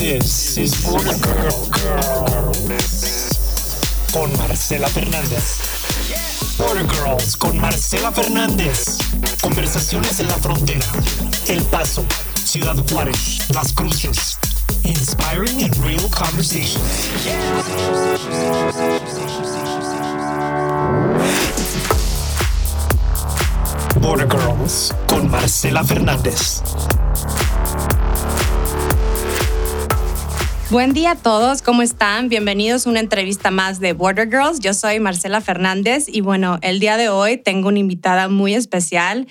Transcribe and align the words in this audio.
This 0.00 0.56
is 0.56 0.82
Girl 0.82 1.02
Girls 1.04 1.68
con 4.10 4.32
Marcela 4.38 4.88
Fernández. 4.88 5.58
Border 6.56 6.86
Girls 6.88 7.36
con 7.36 7.58
Marcela 7.58 8.10
Fernández. 8.10 8.96
Conversaciones 9.42 10.18
en 10.20 10.28
la 10.28 10.36
frontera. 10.36 10.86
El 11.48 11.62
Paso, 11.64 12.06
Ciudad 12.42 12.76
Juárez, 12.90 13.50
Las 13.50 13.74
Cruces. 13.74 14.38
Inspiring 14.84 15.64
and 15.64 15.76
real 15.84 16.08
conversations. 16.08 16.80
Border 24.00 24.26
Girls 24.26 24.94
con 25.08 25.30
Marcela 25.30 25.84
Fernández. 25.84 26.62
Buen 30.70 30.92
día 30.92 31.10
a 31.10 31.16
todos, 31.16 31.62
¿cómo 31.62 31.82
están? 31.82 32.28
Bienvenidos 32.28 32.86
a 32.86 32.90
una 32.90 33.00
entrevista 33.00 33.50
más 33.50 33.80
de 33.80 33.92
Border 33.92 34.28
Girls. 34.30 34.60
Yo 34.60 34.72
soy 34.72 35.00
Marcela 35.00 35.40
Fernández 35.40 36.06
y 36.06 36.20
bueno, 36.20 36.60
el 36.62 36.78
día 36.78 36.96
de 36.96 37.08
hoy 37.08 37.38
tengo 37.38 37.66
una 37.66 37.80
invitada 37.80 38.28
muy 38.28 38.54
especial 38.54 39.26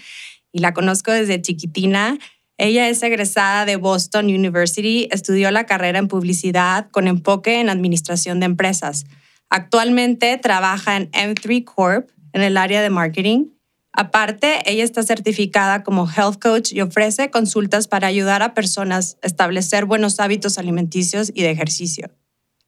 y 0.51 0.59
la 0.59 0.73
conozco 0.73 1.13
desde 1.13 1.41
chiquitina. 1.41 2.17
Ella 2.57 2.89
es 2.89 3.01
egresada 3.03 3.63
de 3.63 3.77
Boston 3.77 4.25
University, 4.25 5.07
estudió 5.11 5.49
la 5.49 5.65
carrera 5.65 5.99
en 5.99 6.09
publicidad 6.09 6.89
con 6.91 7.07
enfoque 7.07 7.61
en 7.61 7.69
administración 7.69 8.41
de 8.41 8.47
empresas. 8.47 9.05
Actualmente 9.49 10.37
trabaja 10.39 10.97
en 10.97 11.09
M3 11.11 11.63
Corp 11.63 12.09
en 12.33 12.41
el 12.41 12.57
área 12.57 12.81
de 12.81 12.89
marketing 12.89 13.45
Aparte, 13.91 14.59
ella 14.65 14.83
está 14.83 15.03
certificada 15.03 15.83
como 15.83 16.07
health 16.07 16.39
coach 16.39 16.71
y 16.71 16.81
ofrece 16.81 17.31
consultas 17.31 17.87
para 17.87 18.07
ayudar 18.07 18.43
a 18.43 18.53
personas 18.53 19.17
a 19.23 19.27
establecer 19.27 19.85
buenos 19.85 20.19
hábitos 20.19 20.57
alimenticios 20.57 21.31
y 21.33 21.41
de 21.41 21.51
ejercicio. 21.51 22.11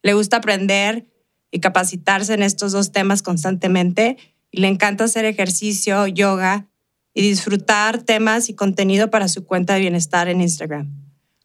Le 0.02 0.14
gusta 0.14 0.38
aprender 0.38 1.06
y 1.52 1.60
capacitarse 1.60 2.34
en 2.34 2.44
estos 2.44 2.72
dos 2.72 2.92
temas 2.92 3.22
constantemente 3.22 4.18
y 4.50 4.62
le 4.62 4.68
encanta 4.68 5.04
hacer 5.04 5.26
ejercicio, 5.26 6.08
yoga 6.08 6.68
y 7.14 7.22
disfrutar 7.22 8.02
temas 8.02 8.50
y 8.50 8.56
contenido 8.56 9.10
para 9.10 9.28
su 9.28 9.46
cuenta 9.46 9.76
de 9.76 9.82
bienestar 9.82 10.28
en 10.28 10.42
Instagram. 10.42 10.90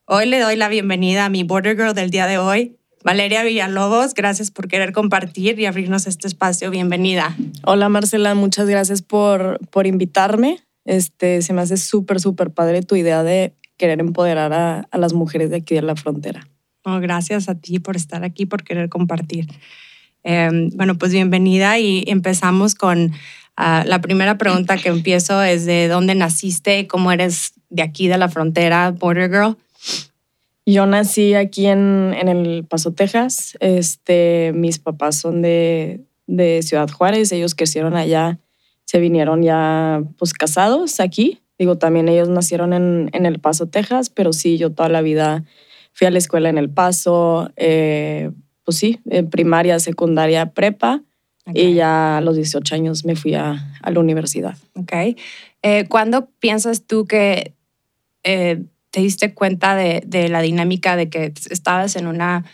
Hoy 0.07 0.27
le 0.27 0.39
doy 0.41 0.57
la 0.57 0.69
bienvenida 0.69 1.25
a 1.25 1.29
mi 1.29 1.43
Border 1.43 1.77
Girl 1.77 1.93
del 1.93 2.11
día 2.11 2.27
de 2.27 2.39
hoy, 2.39 2.76
Valeria 3.07 3.45
Villalobos, 3.45 4.15
gracias 4.15 4.51
por 4.51 4.67
querer 4.67 4.91
compartir 4.91 5.61
y 5.61 5.67
abrirnos 5.67 6.09
este 6.09 6.27
espacio. 6.27 6.73
Bienvenida. 6.73 7.37
Hola 7.63 7.89
Marcela, 7.89 8.35
muchas 8.35 8.69
gracias 8.69 9.01
por, 9.01 9.61
por 9.69 9.87
invitarme. 9.87 10.59
Este, 10.85 11.41
se 11.41 11.53
me 11.53 11.61
hace 11.61 11.77
súper, 11.77 12.19
súper 12.19 12.51
padre 12.51 12.83
tu 12.83 12.97
idea 12.97 13.23
de 13.23 13.55
querer 13.77 14.01
empoderar 14.01 14.53
a, 14.53 14.89
las 14.99 15.13
mujeres 15.13 15.51
de 15.51 15.59
aquí 15.59 15.77
de 15.77 15.83
la 15.83 15.95
frontera. 15.95 16.49
Oh, 16.83 16.99
gracias 16.99 17.49
a 17.49 17.55
ti 17.55 17.79
por 17.79 17.95
estar 17.95 18.25
aquí, 18.25 18.45
por 18.45 18.65
querer 18.65 18.89
compartir. 18.89 19.47
Em, 20.25 20.71
bueno, 20.71 20.99
pues 20.99 21.13
bienvenida 21.13 21.79
y 21.79 22.03
empezamos 22.09 22.75
con 22.75 23.13
ah, 23.57 23.85
la 23.87 24.01
primera 24.01 24.37
pregunta 24.37 24.79
que 24.79 24.89
empiezo 24.89 25.45
es 25.45 25.65
de 25.65 25.87
dónde 25.87 26.17
naciste, 26.17 26.89
cómo 26.89 27.13
eres 27.13 27.53
de 27.71 27.83
aquí 27.83 28.09
de 28.09 28.19
la 28.19 28.29
frontera, 28.29 28.91
Border 28.91 29.31
Girl. 29.31 29.57
Yo 30.69 30.85
nací 30.85 31.35
aquí 31.35 31.67
en, 31.67 32.13
en, 32.19 32.29
El 32.29 32.65
Paso, 32.65 32.93
Texas. 32.93 33.57
Este, 33.61 34.53
mis 34.53 34.81
papás 34.81 35.15
son 35.15 35.41
de, 35.41 36.01
de, 36.27 36.61
Ciudad 36.63 36.91
Juárez. 36.91 37.31
Ellos 37.31 37.55
crecieron 37.55 37.95
allá, 37.95 38.41
se 38.85 38.99
vinieron 38.99 39.45
ya 39.45 40.03
pues 40.19 40.33
casados 40.33 40.99
aquí. 40.99 41.41
Digo, 41.57 41.79
también 41.79 42.09
ellos 42.09 42.29
nacieron 42.29 42.73
en, 42.73 43.11
en 43.13 43.27
El 43.27 43.39
Paso, 43.39 43.69
Texas, 43.69 44.11
pero 44.11 44.33
sí, 44.33 44.59
yo 44.59 44.73
toda 44.73 44.89
la 44.89 45.03
vida 45.03 45.45
fui 45.93 46.09
a 46.09 46.11
la 46.11 46.19
escuela 46.19 46.49
en 46.49 46.59
El 46.59 46.69
Paso. 46.69 47.49
Eh, 47.57 48.33
pues 48.65 48.77
sí, 48.77 48.99
en 49.09 49.31
primaria, 49.31 49.79
secundaria, 49.79 50.51
prepa. 50.51 51.03
Y 51.55 51.75
ya 51.75 52.17
a 52.17 52.21
los 52.21 52.35
18 52.35 52.75
años 52.75 53.05
me 53.05 53.15
fui 53.15 53.35
a, 53.35 53.73
a 53.81 53.91
la 53.93 54.01
universidad. 54.01 54.57
Ok. 54.75 54.93
Eh, 55.63 55.87
¿Cuándo 55.89 56.29
piensas 56.41 56.83
tú 56.83 57.07
que 57.07 57.55
eh, 58.25 58.65
te 58.97 59.03
diste 59.03 59.35
cuenta 59.35 59.77
de, 59.77 60.03
de, 60.07 60.31
la 60.31 60.41
dinámica 60.41 60.97
de 60.97 61.11
que 61.11 61.31
estabas 61.51 61.97
en 61.97 62.07
una, 62.07 62.47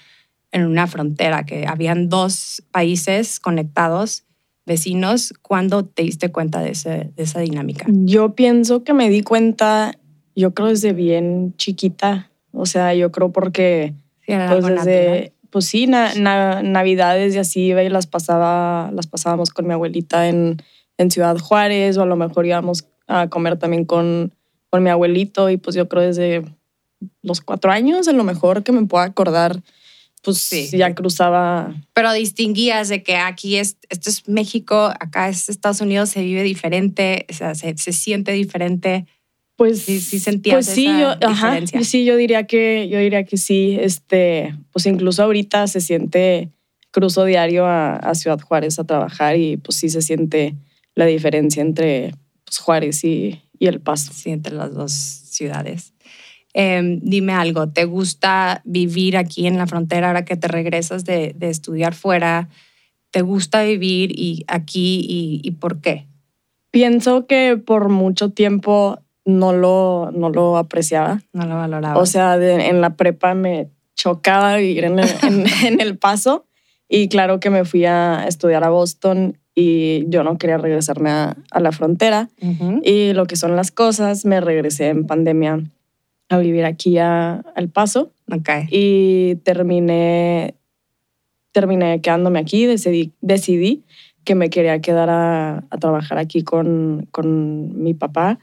en 0.51 0.67
una 0.67 0.89
frontera, 0.89 1.45
que 1.45 1.69
habían 1.69 2.09
dos 2.09 2.65
países 2.73 3.39
conectados, 3.39 4.25
vecinos. 4.67 5.35
¿Cuándo 5.41 5.85
te 5.85 6.03
diste 6.03 6.33
cuenta 6.33 6.61
de, 6.61 6.71
ese, 6.71 7.13
de 7.15 7.23
esa 7.23 7.39
dinámica? 7.39 7.87
Yo 7.89 8.35
pienso 8.35 8.83
que 8.83 8.93
me 8.93 9.09
di 9.09 9.23
cuenta, 9.23 9.93
yo 10.35 10.53
creo 10.53 10.71
desde 10.71 10.93
bien 10.93 11.55
chiquita. 11.59 12.33
O 12.51 12.67
sea, 12.67 12.93
yo 12.93 13.13
creo 13.13 13.31
porque 13.31 13.95
sí, 14.27 14.33
pues 14.51 14.67
desde, 14.67 15.33
pues 15.49 15.67
sí, 15.67 15.87
navidades 15.87 17.37
y 17.37 17.39
así 17.39 17.61
iba 17.67 17.85
y 17.85 17.89
las 17.89 18.09
pasaba, 18.09 18.91
las 18.93 19.07
pasábamos 19.07 19.51
con 19.51 19.69
mi 19.69 19.75
abuelita 19.75 20.27
en, 20.29 20.57
en 20.99 21.11
Ciudad 21.13 21.39
Juárez 21.39 21.99
o 21.99 22.03
a 22.03 22.07
lo 22.07 22.17
mejor 22.17 22.47
íbamos 22.47 22.89
a 23.07 23.29
comer 23.29 23.59
también 23.59 23.85
con 23.85 24.33
con 24.73 24.83
mi 24.83 24.89
abuelito 24.89 25.51
y 25.51 25.59
pues 25.59 25.77
yo 25.77 25.87
creo 25.87 26.03
desde 26.03 26.43
los 27.21 27.43
cuatro 27.43 27.71
años, 27.71 28.09
a 28.09 28.13
lo 28.13 28.25
mejor 28.25 28.63
que 28.63 28.73
me 28.73 28.87
pueda 28.87 29.05
acordar, 29.05 29.63
pues 30.23 30.39
sí. 30.39 30.71
ya 30.75 30.95
cruzaba. 30.95 31.75
Pero 31.93 32.11
distinguías 32.15 32.89
de 32.89 33.03
que 33.03 33.17
aquí 33.17 33.57
es, 33.57 33.77
esto 33.91 34.09
es 34.09 34.27
México, 34.29 34.91
acá 34.99 35.29
es 35.29 35.51
Estados 35.51 35.83
Unidos, 35.83 36.09
se 36.09 36.23
vive 36.23 36.43
diferente, 36.43 37.27
o 37.29 37.35
sea, 37.35 37.55
se, 37.55 37.77
se 37.77 37.93
siente 37.93 38.33
diferente. 38.33 39.05
Pues 39.57 39.83
sí, 39.83 40.01
sí 40.01 40.19
sentías 40.19 40.55
pues 40.55 40.67
sí, 40.67 40.87
esa 40.87 41.19
yo, 41.21 41.29
diferencia. 41.29 41.79
Ajá, 41.79 41.85
sí, 41.85 42.07
yo 42.07 42.17
diría 42.17 42.47
que 42.47 42.89
yo 42.89 42.99
diría 42.99 43.25
que 43.25 43.37
sí, 43.37 43.77
este, 43.79 44.57
pues 44.71 44.87
incluso 44.87 45.23
ahorita 45.23 45.67
se 45.67 45.83
siente 45.83 46.49
cruzo 46.93 47.27
diario 47.27 47.67
a, 47.67 47.97
a 47.97 48.15
Ciudad 48.15 48.41
Juárez 48.41 48.79
a 48.79 48.85
trabajar 48.85 49.37
y 49.37 49.59
pues 49.59 49.77
sí 49.77 49.91
se 49.91 50.01
siente 50.01 50.55
la 50.95 51.05
diferencia 51.05 51.61
entre 51.61 52.15
pues, 52.47 52.59
Juárez 52.59 53.05
y, 53.05 53.43
y 53.63 53.69
El 53.69 53.81
Paso. 53.81 54.13
Sí, 54.13 54.31
entre 54.31 54.55
las 54.55 54.75
dos 54.75 54.93
ciudades. 54.93 55.95
Em, 56.53 56.99
dime 57.01 57.33
algo, 57.33 57.69
¿te 57.69 57.85
gusta 57.85 58.61
vivir 58.65 59.17
aquí 59.17 59.47
en 59.47 59.57
la 59.57 59.69
frontera 59.69 60.09
ahora 60.09 60.25
que 60.25 60.37
te 60.37 60.49
regresas 60.49 61.05
de, 61.05 61.33
de 61.39 61.49
estudiar 61.49 61.95
fuera? 61.95 62.49
¿Te 63.13 63.23
gusta 63.23 63.63
vivir 63.63 64.19
y 64.19 64.45
aquí 64.49 65.07
y, 65.09 65.41
y, 65.45 65.51
por 65.53 65.81
qué? 65.81 66.09
Pienso 66.73 67.29
que 67.29 67.57
por 67.57 67.89
mucho 67.89 68.31
tiempo 68.31 68.99
no 69.25 69.53
lo, 69.53 70.11
no 70.13 70.29
lo 70.29 70.57
apreciaba. 70.57 71.23
No 71.33 71.47
lo 71.47 71.55
valoraba. 71.55 72.01
O 72.01 72.07
sea, 72.07 72.35
en 72.35 72.81
la 72.81 72.97
prepa 72.97 73.35
me 73.35 73.71
chocaba 73.95 74.57
vivir 74.57 74.85
en 74.85 74.99
el, 74.99 75.09
en, 75.23 75.45
en 75.67 75.81
el 75.81 75.99
paso 75.99 76.47
y 76.95 77.09
claro 77.09 77.41
que 77.41 77.49
me 77.49 77.65
fui 77.65 77.87
a 77.87 78.27
estudiar 78.29 78.65
a 78.65 78.69
Boston 78.69 79.39
y 79.55 80.05
yo 80.11 80.25
no 80.25 80.37
quería 80.37 80.59
regresarme 80.59 81.09
a, 81.09 81.37
a 81.51 81.61
la 81.61 81.73
frontera. 81.73 82.29
Y 82.83 83.15
lo 83.15 83.25
que 83.27 83.37
son 83.37 83.57
las 83.57 83.71
cosas, 83.71 84.27
me 84.27 84.43
regresé 84.43 84.89
en 84.89 85.07
pandemia 85.07 85.63
a 86.29 86.37
vivir 86.37 86.67
aquí 86.67 86.99
a, 86.99 87.37
al 87.55 87.71
Paso. 87.71 88.11
Okay. 88.31 88.67
Y 88.71 89.37
terminé, 89.37 90.55
terminé 91.53 92.03
quedándome 92.03 92.39
aquí, 92.39 92.67
decidí, 92.67 93.13
decidí 93.23 93.85
que 94.25 94.35
me 94.35 94.51
quería 94.51 94.81
quedar 94.83 95.09
a, 95.09 95.65
a 95.71 95.79
trabajar 95.79 96.19
aquí 96.19 96.43
con, 96.43 97.09
con 97.11 97.83
mi 97.83 97.95
papá. 97.95 98.39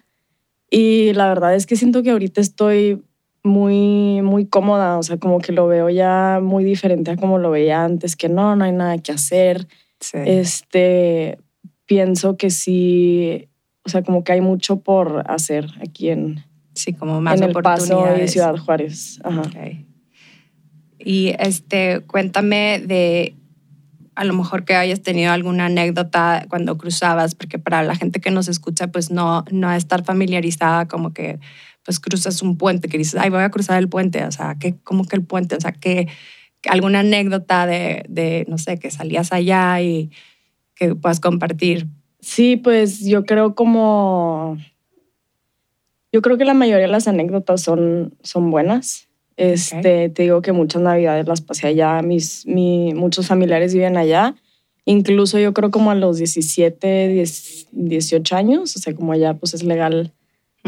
Y 0.71 1.13
la 1.13 1.27
verdad 1.27 1.53
es 1.53 1.67
que 1.67 1.75
siento 1.75 2.01
que 2.01 2.09
ahorita 2.09 2.41
estoy 2.41 3.03
muy, 3.49 4.21
muy 4.21 4.45
cómoda, 4.45 4.97
o 4.97 5.03
sea, 5.03 5.17
como 5.17 5.39
que 5.39 5.51
lo 5.51 5.67
veo 5.67 5.89
ya 5.89 6.39
muy 6.41 6.63
diferente 6.63 7.11
a 7.11 7.17
como 7.17 7.37
lo 7.37 7.51
veía 7.51 7.83
antes, 7.83 8.15
que 8.15 8.29
no, 8.29 8.55
no 8.55 8.63
hay 8.63 8.71
nada 8.71 8.97
que 8.99 9.11
hacer 9.11 9.67
este, 10.13 11.37
pienso 11.85 12.37
que 12.37 12.49
sí, 12.49 13.49
o 13.83 13.89
sea, 13.89 14.03
como 14.03 14.23
que 14.23 14.33
hay 14.33 14.41
mucho 14.41 14.81
por 14.81 15.23
hacer 15.29 15.67
aquí 15.81 16.09
en, 16.09 16.43
sí, 16.73 16.93
como 16.93 17.21
más 17.21 17.41
en 17.41 17.49
El 17.49 17.53
Paso 17.53 18.05
y 18.21 18.27
Ciudad 18.27 18.55
Juárez. 18.57 19.19
Ajá. 19.23 19.43
Y 20.97 21.33
este, 21.39 22.01
cuéntame 22.01 22.81
de 22.85 23.35
a 24.15 24.25
lo 24.25 24.33
mejor 24.33 24.65
que 24.65 24.75
hayas 24.75 25.01
tenido 25.01 25.31
alguna 25.31 25.67
anécdota 25.67 26.45
cuando 26.49 26.77
cruzabas, 26.77 27.35
porque 27.35 27.57
para 27.57 27.83
la 27.83 27.95
gente 27.95 28.19
que 28.19 28.31
nos 28.31 28.49
escucha, 28.49 28.87
pues 28.87 29.11
no, 29.11 29.45
no 29.49 29.71
estar 29.71 30.03
familiarizada, 30.03 30.89
como 30.89 31.13
que 31.13 31.39
pues 31.89 31.99
cruzas 31.99 32.43
un 32.43 32.55
puente, 32.55 32.87
que 32.87 32.99
dices, 32.99 33.19
ay, 33.19 33.31
voy 33.31 33.41
a 33.41 33.49
cruzar 33.49 33.79
el 33.79 33.89
puente, 33.89 34.23
o 34.23 34.31
sea, 34.31 34.57
¿qué, 34.59 34.75
¿cómo 34.83 35.05
que 35.05 35.15
el 35.15 35.23
puente? 35.23 35.55
O 35.55 35.59
sea, 35.59 35.71
¿qué, 35.71 36.07
alguna 36.67 36.99
anécdota 36.99 37.65
de, 37.65 38.05
de, 38.07 38.45
no 38.47 38.59
sé, 38.59 38.77
que 38.77 38.91
salías 38.91 39.33
allá 39.33 39.81
y 39.81 40.11
que 40.75 40.93
puedas 40.93 41.19
compartir. 41.19 41.87
Sí, 42.19 42.57
pues 42.57 43.03
yo 43.03 43.25
creo 43.25 43.55
como... 43.55 44.59
Yo 46.11 46.21
creo 46.21 46.37
que 46.37 46.45
la 46.45 46.53
mayoría 46.53 46.85
de 46.85 46.91
las 46.91 47.07
anécdotas 47.07 47.63
son, 47.63 48.13
son 48.21 48.51
buenas. 48.51 49.07
Este, 49.35 50.09
Te 50.09 50.21
digo 50.21 50.43
que 50.43 50.51
muchas 50.51 50.83
navidades 50.83 51.27
las 51.27 51.41
pasé 51.41 51.65
allá, 51.65 52.03
mis, 52.03 52.45
mi, 52.45 52.93
muchos 52.93 53.25
familiares 53.25 53.73
viven 53.73 53.97
allá. 53.97 54.35
Incluso 54.85 55.39
yo 55.39 55.55
creo 55.55 55.71
como 55.71 55.89
a 55.89 55.95
los 55.95 56.19
17, 56.19 57.25
18 57.71 58.35
años, 58.35 58.75
o 58.75 58.79
sea, 58.79 58.93
como 58.93 59.13
allá 59.13 59.33
pues 59.33 59.55
es 59.55 59.63
legal 59.63 60.13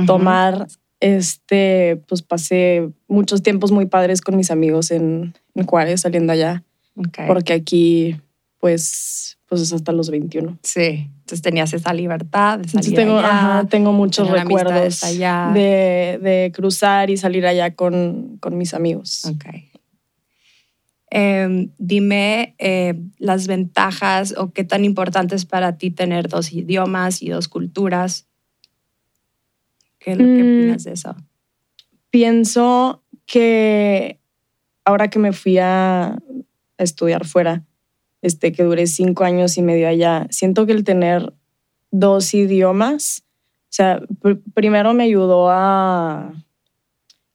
tomar 0.08 0.68
este, 1.02 2.02
pues 2.08 2.22
pasé 2.22 2.90
muchos 3.10 3.44
tiempos 3.44 3.72
muy 3.72 3.88
padres 3.88 4.22
con 4.22 4.38
mis 4.38 4.50
amigos 4.52 4.92
en, 4.92 5.34
en 5.56 5.66
Juárez, 5.66 6.02
saliendo 6.02 6.32
allá, 6.32 6.64
Ok. 6.96 7.20
porque 7.28 7.52
aquí, 7.54 8.16
pues, 8.60 9.38
pues 9.48 9.62
es 9.62 9.74
hasta 9.74 9.92
los 9.92 10.10
21. 10.10 10.58
Sí, 10.64 11.10
entonces 11.20 11.42
tenías 11.42 11.74
esa 11.74 11.94
libertad 11.94 12.60
de 12.60 12.70
salir 12.70 12.88
Entonces 12.90 12.94
tengo, 12.94 13.18
allá, 13.20 13.30
ajá, 13.30 13.68
tengo 13.68 13.92
muchos 13.92 14.30
recuerdos 14.30 15.04
allá. 15.04 15.52
de, 15.54 16.20
de 16.22 16.52
cruzar 16.54 17.10
y 17.10 17.18
salir 17.18 17.46
allá 17.46 17.76
con, 17.76 18.38
con 18.40 18.58
mis 18.58 18.74
amigos. 18.74 19.26
Ok. 19.26 19.46
Em, 21.14 21.72
dime 21.78 22.56
eh, 22.58 22.94
las 23.18 23.48
ventajas 23.48 24.34
o 24.38 24.54
qué 24.54 24.64
tan 24.64 24.86
importante 24.86 25.36
es 25.36 25.46
para 25.46 25.78
ti 25.78 25.92
tener 25.92 26.30
dos 26.30 26.54
idiomas 26.54 27.22
y 27.22 27.28
dos 27.30 27.50
culturas. 27.50 28.28
¿Qué 30.04 30.12
es 30.14 30.18
lo 30.18 30.24
que 30.26 30.44
Mm. 30.44 30.58
opinas 30.60 30.84
de 30.84 30.92
eso? 30.94 31.16
Pienso 32.10 33.04
que 33.26 34.20
ahora 34.84 35.10
que 35.10 35.20
me 35.20 35.32
fui 35.32 35.58
a, 35.60 36.18
estudiar 36.78 37.26
fuera, 37.26 37.64
este, 38.24 38.52
que 38.52 38.64
duré 38.64 38.88
cinco 38.88 39.24
años 39.24 39.58
y 39.58 39.62
medio 39.62 39.88
allá, 39.88 40.26
siento 40.32 40.66
que 40.66 40.72
el 40.72 40.84
tener 40.84 41.32
dos 41.92 42.34
idiomas, 42.34 43.24
o 43.66 43.68
sea, 43.70 44.00
pr- 44.02 44.42
primero 44.56 44.94
me 44.96 45.04
ayudó 45.04 45.50
a, 45.52 46.34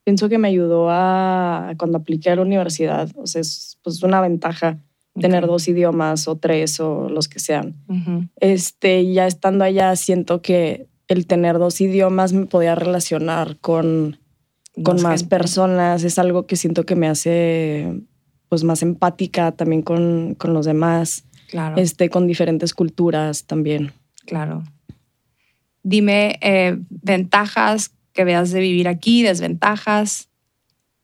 pienso 0.03 0.27
que 0.27 0.37
me 0.37 0.49
ayudó 0.49 0.87
a, 0.89 1.73
cuando 1.77 1.97
apliqué 1.97 2.29
a 2.31 2.35
la 2.35 2.41
universidad, 2.41 3.09
o 3.15 3.25
sea, 3.25 3.39
es 3.41 3.77
pues 3.83 4.03
una 4.03 4.19
ventaja 4.21 4.77
tener 5.19 5.47
dos 5.47 5.67
idiomas 5.67 6.27
o 6.27 6.35
tres 6.35 6.79
o 6.79 7.09
los 7.09 7.27
que 7.29 7.39
sean. 7.39 7.73
Ujú. 7.87 8.27
Este, 8.39 9.11
ya 9.13 9.25
estando 9.25 9.63
allá, 9.63 9.95
siento 9.95 10.41
que 10.41 10.87
el 11.07 11.27
tener 11.27 11.57
dos 11.57 11.79
idiomas 11.81 12.33
me 12.33 12.45
podía 12.45 12.75
relacionar 12.75 13.57
con, 13.59 14.19
con 14.83 15.01
Más 15.01 15.23
personas. 15.23 16.03
Es 16.03 16.19
algo 16.19 16.45
que 16.47 16.55
siento 16.55 16.85
que 16.85 16.95
me 16.95 17.07
hace 17.07 18.01
pues 18.49 18.63
más 18.63 18.81
empática 18.81 19.51
también 19.51 19.81
con, 19.81 20.35
con 20.35 20.53
los 20.53 20.65
demás, 20.65 21.25
Claro, 21.49 21.77
este, 21.77 22.09
con 22.09 22.27
diferentes 22.27 22.73
culturas 22.73 23.45
también. 23.45 23.93
claro. 24.25 24.63
Dime 25.83 26.37
eh, 26.41 26.77
ventajas 26.89 27.91
que 28.11 28.25
veas 28.25 28.51
de 28.51 28.59
vivir 28.59 28.89
aquí, 28.89 29.23
desventajas. 29.23 30.27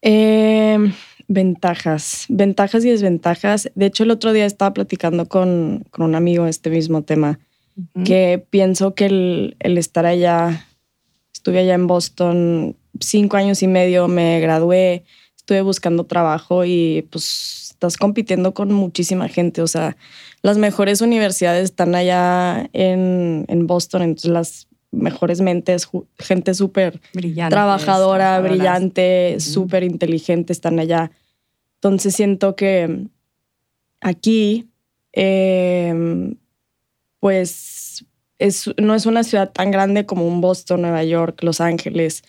Eh, 0.01 0.77
ventajas, 1.29 2.25
ventajas 2.27 2.83
y 2.83 2.89
desventajas. 2.89 3.71
De 3.75 3.85
hecho, 3.85 4.03
el 4.03 4.11
otro 4.11 4.33
día 4.33 4.45
estaba 4.45 4.73
platicando 4.73 5.27
con, 5.29 5.85
con 5.89 6.05
un 6.05 6.15
amigo 6.15 6.47
este 6.47 6.69
mismo 6.69 7.03
tema. 7.03 7.39
Que 8.05 8.45
pienso 8.49 8.93
que 8.93 9.05
el, 9.05 9.55
el 9.59 9.77
estar 9.77 10.05
allá, 10.05 10.67
estuve 11.33 11.59
allá 11.59 11.73
en 11.73 11.87
Boston 11.87 12.75
cinco 12.99 13.37
años 13.37 13.63
y 13.63 13.67
medio, 13.67 14.07
me 14.07 14.39
gradué, 14.39 15.03
estuve 15.35 15.61
buscando 15.61 16.05
trabajo 16.05 16.65
y 16.65 17.07
pues 17.09 17.69
estás 17.71 17.97
compitiendo 17.97 18.53
con 18.53 18.71
muchísima 18.71 19.27
gente, 19.27 19.61
o 19.61 19.67
sea, 19.67 19.97
las 20.41 20.57
mejores 20.57 21.01
universidades 21.01 21.65
están 21.65 21.95
allá 21.95 22.69
en, 22.73 23.45
en 23.47 23.67
Boston, 23.67 24.03
entonces 24.03 24.31
las 24.31 24.67
mejores 24.91 25.41
mentes, 25.41 25.89
gente 26.19 26.53
súper 26.53 27.01
trabajadora, 27.49 28.39
brillante, 28.39 29.37
súper 29.39 29.83
inteligente 29.83 30.53
están 30.53 30.79
allá. 30.79 31.11
Entonces 31.75 32.15
siento 32.15 32.55
que 32.55 33.07
aquí, 33.99 34.69
eh, 35.13 36.35
pues, 37.23 38.05
es, 38.37 38.69
no 38.77 38.93
es 38.93 39.05
una 39.05 39.23
ciudad 39.23 39.53
tan 39.53 39.71
grande 39.71 40.05
como 40.05 40.27
un 40.27 40.41
Boston, 40.41 40.81
Nueva 40.81 41.05
York, 41.05 41.41
Los 41.41 41.61
Ángeles. 41.61 42.21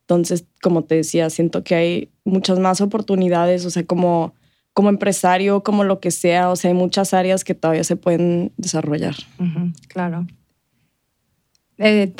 Entonces, 0.00 0.44
como 0.60 0.82
te 0.82 0.96
decía, 0.96 1.30
siento 1.30 1.62
que 1.62 1.76
hay 1.76 2.10
muchas 2.24 2.58
más 2.58 2.80
oportunidades, 2.80 3.64
o 3.64 3.70
sea, 3.70 3.84
como, 3.86 4.34
como 4.72 4.88
empresario, 4.88 5.62
como 5.62 5.84
lo 5.84 6.00
que 6.00 6.10
sea, 6.10 6.50
o 6.50 6.56
sea, 6.56 6.72
hay 6.72 6.76
muchas 6.76 7.14
áreas 7.14 7.44
que 7.44 7.54
todavía 7.54 7.84
se 7.84 7.94
pueden 7.94 8.50
desarrollar. 8.56 9.14
Claro. 9.86 10.26
Eh, 11.78 12.12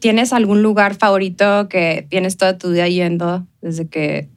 ¿Tienes 0.00 0.32
algún 0.32 0.62
lugar 0.64 0.96
favorito 0.96 1.68
que 1.68 2.08
tienes 2.10 2.38
toda 2.38 2.58
tu 2.58 2.72
vida 2.72 2.88
yendo 2.88 3.46
desde 3.60 3.86
que 3.86 4.28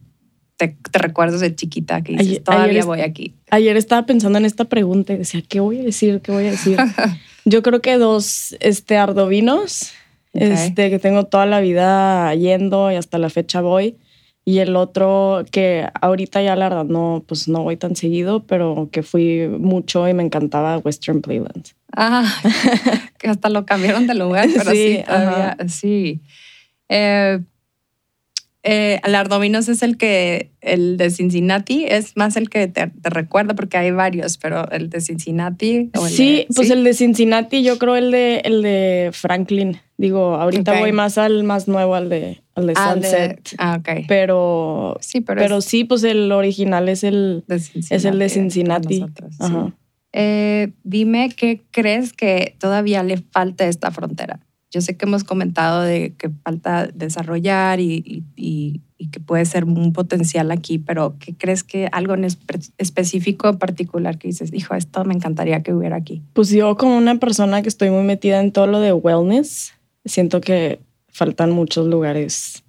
te, 0.58 0.78
te 0.92 1.00
recuerdas 1.00 1.40
de 1.42 1.54
chiquita 1.56 2.02
que 2.02 2.14
dices, 2.14 2.28
Ayer- 2.28 2.44
todavía 2.44 2.66
ayer 2.72 2.86
voy 2.86 3.02
aquí? 3.02 3.36
Ayer 3.52 3.78
estaba 3.78 4.06
pensando 4.06 4.38
en 4.38 4.46
esta 4.46 4.66
pregunta 4.66 5.14
y 5.14 5.18
decía, 5.18 5.42
¿qué 5.48 5.60
voy 5.60 5.80
a 5.80 5.84
decir? 5.84 6.22
¿Qué 6.22 6.32
voy 6.32 6.48
a 6.48 6.52
decir? 6.52 6.78
Yo 7.46 7.62
creo 7.62 7.82
que 7.82 7.98
dos 7.98 8.56
este, 8.60 8.98
ardovinos, 8.98 9.92
Ok. 10.34 10.42
este, 10.42 10.90
que 10.90 11.00
tengo 11.00 11.26
toda 11.26 11.46
la 11.46 11.60
vida 11.62 12.34
yendo 12.36 12.92
y 12.92 12.96
hasta 12.96 13.18
la 13.18 13.30
fecha 13.30 13.62
voy. 13.62 13.98
Y 14.48 14.60
el 14.60 14.76
otro 14.76 15.44
que 15.52 15.88
ahorita 16.02 16.42
ya 16.44 16.56
la 16.56 16.70
verdad 16.70 16.86
no, 16.86 17.24
pues 17.28 17.48
no 17.48 17.64
voy 17.64 17.78
tan 17.78 17.96
seguido, 17.96 18.44
pero 18.46 18.90
que 18.92 19.02
fui 19.02 19.48
mucho 19.48 20.08
y 20.08 20.14
me 20.14 20.22
encantaba 20.24 20.78
Western 20.78 21.22
Playland. 21.22 21.66
Ah, 21.96 22.32
que 23.20 23.28
hasta 23.28 23.50
lo 23.50 23.66
cambiaron 23.66 24.06
de 24.06 24.14
lugar, 24.14 24.48
pero 24.56 24.70
sí, 24.72 24.98
Sí, 24.98 25.04
todavía, 25.06 25.52
ajá. 25.54 25.68
sí. 25.68 26.22
Eh, 26.90 27.40
eh, 28.68 29.00
Alardovinos 29.04 29.70
es 29.70 29.84
el 29.84 29.96
que, 29.96 30.52
el 30.62 30.98
de 30.98 31.12
Cincinnati, 31.12 31.86
es 31.88 32.18
más 32.18 32.36
el 32.36 32.50
que 32.50 32.68
te, 32.68 32.88
te 32.88 33.10
recuerda 33.12 33.54
porque 33.54 33.78
hay 33.78 33.92
varios, 33.92 34.38
pero 34.38 34.70
el 34.72 34.90
de 34.90 35.00
Cincinnati. 35.02 35.92
o 35.96 36.08
el 36.08 36.12
Sí, 36.12 36.36
de- 36.36 36.48
pues 36.56 36.70
el 36.72 36.84
de 36.84 36.94
Cincinnati, 36.96 37.64
yo 37.64 37.78
creo 37.78 37.96
el 37.96 38.10
de, 38.12 38.38
el 38.44 38.62
de 38.64 39.12
Franklin. 39.14 39.78
Digo, 39.98 40.36
ahorita 40.36 40.78
voy 40.80 40.92
más 40.92 41.18
al 41.18 41.44
más 41.44 41.68
nuevo, 41.70 41.96
al 41.96 42.10
de, 42.10 42.42
al 42.56 42.68
de 42.68 42.74
Ah, 42.76 42.96
de- 42.96 43.02
Sunset. 43.04 43.50
ah, 43.60 43.78
ok. 43.80 44.06
Pero, 44.08 44.98
sí, 45.00 45.22
pero, 45.22 45.40
pero 45.42 45.58
es 45.60 45.66
sí, 45.66 45.84
pues 45.86 46.04
el 46.04 46.32
original 46.32 46.90
es 46.90 47.04
el, 47.06 47.44
de 47.48 47.56
es 47.56 48.04
el 48.06 48.20
de 48.20 48.30
Cincinnati. 48.30 49.00
nosotros, 49.00 49.32
sí. 49.32 49.38
Ajá. 49.46 49.74
Eh, 50.18 50.72
dime 50.84 51.30
qué 51.36 51.62
crees 51.72 52.14
que 52.14 52.56
todavía 52.60 53.04
le 53.04 53.18
falta 53.18 53.66
a 53.66 53.68
esta 53.68 53.92
frontera. 53.92 54.40
Yo 54.76 54.82
sé 54.82 54.98
que 54.98 55.06
hemos 55.06 55.24
comentado 55.24 55.84
de 55.84 56.14
que 56.18 56.30
falta 56.44 56.86
desarrollar 56.94 57.80
y, 57.80 58.04
y- 58.06 58.24
y- 58.36 58.82
y 58.98 59.08
que 59.08 59.22
puede 59.22 59.46
ser 59.46 59.64
un 59.64 59.94
potencial 59.94 60.52
aquí, 60.52 60.80
pero 60.80 61.16
¿qué 61.20 61.34
crees 61.34 61.64
que 61.64 61.88
algo 61.94 62.14
en 62.14 62.24
espe- 62.26 62.72
específico, 62.78 63.48
en 63.48 63.58
particular, 63.58 64.18
que 64.18 64.28
dices, 64.28 64.52
hijo, 64.54 64.76
esto 64.76 65.06
me 65.06 65.14
encantaría 65.14 65.64
que 65.64 65.74
hubiera 65.74 65.96
aquí? 65.96 66.22
Pues 66.34 66.50
yo 66.50 66.76
como 66.76 66.98
una 66.98 67.18
persona 67.20 67.62
que 67.62 67.70
estoy 67.70 67.90
muy 67.90 68.04
metida 68.04 68.42
en 68.42 68.52
todo 68.52 68.68
lo 68.68 68.82
de 68.82 68.92
wellness, 68.92 69.72
siento 70.04 70.42
que 70.42 70.80
faltan 71.08 71.52
muchos 71.52 71.88
lugares 71.88 72.64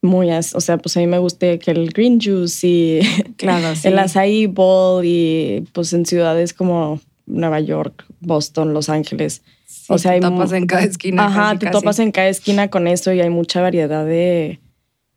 muy, 0.00 0.30
o 0.32 0.60
sea, 0.60 0.78
pues 0.78 0.96
a 0.96 1.00
mí 1.00 1.06
me 1.06 1.18
gusta 1.18 1.58
que 1.58 1.70
el 1.70 1.90
green 1.92 2.18
juice 2.18 2.66
y 2.66 3.00
Claro, 3.36 3.76
sí. 3.76 3.88
el 3.88 3.98
acai 3.98 4.46
bowl 4.46 5.04
y 5.04 5.64
pues 5.74 5.92
en 5.92 6.06
ciudades 6.06 6.54
como 6.54 6.98
Nueva 7.26 7.60
York, 7.60 8.04
Boston, 8.20 8.72
Los 8.74 8.88
Ángeles. 8.88 9.42
Sí, 9.72 9.86
o 9.92 9.98
sea, 9.98 10.10
te 10.10 10.14
hay 10.16 10.20
topas 10.20 10.52
en 10.52 10.66
cada 10.66 10.82
esquina. 10.84 11.26
Ajá, 11.26 11.40
casi, 11.48 11.58
te 11.58 11.66
casi. 11.66 11.78
topas 11.78 11.98
en 11.98 12.12
cada 12.12 12.28
esquina 12.28 12.68
con 12.68 12.86
eso 12.86 13.12
y 13.12 13.20
hay 13.20 13.30
mucha 13.30 13.60
variedad 13.62 14.04
de, 14.04 14.60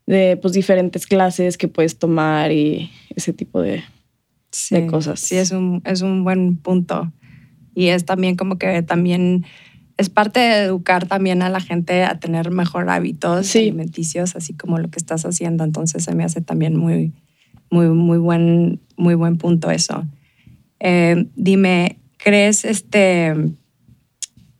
de 0.06 0.38
pues 0.40 0.54
diferentes 0.54 1.06
clases 1.06 1.58
que 1.58 1.68
puedes 1.68 1.98
tomar 1.98 2.52
y 2.52 2.90
ese 3.14 3.32
tipo 3.32 3.60
de... 3.60 3.82
sí, 4.50 4.86
cosas. 4.86 5.20
Sí, 5.20 5.36
es 5.36 5.50
un, 5.50 5.82
es 5.84 6.00
un 6.02 6.24
buen 6.24 6.56
punto. 6.56 7.12
Y 7.74 7.88
es 7.88 8.06
también 8.06 8.36
como 8.36 8.56
que 8.56 8.82
también 8.82 9.44
es 9.98 10.08
parte 10.08 10.40
de 10.40 10.64
educar 10.64 11.06
también 11.06 11.42
a 11.42 11.50
la 11.50 11.60
gente 11.60 12.04
a 12.04 12.18
tener 12.18 12.50
mejor 12.50 12.88
hábitos 12.88 13.46
Sí. 13.46 13.58
alimenticios, 13.60 14.34
así 14.36 14.54
como 14.54 14.78
lo 14.78 14.88
que 14.88 14.98
estás 14.98 15.26
haciendo. 15.26 15.64
Entonces 15.64 16.04
se 16.04 16.14
me 16.14 16.24
hace 16.24 16.40
también 16.40 16.76
muy, 16.76 17.12
muy, 17.70 17.88
muy 17.88 18.18
buen, 18.18 18.80
muy 18.96 19.14
buen 19.14 19.36
punto 19.36 19.70
eso. 19.70 20.04
Eh, 20.80 21.26
dime, 21.36 21.98
¿crees 22.18 22.64
este, 22.64 23.34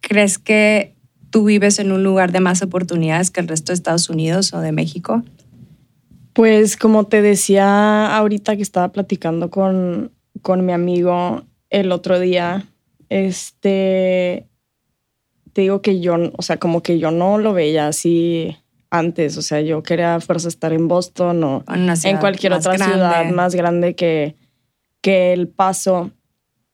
crees 0.06 0.38
que 0.38 0.94
tú 1.30 1.44
vives 1.44 1.78
en 1.78 1.92
un 1.92 2.02
lugar 2.02 2.32
de 2.32 2.40
más 2.40 2.62
oportunidades 2.62 3.30
que 3.30 3.40
el 3.40 3.48
resto 3.48 3.72
de 3.72 3.74
Estados 3.74 4.08
Unidos 4.08 4.54
o 4.54 4.60
de 4.60 4.72
México? 4.72 5.22
Pues 6.32 6.76
como 6.76 7.04
te 7.04 7.22
decía 7.22 8.16
ahorita 8.16 8.56
que 8.56 8.62
estaba 8.62 8.92
platicando 8.92 9.50
con, 9.50 10.12
con 10.42 10.64
mi 10.64 10.72
amigo 10.72 11.44
el 11.70 11.92
otro 11.92 12.20
día, 12.20 12.66
este, 13.08 14.46
te 15.52 15.62
digo 15.62 15.82
que 15.82 16.00
yo, 16.00 16.16
o 16.36 16.42
sea, 16.42 16.58
como 16.58 16.82
que 16.82 16.98
yo 16.98 17.10
no 17.10 17.38
lo 17.38 17.52
veía 17.52 17.88
así 17.88 18.56
antes, 18.90 19.36
o 19.36 19.42
sea, 19.42 19.60
yo 19.60 19.82
quería 19.82 20.14
a 20.14 20.20
fuerza 20.20 20.48
estar 20.48 20.72
en 20.72 20.88
Boston 20.88 21.42
o 21.42 21.64
En, 21.66 22.18
cualquier 22.18 22.52
otra 22.52 22.76
grande. 22.76 22.94
ciudad 22.94 23.30
más 23.30 23.54
grande 23.54 23.94
que, 23.94 24.36
que 25.00 25.32
El 25.32 25.48
Paso. 25.48 26.12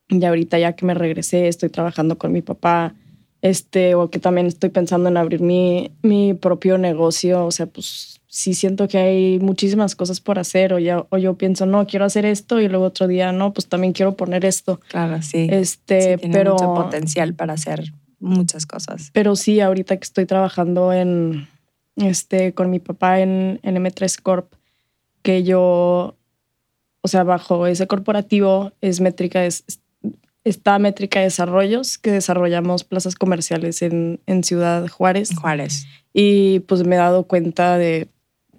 Y 0.09 0.23
ahorita 0.25 0.59
ya 0.59 0.75
que 0.75 0.85
me 0.85 0.93
regresé, 0.93 1.49
estoy 1.49 1.71
trabajando 1.71 2.19
con 2.19 2.33
mi 2.33 2.43
papá, 2.43 2.95
este, 3.43 3.97
o 3.97 4.09
que 4.09 4.21
también 4.21 4.47
estoy 4.47 4.71
pensando 4.71 5.09
en 5.09 5.17
abrir 5.17 5.41
mi, 5.41 5.91
mi 6.03 6.33
propio 6.33 6.79
negocio. 6.79 7.45
O 7.45 7.51
sea, 7.51 7.67
pues 7.67 8.21
sí 8.29 8.55
siento 8.55 8.89
que 8.89 8.97
hay 8.97 9.39
muchísimas 9.41 9.95
cosas 9.95 10.21
por 10.21 10.39
hacer, 10.39 10.73
o, 10.73 10.79
ya, 10.79 11.05
o 11.11 11.19
yo 11.19 11.35
pienso, 11.35 11.67
no, 11.67 11.87
quiero 11.87 12.07
hacer 12.07 12.25
esto, 12.25 12.61
y 12.63 12.69
luego 12.69 12.87
otro 12.87 13.07
día, 13.07 13.31
no, 13.31 13.53
pues 13.53 13.67
también 13.67 13.93
quiero 13.93 14.17
poner 14.17 14.47
esto. 14.47 14.81
Claro, 14.89 15.21
sí. 15.21 15.49
Este, 15.51 16.15
Sí, 16.15 16.21
tiene 16.21 16.33
pero, 16.33 16.53
mucho 16.55 16.73
potencial 16.73 17.35
para 17.35 17.53
hacer 17.53 17.93
muchas 18.21 18.65
cosas. 18.65 19.11
pero 19.13 19.37
sí, 19.37 19.61
ahorita 19.61 19.97
que 19.99 20.05
estoy 20.05 20.25
trabajando 20.25 20.95
en, 20.95 21.47
este, 21.97 22.55
con 22.55 22.71
mi 22.71 22.79
papá 22.79 23.21
en, 23.21 23.61
en 23.63 23.77
M3 23.77 24.23
Corp, 24.23 24.55
que 25.21 25.43
yo, 25.43 26.17
o 27.03 27.09
sea, 27.09 27.25
bajo 27.25 27.67
ese 27.67 27.87
corporativo 27.87 28.73
es 28.81 29.01
métrica, 29.01 29.45
es, 29.45 29.65
está 30.45 30.79
métrica 30.79 31.19
de 31.21 31.27
desarrollos, 31.27 31.99
que 31.99 32.11
desarrollamos 32.11 32.85
plazas 32.85 33.15
comerciales 33.15 33.83
en, 33.83 34.21
en 34.27 34.43
Ciudad 34.45 34.89
Juárez. 34.89 35.31
Juárez. 35.37 35.87
Y 36.13 36.61
pues 36.61 36.85
me 36.85 36.97
he 36.97 36.99
dado 36.99 37.25
cuenta 37.25 37.79
de, 37.79 38.09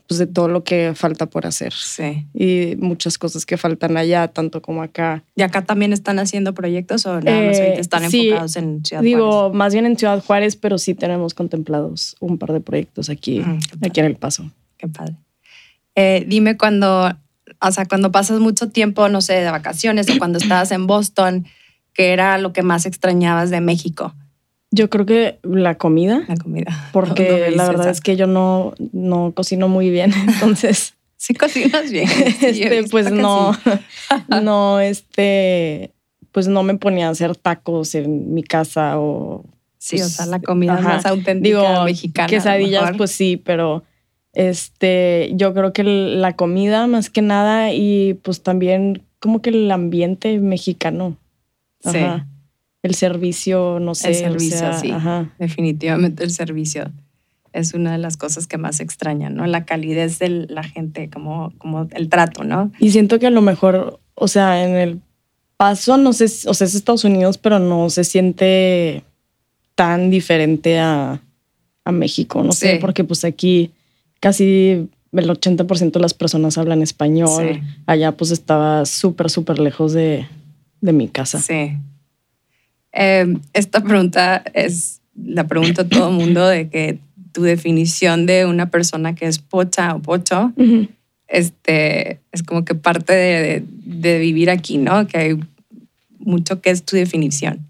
pues, 0.07 0.17
de 0.17 0.27
todo 0.27 0.47
lo 0.47 0.63
que 0.63 0.93
falta 0.95 1.25
por 1.25 1.45
hacer. 1.45 1.73
Sí. 1.73 2.25
Y 2.33 2.75
muchas 2.77 3.17
cosas 3.17 3.45
que 3.45 3.57
faltan 3.57 3.97
allá, 3.97 4.27
tanto 4.29 4.61
como 4.61 4.81
acá. 4.81 5.23
¿Y 5.35 5.41
acá 5.41 5.63
también 5.63 5.91
están 5.93 6.19
haciendo 6.19 6.53
proyectos 6.53 7.05
o 7.05 7.19
nada 7.19 7.47
más 7.47 7.57
Eh, 7.57 7.79
están 7.79 8.09
sí, 8.09 8.27
enfocados 8.29 8.55
en 8.55 8.83
Ciudad 8.85 9.03
Digo, 9.03 9.31
Juárez? 9.31 9.57
más 9.57 9.73
bien 9.73 9.85
en 9.85 9.97
Ciudad 9.97 10.23
Juárez, 10.23 10.55
pero 10.55 10.77
sí 10.77 10.93
tenemos 10.95 11.33
contemplados 11.33 12.15
un 12.19 12.37
par 12.37 12.53
de 12.53 12.61
proyectos 12.61 13.09
aquí, 13.09 13.39
Mm, 13.41 13.59
aquí 13.85 13.99
en 13.99 14.05
El 14.05 14.15
Paso. 14.15 14.49
Qué 14.77 14.87
padre. 14.87 15.15
Eh, 15.95 16.25
dime 16.27 16.57
cuando, 16.57 17.11
o 17.61 17.71
sea, 17.71 17.85
cuando 17.85 18.11
pasas 18.11 18.39
mucho 18.39 18.69
tiempo, 18.69 19.09
no 19.09 19.21
sé, 19.21 19.33
de 19.33 19.51
vacaciones 19.51 20.09
o 20.09 20.17
cuando 20.17 20.39
estabas 20.39 20.71
en 20.71 20.87
Boston, 20.87 21.45
¿qué 21.93 22.13
era 22.13 22.37
lo 22.37 22.53
que 22.53 22.63
más 22.63 22.85
extrañabas 22.85 23.49
de 23.49 23.61
México? 23.61 24.13
Yo 24.71 24.89
creo 24.89 25.05
que 25.05 25.39
la 25.43 25.75
comida, 25.75 26.23
La 26.27 26.35
comida. 26.35 26.89
porque 26.91 27.47
No 27.51 27.57
la 27.57 27.67
verdad 27.67 27.89
es 27.89 28.01
que 28.01 28.15
yo 28.15 28.27
no, 28.27 28.73
no 28.91 29.31
cocino 29.35 29.67
muy 29.67 29.89
bien, 29.89 30.11
entonces, 30.27 30.95
Sí 31.15 31.33
cocinas 31.33 31.89
bien. 31.89 32.07
Sí, 32.07 32.63
este, 32.63 32.83
pues 32.91 33.09
no, 33.09 33.53
sí. 33.53 33.69
no, 34.41 34.81
este, 34.81 35.93
pues 36.33 36.49
no 36.49 36.63
me 36.63 36.75
ponía 36.75 37.07
a 37.07 37.11
hacer 37.11 37.37
tacos 37.37 37.95
en 37.95 38.33
mi 38.33 38.43
casa 38.43 38.99
o 38.99 39.45
Sí, 39.83 39.97
o 39.97 39.99
pues, 39.99 40.13
sea, 40.13 40.25
la 40.27 40.39
comida 40.39 40.75
ajá. 40.75 40.95
más 40.95 41.05
auténtica 41.05 41.59
digo 41.61 41.83
mexicana. 41.83 42.27
quesadillas, 42.29 42.95
pues 42.95 43.11
sí, 43.11 43.35
pero 43.35 43.83
este, 44.31 45.31
yo 45.33 45.53
creo 45.53 45.73
que 45.73 45.83
la 45.83 46.37
comida 46.37 46.87
más 46.87 47.09
que 47.09 47.21
nada 47.21 47.73
y 47.73 48.13
pues 48.23 48.41
también 48.43 49.03
como 49.19 49.41
que 49.41 49.49
el 49.49 49.69
ambiente 49.69 50.39
mexicano. 50.39 51.17
Sí. 51.83 51.97
Ajá. 51.97 52.27
El 52.81 52.95
servicio, 52.95 53.79
no 53.79 53.95
sé. 53.95 54.11
o 54.11 54.13
servicio, 54.13 54.57
sea, 54.57 54.73
sí. 54.73 54.91
Ajá. 54.91 55.33
Definitivamente 55.39 56.23
el 56.23 56.31
servicio 56.31 56.91
es 57.53 57.73
una 57.73 57.93
de 57.93 57.97
las 57.97 58.17
cosas 58.17 58.47
que 58.47 58.57
más 58.57 58.79
extrañan, 58.79 59.35
¿no? 59.35 59.45
La 59.45 59.63
calidez 59.63 60.19
de 60.19 60.29
la 60.29 60.63
gente, 60.63 61.09
como, 61.09 61.53
como 61.59 61.87
el 61.91 62.09
trato, 62.09 62.43
¿no? 62.43 62.71
Y 62.79 62.91
siento 62.91 63.19
que 63.19 63.27
a 63.27 63.31
lo 63.31 63.41
mejor, 63.41 63.99
o 64.15 64.27
sea, 64.27 64.65
en 64.65 64.75
el 64.75 65.01
paso, 65.55 65.97
no 65.97 66.13
sé, 66.13 66.25
o 66.47 66.53
sea, 66.53 66.65
es 66.65 66.75
Estados 66.75 67.05
Unidos, 67.05 67.37
pero 67.37 67.59
no 67.59 67.89
se 67.89 68.03
siente 68.03 69.03
tan 69.75 70.09
diferente 70.09 70.79
a, 70.79 71.21
a 71.85 71.91
México, 71.91 72.43
no 72.43 72.51
sé, 72.51 72.79
porque 72.81 73.03
pues 73.03 73.23
aquí 73.23 73.71
casi 74.19 74.89
el 75.11 75.29
80% 75.29 75.91
de 75.91 75.99
las 75.99 76.13
personas 76.13 76.57
hablan 76.57 76.81
español. 76.81 77.53
Sí. 77.53 77.61
Allá 77.85 78.11
pues 78.13 78.31
estaba 78.31 78.85
súper, 78.85 79.29
súper 79.29 79.59
lejos 79.59 79.93
de, 79.93 80.27
de 80.83 80.93
mi 80.93 81.07
casa. 81.07 81.39
Sí. 81.39 81.77
Eh, 82.91 83.37
esta 83.53 83.81
pregunta 83.81 84.43
es 84.53 85.01
la 85.15 85.47
pregunta 85.47 85.83
a 85.83 85.87
todo 85.87 86.09
el 86.09 86.15
mundo 86.15 86.45
de 86.45 86.69
que 86.69 86.99
tu 87.31 87.43
definición 87.43 88.25
de 88.25 88.45
una 88.45 88.69
persona 88.69 89.15
que 89.15 89.25
es 89.25 89.39
pocha 89.39 89.95
o 89.95 89.99
pocho 89.99 90.53
este, 91.27 92.19
es 92.31 92.43
como 92.43 92.65
que 92.65 92.75
parte 92.75 93.13
de, 93.13 93.63
de 93.67 94.19
vivir 94.19 94.49
aquí, 94.49 94.77
¿no? 94.77 95.07
Que 95.07 95.17
hay 95.17 95.39
mucho 96.19 96.61
que 96.61 96.69
es 96.69 96.83
tu 96.83 96.95
definición. 96.95 97.65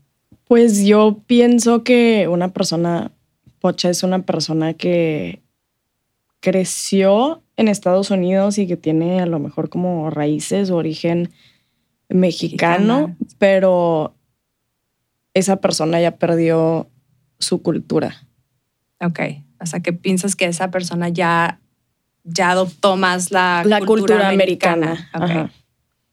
Pues 0.47 0.83
yo 0.83 1.19
pienso 1.27 1.83
que 1.83 2.27
una 2.27 2.49
persona 2.49 3.11
pocha 3.59 3.89
es 3.89 4.03
una 4.03 4.23
persona 4.23 4.73
que 4.73 5.39
creció 6.41 7.41
en 7.55 7.67
Estados 7.67 8.11
Unidos 8.11 8.57
y 8.57 8.67
que 8.67 8.75
tiene 8.75 9.21
a 9.21 9.27
lo 9.27 9.39
mejor 9.39 9.69
como 9.69 10.09
raíces 10.09 10.71
o 10.71 10.75
origen 10.75 11.29
mexicano, 12.13 13.07
Mexicana. 13.07 13.35
pero 13.39 14.15
esa 15.33 15.57
persona 15.57 15.99
ya 15.99 16.17
perdió 16.17 16.89
su 17.39 17.61
cultura. 17.61 18.27
Ok. 19.01 19.19
O 19.59 19.65
sea, 19.65 19.79
que 19.81 19.93
piensas 19.93 20.35
que 20.35 20.45
esa 20.45 20.71
persona 20.71 21.09
ya, 21.09 21.59
ya 22.23 22.51
adoptó 22.51 22.95
más 22.95 23.31
la, 23.31 23.63
La 23.65 23.79
cultura 23.81 24.29
americana. 24.29 25.09
Ok. 25.15 25.21
Ajá. 25.23 25.51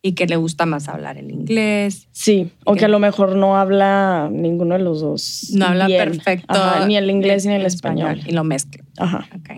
Y 0.02 0.12
que 0.12 0.26
le 0.26 0.36
gusta 0.36 0.64
más 0.64 0.88
hablar 0.88 1.18
el 1.18 1.30
inglés. 1.30 2.08
Sí, 2.12 2.50
o 2.64 2.74
que 2.74 2.86
a 2.86 2.88
lo 2.88 2.98
mejor 2.98 3.36
no 3.36 3.58
habla 3.58 4.30
ninguno 4.32 4.74
de 4.74 4.80
los 4.82 5.02
dos. 5.02 5.50
No 5.52 5.66
habla 5.66 5.86
bien. 5.86 6.02
perfecto. 6.02 6.54
Ajá, 6.54 6.86
ni 6.86 6.96
el 6.96 7.10
inglés 7.10 7.44
ni 7.44 7.52
el 7.52 7.66
español. 7.66 8.22
Y 8.26 8.32
lo 8.32 8.42
mezcla. 8.42 8.82
Ajá. 8.96 9.28
Ok, 9.36 9.50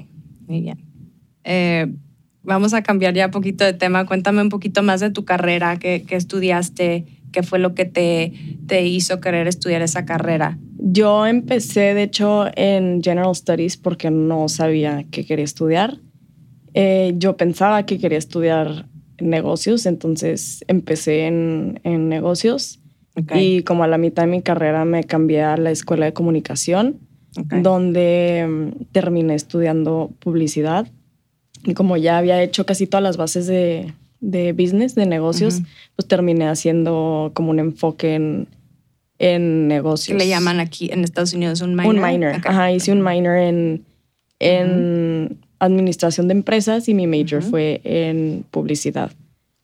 muy 0.48 0.62
bien. 0.62 0.84
Eh, 1.44 1.94
vamos 2.42 2.74
a 2.74 2.82
cambiar 2.82 3.14
ya 3.14 3.26
un 3.26 3.32
poquito 3.32 3.64
de 3.64 3.72
tema. 3.72 4.06
Cuéntame 4.06 4.42
un 4.42 4.48
poquito 4.48 4.82
más 4.82 5.00
de 5.00 5.10
tu 5.10 5.24
carrera, 5.24 5.78
qué, 5.78 6.04
qué 6.06 6.16
estudiaste, 6.16 7.06
qué 7.32 7.42
fue 7.42 7.58
lo 7.58 7.74
que 7.74 7.84
te, 7.84 8.32
te 8.66 8.86
hizo 8.86 9.20
querer 9.20 9.48
estudiar 9.48 9.82
esa 9.82 10.04
carrera. 10.04 10.58
Yo 10.78 11.26
empecé, 11.26 11.94
de 11.94 12.04
hecho, 12.04 12.46
en 12.56 13.02
General 13.02 13.34
Studies 13.34 13.76
porque 13.76 14.10
no 14.10 14.48
sabía 14.48 15.04
qué 15.10 15.24
quería 15.24 15.44
estudiar. 15.44 15.98
Eh, 16.74 17.14
yo 17.16 17.36
pensaba 17.36 17.84
que 17.84 17.98
quería 17.98 18.18
estudiar 18.18 18.86
negocios, 19.20 19.86
entonces 19.86 20.64
empecé 20.68 21.26
en, 21.26 21.80
en 21.84 22.08
negocios 22.08 22.82
y 23.34 23.62
como 23.62 23.84
a 23.84 23.88
la 23.88 23.98
mitad 23.98 24.22
de 24.22 24.30
mi 24.30 24.42
carrera 24.42 24.84
me 24.84 25.04
cambié 25.04 25.42
a 25.42 25.56
la 25.56 25.70
escuela 25.70 26.06
de 26.06 26.12
comunicación, 26.12 26.98
donde 27.62 28.46
mm, 28.48 28.84
terminé 28.92 29.34
estudiando 29.34 30.10
publicidad. 30.18 30.86
Y 31.64 31.74
como 31.74 31.96
ya 31.96 32.18
había 32.18 32.42
hecho 32.42 32.66
casi 32.66 32.86
todas 32.86 33.02
las 33.02 33.16
bases 33.16 33.46
de, 33.46 33.92
de 34.20 34.52
business, 34.52 34.94
de 34.94 35.06
negocios, 35.06 35.56
Ujú. 35.56 35.64
pues 35.96 36.08
terminé 36.08 36.48
haciendo 36.48 37.30
como 37.34 37.50
un 37.50 37.58
enfoque 37.60 38.14
en, 38.14 38.48
en 39.18 39.68
¿Qué 39.68 39.74
negocios. 39.74 40.18
le 40.18 40.26
llaman 40.28 40.58
aquí 40.60 40.90
en 40.92 41.04
Estados 41.04 41.34
Unidos 41.34 41.60
un 41.60 41.76
minor? 41.76 41.94
Un 41.94 42.02
minor. 42.02 42.36
Ok. 42.36 42.46
Ajá, 42.46 42.72
hice 42.72 42.90
un 42.92 43.02
minor 43.02 43.36
en, 43.36 43.84
en 44.40 45.38
administración 45.58 46.28
de 46.28 46.32
empresas 46.34 46.88
y 46.88 46.94
mi 46.94 47.06
major 47.06 47.40
Ujú. 47.40 47.50
fue 47.50 47.80
en 47.84 48.44
publicidad. 48.50 49.12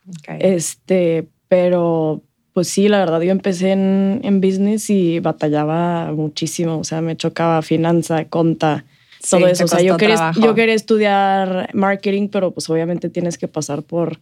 Ok. 0.08 0.36
Este, 0.40 1.26
pero 1.48 2.22
pues 2.52 2.68
sí, 2.68 2.88
la 2.88 2.98
verdad, 2.98 3.20
yo 3.20 3.30
empecé 3.30 3.72
en, 3.72 4.20
en 4.24 4.40
business 4.40 4.90
y 4.90 5.20
batallaba 5.20 6.12
muchísimo. 6.12 6.78
O 6.78 6.84
sea, 6.84 7.00
me 7.00 7.16
chocaba 7.16 7.62
finanza, 7.62 8.24
conta, 8.24 8.84
todo 9.28 9.46
eso. 9.46 9.64
O 9.64 9.68
sea, 9.68 9.82
yo 9.82 9.96
quería, 9.96 10.16
trabajo. 10.16 10.40
yo 10.40 10.54
quería 10.54 10.74
estudiar 10.74 11.70
marketing, 11.74 12.28
pero 12.28 12.52
pues 12.52 12.68
obviamente 12.70 13.08
tienes 13.10 13.38
que 13.38 13.48
pasar 13.48 13.82
por 13.82 14.18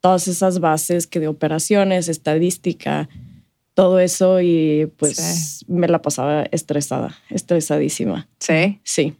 todas 0.00 0.28
esas 0.28 0.60
bases 0.60 1.06
que 1.06 1.20
de 1.20 1.28
operaciones, 1.28 2.08
estadística, 2.08 3.08
todo 3.74 4.00
eso 4.00 4.40
y 4.40 4.90
pues 4.96 5.64
me 5.68 5.88
la 5.88 6.02
pasaba 6.02 6.44
estresada, 6.50 7.16
estresadísima. 7.30 8.28
Sí. 8.38 8.80
Sí. 8.82 9.14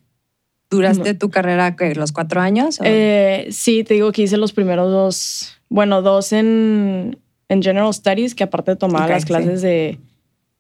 ¿Duraste 0.70 1.14
tu 1.14 1.30
carrera 1.30 1.75
¿qué, 1.76 1.94
los 1.94 2.12
cuatro 2.12 2.40
años? 2.40 2.78
Eh, 2.84 3.49
sí, 3.50 3.82
te 3.84 3.94
digo 3.94 4.12
que 4.12 4.22
hice 4.22 4.37
los 4.37 4.52
primeros 4.52 4.90
dos, 4.90 5.56
bueno, 5.68 6.00
dos 6.00 6.32
en, 6.32 7.18
en 7.49 7.62
General 7.62 7.92
Studies, 7.92 8.34
que 8.34 8.44
aparte 8.44 8.76
tomaba 8.76 9.06
Ok, 9.06 9.10
las 9.10 9.22
sí. 9.22 9.26
clases 9.26 9.62
de, 9.62 9.99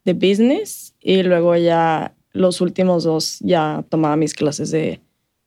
de 0.04 0.12
business 0.14 0.94
y 1.00 1.22
luego 1.22 1.56
ya 1.56 2.12
los 2.32 2.60
últimos 2.60 3.04
dos 3.04 3.38
ya 3.40 3.84
tomaba 3.88 4.16
mis 4.16 4.34
clases 4.34 4.70
de, 4.70 5.00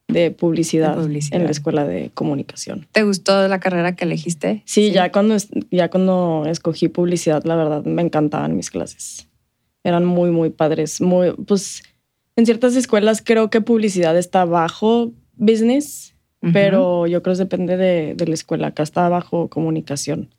de, 0.08 0.32
publicidad, 0.32 0.96
De 0.96 1.04
publicidad. 1.04 1.40
en 1.40 1.46
la 1.46 1.52
escuela 1.52 1.86
de 1.86 2.12
comunicación. 2.14 2.88
¿Te 2.92 3.04
gustó 3.04 3.48
la 3.48 3.60
carrera 3.60 3.96
que 3.96 4.06
elegiste? 4.06 4.62
Sí, 4.66 4.92
Ya, 4.92 5.12
cuando, 5.12 5.36
ya 5.72 5.90
cuando 5.90 6.46
escogí 6.48 6.88
publicidad, 6.90 7.44
la 7.46 7.56
verdad, 7.56 7.84
me 7.86 8.02
encantaban 8.02 8.56
mis 8.56 8.70
clases. 8.70 9.28
Eran 9.84 10.06
muy, 10.06 10.32
muy 10.32 10.50
padres. 10.50 11.02
Muy, 11.02 11.32
pues 11.46 11.84
en 12.36 12.46
ciertas 12.46 12.76
escuelas 12.76 13.22
creo 13.24 13.50
que 13.50 13.62
publicidad 13.62 14.18
está 14.18 14.46
bajo 14.46 15.12
business, 15.36 16.16
pero 16.52 17.08
yo 17.08 17.24
creo 17.24 17.36
que 17.36 17.40
depende 17.40 17.78
de, 17.78 18.16
de 18.16 18.28
la 18.28 18.34
escuela. 18.34 18.68
Acá 18.68 18.84
está 18.84 19.08
bajo 19.08 19.48
comunicación. 19.50 20.30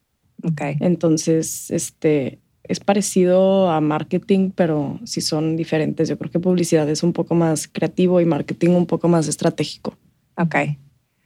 Ok. 0.43 0.61
Entonces, 0.81 1.71
este 1.71 2.39
es 2.65 2.81
parecido 2.81 3.71
a 3.71 3.81
marketing, 3.81 4.51
pero 4.55 4.99
sí 5.05 5.21
son 5.21 5.57
diferentes. 5.57 6.09
Yo 6.09 6.19
creo 6.19 6.31
que 6.31 6.41
publicidad 6.41 6.89
es 6.89 7.03
un 7.03 7.13
poco 7.13 7.35
más 7.35 7.69
creativo 7.69 8.21
y 8.21 8.25
marketing 8.25 8.71
un 8.71 8.87
poco 8.87 9.09
más 9.09 9.29
estratégico. 9.29 9.97
Ok. 10.37 10.57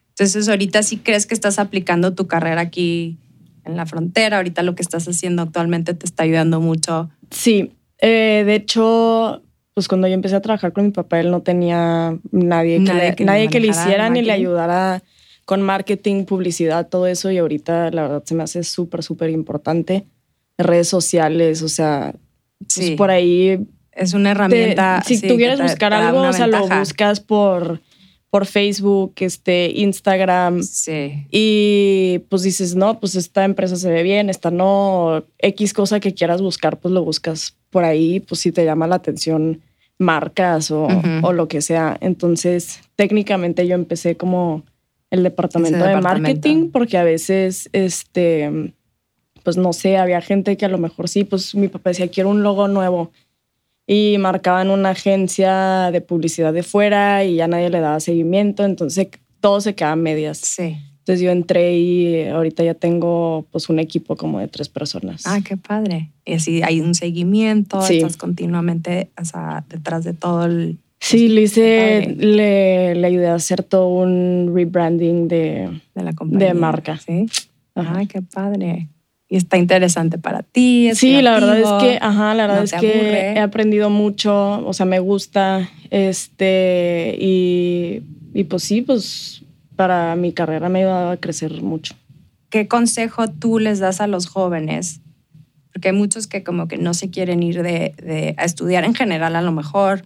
Entonces, 0.09 0.49
ahorita 0.49 0.83
sí 0.83 0.97
crees 0.97 1.25
que 1.25 1.33
estás 1.33 1.59
aplicando 1.59 2.13
tu 2.13 2.27
carrera 2.27 2.61
aquí 2.61 3.17
en 3.63 3.77
la 3.77 3.85
frontera. 3.85 4.37
Ahorita 4.37 4.63
lo 4.63 4.75
que 4.75 4.81
estás 4.81 5.07
haciendo 5.07 5.41
actualmente 5.41 5.93
te 5.93 6.05
está 6.05 6.23
ayudando 6.23 6.59
mucho. 6.59 7.09
Sí, 7.31 7.71
eh, 7.99 8.43
de 8.45 8.55
hecho, 8.55 9.41
pues 9.73 9.87
cuando 9.87 10.09
yo 10.09 10.15
empecé 10.15 10.35
a 10.35 10.41
trabajar 10.41 10.73
con 10.73 10.85
mi 10.85 10.91
papá, 10.91 11.21
él 11.21 11.31
no 11.31 11.41
tenía 11.41 12.17
nadie 12.31 12.83
que, 12.83 12.83
Nadie 12.83 13.15
que 13.15 13.23
nadie 13.23 13.47
que 13.47 13.61
le 13.61 13.67
hiciera 13.67 14.09
ni 14.09 14.21
le 14.21 14.33
ayudara 14.33 15.03
con 15.45 15.61
marketing, 15.61 16.25
publicidad, 16.25 16.89
todo 16.89 17.07
eso. 17.07 17.31
Y 17.31 17.37
ahorita, 17.37 17.91
la 17.91 18.01
verdad, 18.01 18.23
se 18.25 18.35
me 18.35 18.43
hace 18.43 18.63
súper, 18.63 19.03
súper 19.03 19.29
importante. 19.29 20.05
Redes 20.63 20.87
sociales, 20.87 21.61
o 21.61 21.69
sea, 21.69 22.13
pues 22.75 22.91
por 22.91 23.09
ahí 23.09 23.65
Es 23.91 24.13
una 24.13 24.29
te- 24.29 24.31
herramienta. 24.31 25.01
si 25.05 25.17
sí, 25.17 25.27
tú 25.27 25.35
quieres 25.37 25.57
te- 25.57 25.63
buscar 25.63 25.91
te 25.91 25.95
algo, 25.97 26.21
o 26.21 26.33
sea, 26.33 26.47
lo 26.47 26.67
buscas 26.67 27.19
por, 27.19 27.81
por 28.29 28.45
Facebook, 28.45 29.13
este, 29.19 29.71
Instagram. 29.75 30.61
Sí. 30.63 31.25
Y 31.31 32.19
pues 32.29 32.43
dices, 32.43 32.75
no, 32.75 32.99
pues 32.99 33.15
esta 33.15 33.43
empresa 33.45 33.75
se 33.75 33.89
ve 33.89 34.03
bien, 34.03 34.29
esta 34.29 34.51
no, 34.51 35.23
X 35.39 35.73
cosa 35.73 35.99
que 35.99 36.13
quieras 36.13 36.41
buscar, 36.41 36.77
pues 36.79 36.93
lo 36.93 37.03
buscas 37.03 37.55
por 37.69 37.83
ahí, 37.83 38.19
pues 38.19 38.41
si 38.41 38.51
te 38.51 38.65
llama 38.65 38.87
la 38.87 38.95
atención 38.95 39.61
marcas 39.97 40.71
o, 40.71 40.87
o 41.23 41.33
lo 41.33 41.47
que 41.47 41.61
sea. 41.61 41.97
Entonces, 42.01 42.79
técnicamente 42.95 43.67
yo 43.67 43.75
empecé 43.75 44.15
como 44.15 44.63
el 45.11 45.23
departamento 45.23 45.77
Ese 45.77 45.87
de 45.87 45.95
departamento. 45.95 46.27
marketing, 46.29 46.69
porque 46.71 46.97
a 46.97 47.03
veces, 47.03 47.69
este, 47.73 48.73
pues 49.43 49.57
no 49.57 49.73
sé, 49.73 49.97
había 49.97 50.21
gente 50.21 50.57
que 50.57 50.65
a 50.65 50.69
lo 50.69 50.77
mejor 50.77 51.09
sí, 51.09 51.23
pues 51.23 51.55
mi 51.55 51.67
papá 51.67 51.91
decía, 51.91 52.07
quiero 52.09 52.29
un 52.29 52.43
logo 52.43 52.67
nuevo. 52.67 53.11
Y 53.87 54.17
marcaban 54.19 54.69
una 54.69 54.91
agencia 54.91 55.89
de 55.91 56.01
publicidad 56.01 56.53
de 56.53 56.61
fuera 56.61 57.23
y 57.25 57.35
ya 57.37 57.47
nadie 57.47 57.69
le 57.71 57.79
daba 57.79 57.99
seguimiento, 57.99 58.63
entonces 58.63 59.07
todo 59.39 59.61
se 59.61 59.73
quedaba 59.73 59.93
a 59.93 59.95
medias. 59.95 60.37
Sí. 60.37 60.77
Entonces 60.99 61.21
yo 61.21 61.31
entré 61.31 61.75
y 61.75 62.27
ahorita 62.27 62.63
ya 62.63 62.75
tengo 62.75 63.47
pues 63.51 63.67
un 63.67 63.79
equipo 63.79 64.15
como 64.15 64.39
de 64.39 64.47
tres 64.47 64.69
personas. 64.69 65.23
Ah, 65.25 65.39
qué 65.43 65.57
padre. 65.57 66.11
Y 66.23 66.33
así 66.33 66.61
hay 66.61 66.81
un 66.81 66.93
seguimiento, 66.93 67.81
Sí. 67.81 67.97
estás 67.97 68.15
continuamente 68.15 69.09
o 69.19 69.25
sea, 69.25 69.65
detrás 69.67 70.03
de 70.03 70.13
todo 70.13 70.45
el... 70.45 70.77
sí, 70.99 71.27
le 71.29 71.41
hice, 71.43 72.15
le, 72.15 72.93
le 72.93 73.07
ayudé 73.07 73.29
a 73.29 73.33
hacer 73.35 73.63
todo 73.63 73.87
un 73.87 74.51
rebranding 74.53 75.27
de... 75.27 75.81
de 75.95 76.03
la 76.03 76.13
compañía. 76.13 76.49
De 76.49 76.53
marca. 76.53 76.99
Sí. 76.99 77.25
Ajá. 77.73 77.95
Ay, 77.97 78.05
qué 78.05 78.21
padre. 78.21 78.87
Y 79.31 79.37
está 79.37 79.57
interesante 79.57 80.17
para 80.17 80.41
ti. 80.41 80.87
es 80.87 80.97
Sí, 80.97 81.21
la 81.21 81.33
verdad 81.33 81.59
es 81.59 81.69
que, 81.83 81.99
ajá, 82.01 82.33
la 82.33 82.47
verdad 82.47 82.57
no 82.57 82.63
es 82.63 82.71
que 82.71 82.77
aburre. 82.77 83.33
he 83.33 83.39
aprendido 83.39 83.89
mucho, 83.91 84.65
o 84.67 84.73
sea, 84.73 84.87
me 84.87 84.97
gusta, 84.99 85.69
este, 85.91 87.15
y, 87.19 88.01
y 88.33 88.43
pues 88.45 88.63
sí, 88.63 88.81
pues 88.81 89.43
para 89.75 90.15
mi 90.15 90.33
carrera 90.33 90.67
me 90.69 90.79
ha 90.79 90.81
ayudado 90.87 91.11
a 91.11 91.17
crecer 91.17 91.61
mucho. 91.61 91.95
¿Qué 92.49 92.67
consejo 92.67 93.29
tú 93.29 93.59
les 93.59 93.77
das 93.79 94.01
a 94.01 94.07
los 94.07 94.25
jóvenes? 94.27 95.01
Porque 95.71 95.89
hay 95.89 95.95
muchos 95.95 96.25
que 96.27 96.43
como 96.43 96.67
que 96.67 96.77
no 96.77 96.93
se 96.95 97.11
quieren 97.11 97.43
ir 97.43 97.61
de, 97.61 97.93
de- 98.03 98.33
a 98.37 98.45
estudiar 98.45 98.83
en 98.83 98.95
general 98.95 99.35
a 99.35 99.41
lo 99.43 99.51
mejor, 99.51 100.03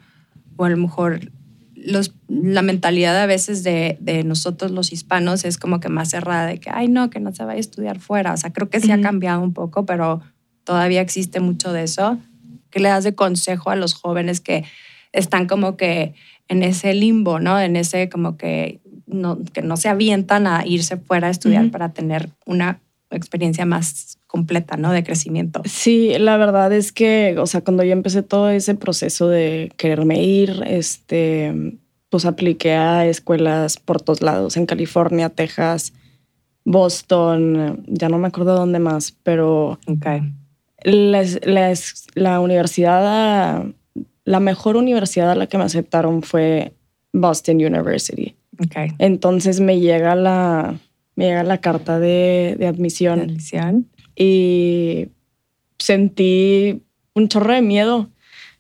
o 0.58 0.66
a 0.66 0.70
lo 0.70 0.78
mejor 0.78 1.32
los, 1.76 2.14
la 2.42 2.62
mentalidad 2.62 3.18
a 3.22 3.26
veces 3.26 3.64
de, 3.64 3.98
de 4.00 4.24
nosotros 4.24 4.72
los 4.72 4.92
hispanos 4.92 5.46
es 5.46 5.58
como 5.58 5.80
que 5.80 5.90
más 5.90 6.10
cerrada 6.10 6.48
de 6.48 6.60
que, 6.60 6.70
ay 6.72 6.88
no, 6.88 7.10
que 7.10 7.20
no 7.20 7.34
se 7.34 7.44
vaya 7.44 7.58
a 7.58 7.60
estudiar 7.60 8.00
fuera. 8.00 8.34
O 8.34 8.38
sea, 8.38 8.52
creo 8.52 8.70
que 8.70 8.80
sí 8.80 8.92
ha 8.92 9.02
cambiado 9.02 9.42
un 9.42 9.54
poco, 9.54 9.86
pero 9.86 10.22
todavía 10.64 11.02
existe 11.02 11.40
mucho 11.40 11.72
de 11.72 11.84
eso. 11.84 12.18
¿Qué 12.70 12.80
le 12.80 12.90
das 12.90 13.04
de 13.04 13.14
consejo 13.14 13.70
a 13.70 13.76
los 13.76 13.94
jóvenes 13.94 14.42
que 14.42 14.66
están 15.12 15.48
como 15.48 15.78
que 15.78 16.16
en 16.48 16.64
ese 16.64 16.94
limbo, 16.94 17.40
¿no? 17.40 17.60
En 17.60 17.76
ese 17.76 18.10
como 18.10 18.38
que 18.38 18.82
no, 19.06 19.40
que 19.54 19.62
no 19.62 19.78
se 19.78 19.90
avientan 19.90 20.48
a 20.48 20.66
irse 20.66 20.98
fuera 20.98 21.28
a 21.28 21.32
estudiar 21.32 21.70
para 21.72 21.94
tener 21.94 22.30
una 22.46 22.80
experiencia 23.12 23.66
más 23.66 24.18
completa, 24.28 24.76
¿no? 24.78 24.92
De 24.92 25.04
crecimiento. 25.04 25.62
Sí, 25.66 26.14
la 26.18 26.38
verdad 26.38 26.74
es 26.74 26.92
que, 26.92 27.36
o 27.38 27.46
sea, 27.46 27.62
cuando 27.62 27.84
yo 27.84 27.92
empecé 27.92 28.24
todo 28.24 28.50
ese 28.50 28.74
proceso 28.74 29.28
de 29.28 29.72
quererme 29.78 30.24
ir, 30.24 30.64
este, 30.66 31.78
pues 32.14 32.26
apliqué 32.26 32.74
a 32.74 33.08
escuelas 33.08 33.78
por 33.78 34.00
todos 34.00 34.22
lados, 34.22 34.56
en 34.56 34.68
California, 34.68 35.30
Texas, 35.30 35.94
Boston, 36.64 37.84
ya 37.88 38.08
no 38.08 38.20
me 38.20 38.28
acuerdo 38.28 38.56
dónde 38.56 38.78
más, 38.78 39.18
pero 39.24 39.80
Ok. 39.88 40.06
la, 40.84 42.40
universidad, 42.40 43.66
la 44.26 44.40
mejor 44.40 44.76
universidad 44.76 45.32
a 45.32 45.36
la 45.36 45.48
que 45.48 45.58
me 45.58 45.64
aceptaron 45.64 46.22
fue 46.22 46.74
Boston 47.14 47.56
University. 47.56 48.36
Entonces 49.00 49.60
me 49.60 49.80
llega 49.80 50.14
la, 50.14 50.76
me 51.16 51.26
llega 51.26 51.42
la 51.42 51.62
carta 51.62 52.00
de, 52.00 52.56
de 52.60 52.68
admisión 52.68 53.38
y 54.16 55.08
sentí 55.80 56.84
un 57.16 57.28
chorro 57.28 57.56
de 57.56 57.64
miedo. 57.64 58.12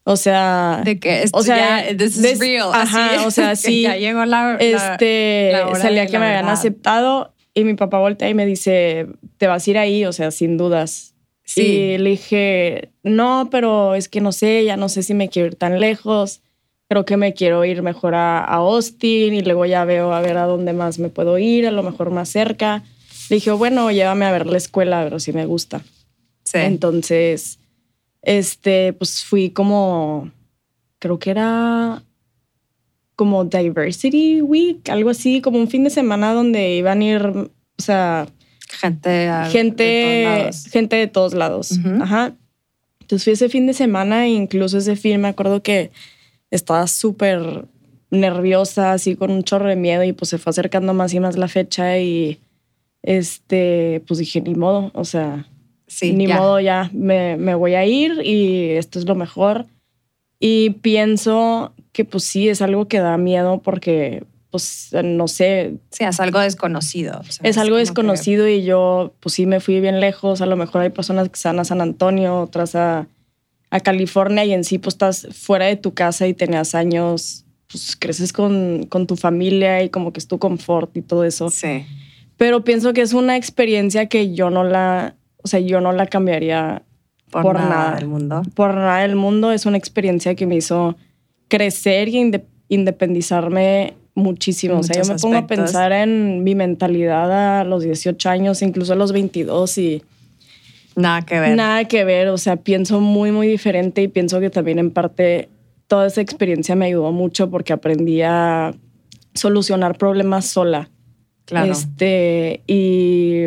O 0.05 0.17
sea, 0.17 0.81
De 0.83 0.99
que 0.99 1.23
esto 1.23 1.37
o 1.37 1.43
sea, 1.43 1.85
ya, 1.89 1.97
this 1.97 2.17
is 2.17 2.21
des- 2.21 2.39
real. 2.39 2.69
ajá, 2.73 3.15
así, 3.15 3.25
o 3.25 3.31
sea, 3.31 3.55
sí, 3.55 3.81
Ya 3.83 3.95
llegó 3.95 4.25
la, 4.25 4.57
este, 4.59 5.49
la 5.53 5.67
hora 5.67 5.79
salía 5.79 6.05
que 6.07 6.13
la 6.13 6.19
me 6.19 6.25
habían 6.25 6.41
verdad. 6.45 6.53
aceptado 6.59 7.33
y 7.53 7.63
mi 7.63 7.75
papá 7.75 7.99
voltea 7.99 8.29
y 8.29 8.33
me 8.33 8.45
dice, 8.45 9.07
te 9.37 9.47
vas 9.47 9.65
a 9.65 9.69
ir 9.69 9.77
ahí, 9.77 10.05
o 10.05 10.11
sea, 10.11 10.31
sin 10.31 10.57
dudas. 10.57 11.13
Sí. 11.45 11.61
Y 11.61 11.97
le 11.99 12.09
dije, 12.11 12.89
no, 13.03 13.47
pero 13.51 13.95
es 13.95 14.09
que 14.09 14.21
no 14.21 14.31
sé, 14.31 14.65
ya 14.65 14.75
no 14.75 14.89
sé 14.89 15.03
si 15.03 15.13
me 15.13 15.29
quiero 15.29 15.47
ir 15.47 15.55
tan 15.55 15.79
lejos. 15.79 16.41
Creo 16.89 17.05
que 17.05 17.15
me 17.17 17.33
quiero 17.33 17.63
ir 17.63 17.81
mejor 17.81 18.13
a, 18.15 18.39
a 18.39 18.55
Austin 18.55 19.33
y 19.33 19.41
luego 19.41 19.65
ya 19.65 19.85
veo 19.85 20.13
a 20.13 20.21
ver 20.21 20.37
a 20.37 20.45
dónde 20.45 20.73
más 20.73 20.99
me 20.99 21.09
puedo 21.09 21.37
ir, 21.37 21.65
a 21.67 21.71
lo 21.71 21.81
mejor 21.83 22.11
más 22.11 22.27
cerca. 22.29 22.83
Le 23.29 23.35
dije, 23.37 23.51
bueno, 23.51 23.89
llévame 23.91 24.25
a 24.25 24.31
ver 24.31 24.47
la 24.47 24.57
escuela, 24.57 25.03
ver 25.03 25.19
si 25.21 25.31
me 25.31 25.45
gusta. 25.45 25.81
Sí. 26.43 26.57
Entonces, 26.59 27.59
este, 28.23 28.93
pues 28.93 29.23
fui 29.23 29.51
como, 29.51 30.31
creo 30.99 31.19
que 31.19 31.29
era 31.29 32.01
como 33.15 33.45
Diversity 33.45 34.41
Week, 34.41 34.89
algo 34.89 35.11
así, 35.11 35.39
como 35.41 35.59
un 35.59 35.67
fin 35.67 35.83
de 35.83 35.89
semana 35.91 36.33
donde 36.33 36.75
iban 36.75 37.01
a 37.01 37.03
ir, 37.05 37.25
o 37.27 37.49
sea, 37.77 38.27
gente, 38.79 39.27
a- 39.27 39.43
de 39.45 39.51
gente, 39.51 40.23
todos 40.23 40.23
lados. 40.39 40.65
gente 40.71 40.95
de 40.95 41.07
todos 41.07 41.33
lados. 41.35 41.79
Ajá. 42.01 42.33
Entonces 43.01 43.23
fui 43.25 43.33
ese 43.33 43.49
fin 43.49 43.67
de 43.67 43.73
semana 43.73 44.25
e 44.25 44.29
incluso 44.29 44.77
ese 44.79 44.95
fin 44.95 45.21
me 45.21 45.27
acuerdo 45.27 45.61
que 45.61 45.91
estaba 46.49 46.87
súper 46.87 47.65
nerviosa, 48.09 48.93
así 48.93 49.15
con 49.15 49.29
un 49.31 49.43
chorro 49.43 49.67
de 49.69 49.75
miedo 49.75 50.03
y 50.03 50.13
pues 50.13 50.29
se 50.29 50.37
fue 50.37 50.51
acercando 50.51 50.93
más 50.93 51.13
y 51.13 51.19
más 51.19 51.35
la 51.37 51.47
fecha 51.47 51.99
y 51.99 52.39
este, 53.01 54.01
pues 54.07 54.19
dije, 54.19 54.39
ni 54.41 54.55
modo, 54.55 54.91
o 54.93 55.03
sea, 55.03 55.47
Sí, 55.93 56.13
ni 56.13 56.27
ya. 56.27 56.37
modo, 56.37 56.59
ya 56.59 56.89
me, 56.93 57.37
me 57.37 57.55
voy 57.55 57.75
a 57.75 57.85
ir 57.85 58.21
y 58.23 58.71
esto 58.71 58.99
es 58.99 59.05
lo 59.05 59.15
mejor. 59.15 59.67
Y 60.39 60.71
pienso 60.81 61.73
que 61.91 62.05
pues 62.05 62.23
sí, 62.23 62.49
es 62.49 62.61
algo 62.61 62.87
que 62.87 62.99
da 62.99 63.17
miedo 63.17 63.61
porque 63.63 64.23
pues 64.49 64.89
no 65.03 65.27
sé, 65.27 65.77
Sí, 65.89 66.03
es 66.03 66.19
algo 66.19 66.39
desconocido. 66.39 67.19
o 67.19 67.23
sea, 67.23 67.49
es 67.49 67.57
algo 67.57 67.75
que- 67.75 67.79
desconocido 67.81 68.47
y 68.47 68.63
yo 68.63 69.13
pues 69.19 69.33
sí 69.33 69.45
me 69.45 69.59
fui 69.59 69.79
bien 69.79 69.99
lejos. 69.99 70.41
A 70.41 70.45
lo 70.45 70.55
mejor 70.55 70.81
hay 70.81 70.89
personas 70.89 71.29
que 71.29 71.35
están 71.35 71.59
a 71.59 71.65
San 71.65 71.81
Antonio, 71.81 72.41
otras 72.41 72.75
a, 72.75 73.07
a 73.71 73.79
California 73.79 74.45
y 74.45 74.53
en 74.53 74.63
sí 74.63 74.77
pues 74.77 74.93
estás 74.95 75.27
fuera 75.31 75.65
de 75.65 75.75
tu 75.75 75.93
casa 75.93 76.27
y 76.27 76.33
tenías 76.35 76.75
años, 76.75 77.45
pues 77.67 77.95
creces 77.95 78.31
con, 78.33 78.85
con 78.89 79.07
tu 79.07 79.15
familia 79.15 79.81
y 79.81 79.89
como 79.89 80.13
que 80.13 80.19
es 80.19 80.27
tu 80.27 80.37
confort 80.37 80.95
y 80.97 81.01
todo 81.01 81.23
eso. 81.23 81.49
Sí. 81.49 81.85
Pero 82.37 82.63
pienso 82.63 82.93
que 82.93 83.01
es 83.01 83.13
una 83.13 83.37
experiencia 83.37 84.07
que 84.07 84.33
yo 84.35 84.49
no 84.51 84.63
la, 84.63 85.15
o 85.43 85.47
sea, 85.47 85.59
yo 85.59 85.79
no 85.81 85.91
la 85.91 86.07
cambiaría 86.07 86.81
Por, 87.29 87.41
Por 87.43 87.55
nada, 87.55 87.69
nada. 87.69 87.95
del 87.95 88.07
mundo. 88.07 88.41
por 88.55 88.73
nada 88.75 89.01
del 89.01 89.15
mundo. 89.15 89.51
Es 89.51 89.65
una 89.65 89.77
experiencia 89.77 90.35
que 90.35 90.45
me 90.45 90.55
hizo 90.55 90.95
crecer 91.47 92.07
y 92.09 92.17
inde- 92.17 92.43
independizarme 92.69 93.95
muchísimo. 94.15 94.79
O 94.79 94.83
sea, 94.83 94.95
yo 94.95 95.01
me 95.01 95.07
muchos 95.13 95.21
pongo 95.23 95.35
a 95.35 95.39
aspectos. 95.39 95.71
pensar 95.71 95.91
en 95.91 96.43
mi 96.43 96.53
mentalidad 96.55 97.59
a 97.61 97.63
los 97.63 97.83
18 97.83 98.29
años, 98.29 98.61
incluso 98.61 98.93
a 98.93 98.95
los 98.95 99.11
22 99.11 99.77
y 99.79 100.03
Nada 100.95 101.23
que 101.23 101.39
ver. 101.39 101.55
nada 101.55 101.85
que 101.85 102.03
ver. 102.05 102.27
O 102.27 102.37
sea, 102.37 102.55
pienso 102.57 102.99
muy, 103.01 103.31
muy 103.31 103.47
diferente 103.47 104.03
y 104.03 104.07
pienso 104.07 104.39
que 104.39 104.49
también 104.51 104.77
en 104.77 104.91
parte 104.91 105.49
toda 105.87 106.05
esa 106.07 106.21
experiencia 106.21 106.75
me 106.75 106.85
ayudó 106.85 107.11
mucho 107.11 107.49
porque 107.49 107.73
aprendí 107.73 108.21
a 108.21 108.73
solucionar 109.33 109.97
problemas 109.97 110.45
sola. 110.45 110.89
Claro. 111.45 111.71
Este, 111.71 112.61
y 112.67 113.45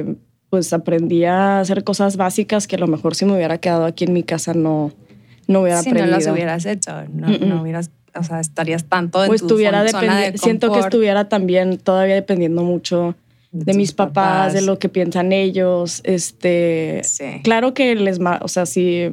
pues 0.51 0.73
aprendí 0.73 1.25
a 1.25 1.61
hacer 1.61 1.85
cosas 1.85 2.17
básicas 2.17 2.67
que 2.67 2.77
a 2.77 2.79
lo 2.79 2.87
mejor 2.87 3.15
si 3.15 3.25
me 3.25 3.35
hubiera 3.35 3.59
quedado 3.59 3.85
aquí 3.85 4.05
en 4.05 4.13
mi 4.13 4.23
casa 4.23 4.55
no, 4.55 4.93
no 5.49 5.61
hubiera 5.63 5.83
si 5.83 5.91
no 5.91 5.97
aprendido. 5.97 6.17
las 6.19 6.27
hubieras 6.29 6.67
hecho, 6.67 6.93
no, 7.13 7.29
no 7.39 7.63
hubieras, 7.63 7.91
o 8.15 8.23
sea, 8.23 8.41
estarías 8.41 8.85
tanto 8.85 9.23
en 9.25 9.31
o 9.31 9.35
tu 9.35 9.35
estuviera 9.35 9.87
zona 9.89 10.21
de 10.21 10.39
siento 10.39 10.73
que 10.73 10.79
estuviera 10.81 11.29
también 11.29 11.79
todavía 11.79 12.15
dependiendo 12.15 12.63
mucho 12.63 13.15
de 13.53 13.73
mis 13.75 13.93
papás, 13.93 14.53
de 14.53 14.61
lo 14.63 14.79
que 14.79 14.89
piensan 14.89 15.33
ellos. 15.33 16.01
Este, 16.05 17.01
Sí. 17.05 17.41
claro 17.43 17.75
que 17.75 17.95
les, 17.95 18.19
o 18.41 18.49
sea, 18.49 18.67
si 18.67 19.09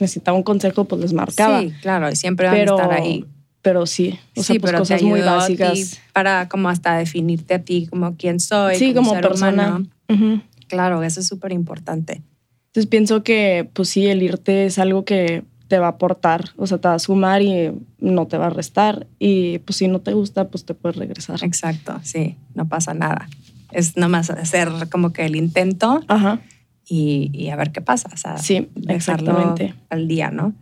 necesitaba 0.00 0.36
un 0.36 0.42
consejo, 0.42 0.84
pues 0.86 1.00
les 1.00 1.12
marcaba. 1.12 1.60
Sí, 1.60 1.72
claro, 1.82 2.14
siempre 2.16 2.46
van 2.46 2.56
pero, 2.56 2.78
a 2.78 2.82
estar 2.82 2.98
ahí. 3.00 3.24
pero 3.60 3.86
sí, 3.86 4.18
o 4.34 4.42
sea, 4.42 4.54
sí, 4.54 4.58
pues 4.58 4.72
cosas 4.72 5.02
muy 5.02 5.20
básicas. 5.20 6.00
para 6.12 6.48
como 6.48 6.68
hasta 6.70 6.96
definirte 6.96 7.54
a 7.54 7.58
ti 7.62 7.86
como 7.88 8.16
quién 8.16 8.40
soy, 8.40 8.76
Sí, 8.76 8.94
como 8.94 9.12
ser 9.12 9.20
persona. 9.28 9.82
humano. 10.08 10.42
Claro, 10.72 11.02
eso 11.02 11.20
es 11.20 11.26
súper 11.26 11.52
importante. 11.52 12.22
Entonces 12.68 12.86
pienso 12.86 13.22
que, 13.22 13.68
pues 13.74 13.90
sí, 13.90 14.06
el 14.06 14.22
irte 14.22 14.64
es 14.64 14.78
algo 14.78 15.04
que 15.04 15.44
te 15.68 15.78
va 15.78 15.88
a 15.88 15.90
aportar, 15.90 16.46
o 16.56 16.66
sea, 16.66 16.78
te 16.78 16.88
va 16.88 16.94
a 16.94 16.98
sumar 16.98 17.42
y 17.42 17.70
no 17.98 18.26
te 18.26 18.38
va 18.38 18.46
a 18.46 18.50
restar. 18.50 19.06
Y 19.18 19.58
pues 19.58 19.76
si 19.76 19.86
no 19.86 20.00
te 20.00 20.14
gusta, 20.14 20.48
pues 20.48 20.64
te 20.64 20.72
puedes 20.72 20.96
regresar. 20.96 21.44
Exacto, 21.44 22.00
sí, 22.02 22.38
no 22.54 22.66
pasa 22.68 22.94
nada. 22.94 23.28
Es 23.70 23.98
nomás 23.98 24.30
hacer 24.30 24.70
como 24.90 25.12
que 25.12 25.26
el 25.26 25.36
intento 25.36 26.00
Ajá, 26.08 26.40
y, 26.88 27.30
y 27.34 27.50
a 27.50 27.56
ver 27.56 27.70
qué 27.70 27.82
pasa. 27.82 28.08
O 28.14 28.16
sea, 28.16 28.38
Sí, 28.38 28.70
exactamente. 28.88 29.74
al 29.90 30.08
día, 30.08 30.30
¿no? 30.30 30.54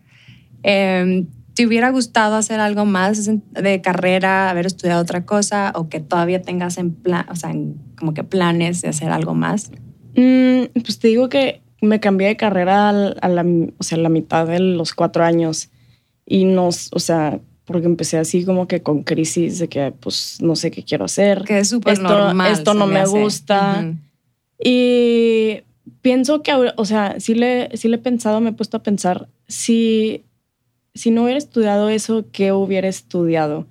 Um, 0.64 1.28
¿Te 1.54 1.66
hubiera 1.68 1.90
gustado 1.90 2.34
hacer 2.34 2.58
algo 2.58 2.84
más 2.84 3.30
de 3.52 3.80
carrera, 3.80 4.50
haber 4.50 4.66
estudiado 4.66 5.00
otra 5.02 5.24
cosa 5.24 5.72
o 5.76 5.88
que 5.88 6.00
todavía 6.00 6.42
tengas 6.42 6.78
en 6.78 6.94
plan, 6.94 7.26
o 7.30 7.36
sea, 7.36 7.52
como 7.96 8.12
que 8.14 8.24
planes 8.24 8.82
de 8.82 8.88
hacer 8.88 9.12
algo 9.12 9.34
más? 9.34 9.70
Mm, 10.14 10.80
pues 10.82 10.98
te 10.98 11.08
digo 11.08 11.28
que 11.28 11.60
me 11.80 12.00
cambié 12.00 12.28
de 12.28 12.36
carrera 12.36 12.90
a 12.90 13.28
la, 13.28 13.46
o 13.78 13.82
sea, 13.82 13.98
la 13.98 14.08
mitad 14.08 14.46
de 14.46 14.60
los 14.60 14.94
cuatro 14.94 15.24
años 15.24 15.70
y 16.26 16.44
no, 16.44 16.68
o 16.68 16.98
sea, 16.98 17.40
porque 17.64 17.86
empecé 17.86 18.18
así 18.18 18.44
como 18.44 18.68
que 18.68 18.82
con 18.82 19.02
crisis 19.02 19.58
de 19.58 19.68
que 19.68 19.92
pues 19.92 20.38
no 20.40 20.56
sé 20.56 20.70
qué 20.70 20.82
quiero 20.82 21.04
hacer. 21.04 21.44
Que 21.44 21.58
es 21.58 21.68
súper 21.68 21.94
esto, 21.94 22.08
normal. 22.08 22.52
Esto 22.52 22.74
no 22.74 22.86
me, 22.86 23.04
gusta. 23.06 23.94
Y 24.62 25.62
pienso 26.02 26.42
que, 26.42 26.52
o 26.76 26.84
sea, 26.84 27.18
sí 27.18 27.34
le, 27.34 27.70
sí 27.76 27.88
le 27.88 27.96
he 27.96 28.00
pensado, 28.00 28.40
me 28.40 28.50
he 28.50 28.52
puesto 28.52 28.76
a 28.76 28.82
pensar, 28.82 29.28
si 29.48 30.24
si 30.94 31.10
no 31.10 31.24
hubiera 31.24 31.38
estudiado 31.38 31.88
eso, 31.88 32.24
¿qué 32.32 32.52
hubiera 32.52 32.88
estudiado? 32.88 33.66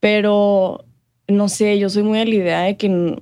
Pero, 0.00 0.84
no 1.26 1.48
sé, 1.48 1.78
yo 1.78 1.90
soy 1.90 2.02
muy 2.02 2.18
a 2.18 2.24
la 2.24 2.34
idea 2.34 2.60
de 2.62 2.76
que 2.76 3.20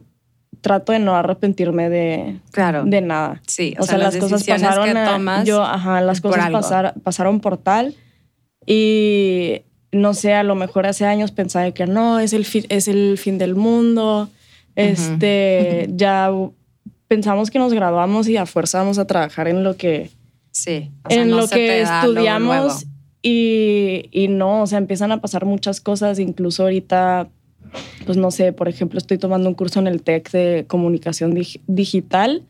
trato 0.66 0.90
de 0.90 0.98
no 0.98 1.14
arrepentirme 1.14 1.88
de, 1.88 2.40
claro. 2.50 2.82
de 2.84 3.00
nada. 3.00 3.40
Sí, 3.46 3.76
o, 3.78 3.84
sea, 3.84 3.98
las, 3.98 4.16
cosas 4.16 4.42
pasaron. 4.42 4.86
Que 4.86 4.94
tomas 4.94 5.44
yo, 5.46 5.62
ajá, 5.62 6.00
las 6.00 6.20
cosas 6.20 6.50
pasaron 7.04 7.40
por 7.40 7.56
tal. 7.56 7.94
Y 8.66 9.62
no 9.92 10.12
sé, 10.12 10.34
a 10.34 10.42
lo 10.42 10.56
mejor 10.56 10.86
hace 10.86 11.06
años 11.06 11.30
pensaba 11.30 11.70
que 11.70 11.86
no, 11.86 12.18
es 12.18 12.32
el, 12.32 12.44
fin, 12.44 12.64
es 12.68 12.88
el 12.88 13.16
fin 13.16 13.38
del 13.38 13.54
mundo. 13.54 14.28
Este, 14.74 15.88
ya 15.94 16.30
pensamos 17.06 17.52
que 17.52 17.60
nos 17.60 17.72
graduamos 17.72 18.26
y 18.28 18.36
a 18.36 18.44
fuerza 18.44 18.78
vamos 18.78 18.98
a 18.98 19.06
trabajar 19.06 19.46
en 19.46 19.62
lo 19.62 19.76
que. 19.76 20.10
Sí, 20.50 20.90
en 21.08 21.30
lo 21.30 21.46
que 21.46 21.82
estudiamos 21.82 22.86
y, 23.28 24.28
no, 24.30 24.62
o 24.62 24.66
sea, 24.68 24.78
empiezan 24.78 25.10
a 25.10 25.20
pasar 25.20 25.44
muchas 25.46 25.80
cosas, 25.80 26.20
incluso 26.20 26.62
ahorita, 26.62 27.28
pues 28.04 28.16
no 28.18 28.30
sé, 28.30 28.52
por 28.52 28.68
ejemplo, 28.68 28.98
estoy 28.98 29.18
tomando 29.18 29.48
un 29.48 29.54
curso 29.54 29.80
en 29.80 29.86
el 29.86 30.02
TEC 30.02 30.30
de 30.30 30.64
comunicación 30.66 31.34
digital 31.66 32.44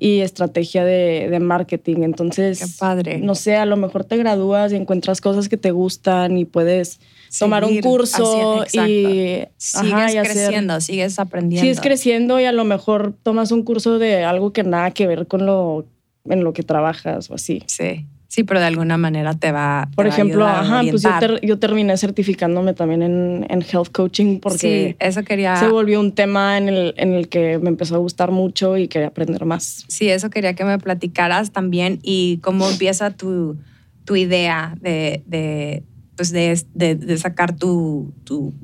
y 0.00 0.20
estrategia 0.20 0.84
de, 0.84 1.38
marketing. 1.40 1.98
Entonces, 2.02 2.58
Qué 2.58 2.66
padre. 2.78 3.18
no 3.18 3.34
sé, 3.34 3.56
a 3.56 3.66
lo 3.66 3.76
mejor 3.76 4.04
te 4.04 4.16
gradúas 4.16 4.72
y 4.72 4.76
encuentras 4.76 5.20
cosas 5.20 5.48
que 5.48 5.58
te 5.58 5.70
gustan 5.70 6.38
y 6.38 6.46
puedes 6.46 7.00
tomar 7.38 7.64
un 7.64 7.80
curso 7.80 8.64
y 8.72 9.44
sigues 9.58 10.14
creciendo, 10.22 10.80
sigues 10.80 11.18
aprendiendo. 11.18 11.62
Sigues 11.62 11.80
creciendo 11.80 12.40
y 12.40 12.44
a 12.46 12.52
lo 12.52 12.64
mejor 12.64 13.14
tomas 13.22 13.52
un 13.52 13.62
curso 13.62 13.98
de 13.98 14.24
algo 14.24 14.52
que 14.52 14.64
nada 14.64 14.90
que 14.90 15.06
ver 15.06 15.26
con 15.26 15.46
lo 15.46 15.86
en 16.24 16.44
lo 16.44 16.52
que 16.52 16.62
trabajas 16.62 17.30
o 17.30 17.34
así. 17.34 17.62
Sí. 17.66 18.06
Sí, 18.30 18.44
pero 18.44 18.60
de 18.60 18.66
alguna 18.66 18.96
manera 18.96 19.34
te 19.34 19.50
va. 19.50 19.88
Por 19.96 20.06
ejemplo, 20.06 20.46
a 20.46 20.60
ajá, 20.60 20.82
pues 20.88 21.02
yo, 21.42 21.58
terminé 21.58 21.96
certificándome 21.96 22.74
también 22.74 23.02
en, 23.02 23.44
en, 23.50 23.60
health 23.60 23.90
coaching 23.90 24.38
porque 24.38 24.96
sí, 24.96 24.96
eso 25.00 25.24
quería... 25.24 25.56
se 25.56 25.66
volvió 25.66 25.98
un 25.98 26.12
tema 26.12 26.56
en 26.56 26.68
el, 26.68 26.94
en 26.96 27.12
el 27.12 27.28
que 27.28 27.58
me 27.58 27.70
empezó 27.70 27.96
a 27.96 27.98
gustar 27.98 28.30
mucho 28.30 28.76
y 28.76 28.86
quería 28.86 29.08
aprender 29.08 29.44
más. 29.46 29.84
Sí, 29.88 30.08
eso 30.08 30.30
quería 30.30 30.54
que 30.54 30.64
me 30.64 30.78
platicaras 30.78 31.50
también 31.50 31.98
y 32.04 32.38
cómo 32.38 32.70
empieza 32.70 33.10
tu, 33.10 33.58
tu 34.04 34.14
idea 34.14 34.76
de, 34.80 35.24
de 35.26 35.82
pues 36.14 36.30
de, 36.30 36.64
de, 36.74 37.18
sacar 37.18 37.56
tu, 37.56 38.14
tu, 38.22 38.54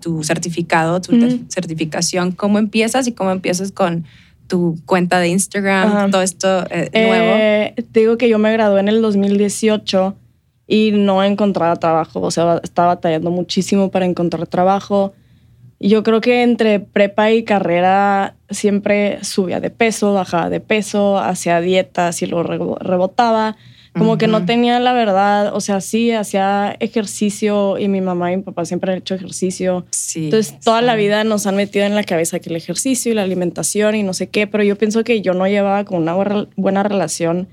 tu, 0.00 0.24
certificado, 0.24 1.00
tu 1.00 1.12
certificación. 1.48 2.32
¿Cómo 2.32 2.58
empiezas 2.58 3.06
y 3.06 3.12
cómo 3.12 3.30
empiezas 3.30 3.72
con 3.72 4.04
tu 4.46 4.78
cuenta 4.86 5.20
de 5.20 5.28
Instagram, 5.28 6.10
todo 6.10 6.22
esto 6.22 6.64
eh, 6.70 6.90
nuevo? 6.92 7.36
Eh, 7.38 7.74
te 7.92 8.00
digo 8.00 8.16
que 8.16 8.28
yo 8.28 8.38
me 8.38 8.52
gradué 8.52 8.80
en 8.80 8.88
el 8.88 9.02
2018 9.02 10.14
y 10.66 10.92
no 10.92 11.22
encontraba 11.22 11.76
trabajo, 11.76 12.20
o 12.20 12.30
sea, 12.30 12.60
estaba 12.62 12.88
batallando 12.94 13.30
muchísimo 13.30 13.90
para 13.90 14.04
encontrar 14.06 14.46
trabajo. 14.46 15.14
Yo 15.78 16.02
creo 16.02 16.20
que 16.20 16.42
entre 16.42 16.80
prepa 16.80 17.30
y 17.30 17.44
carrera 17.44 18.34
siempre 18.50 19.22
subía 19.22 19.60
de 19.60 19.70
peso, 19.70 20.14
bajaba 20.14 20.48
de 20.48 20.60
peso, 20.60 21.18
hacía 21.18 21.60
dietas 21.60 22.22
y 22.22 22.26
lo 22.26 22.42
rebotaba 22.42 23.56
como 23.96 24.18
que 24.18 24.26
no 24.26 24.44
tenía 24.44 24.78
la 24.80 24.92
verdad, 24.92 25.54
o 25.54 25.60
sea, 25.60 25.80
sí, 25.80 26.12
hacía 26.12 26.76
ejercicio 26.80 27.78
y 27.78 27.88
mi 27.88 28.00
mamá 28.00 28.32
y 28.32 28.36
mi 28.36 28.42
papá 28.42 28.64
siempre 28.64 28.92
han 28.92 28.98
hecho 28.98 29.14
ejercicio. 29.14 29.86
Sí, 29.90 30.26
Entonces, 30.26 30.58
toda 30.60 30.82
la 30.82 30.94
vida 30.94 31.24
nos 31.24 31.46
han 31.46 31.56
metido 31.56 31.84
en 31.84 31.94
la 31.94 32.04
cabeza 32.04 32.38
que 32.38 32.50
el 32.50 32.56
ejercicio 32.56 33.12
y 33.12 33.14
la 33.14 33.22
alimentación 33.22 33.94
y 33.94 34.02
no 34.02 34.12
sé 34.12 34.28
qué, 34.28 34.46
pero 34.46 34.64
yo 34.64 34.76
pienso 34.76 35.04
que 35.04 35.22
yo 35.22 35.34
no 35.34 35.46
llevaba 35.46 35.84
con 35.84 36.02
una 36.02 36.14
buena 36.56 36.82
relación 36.82 37.48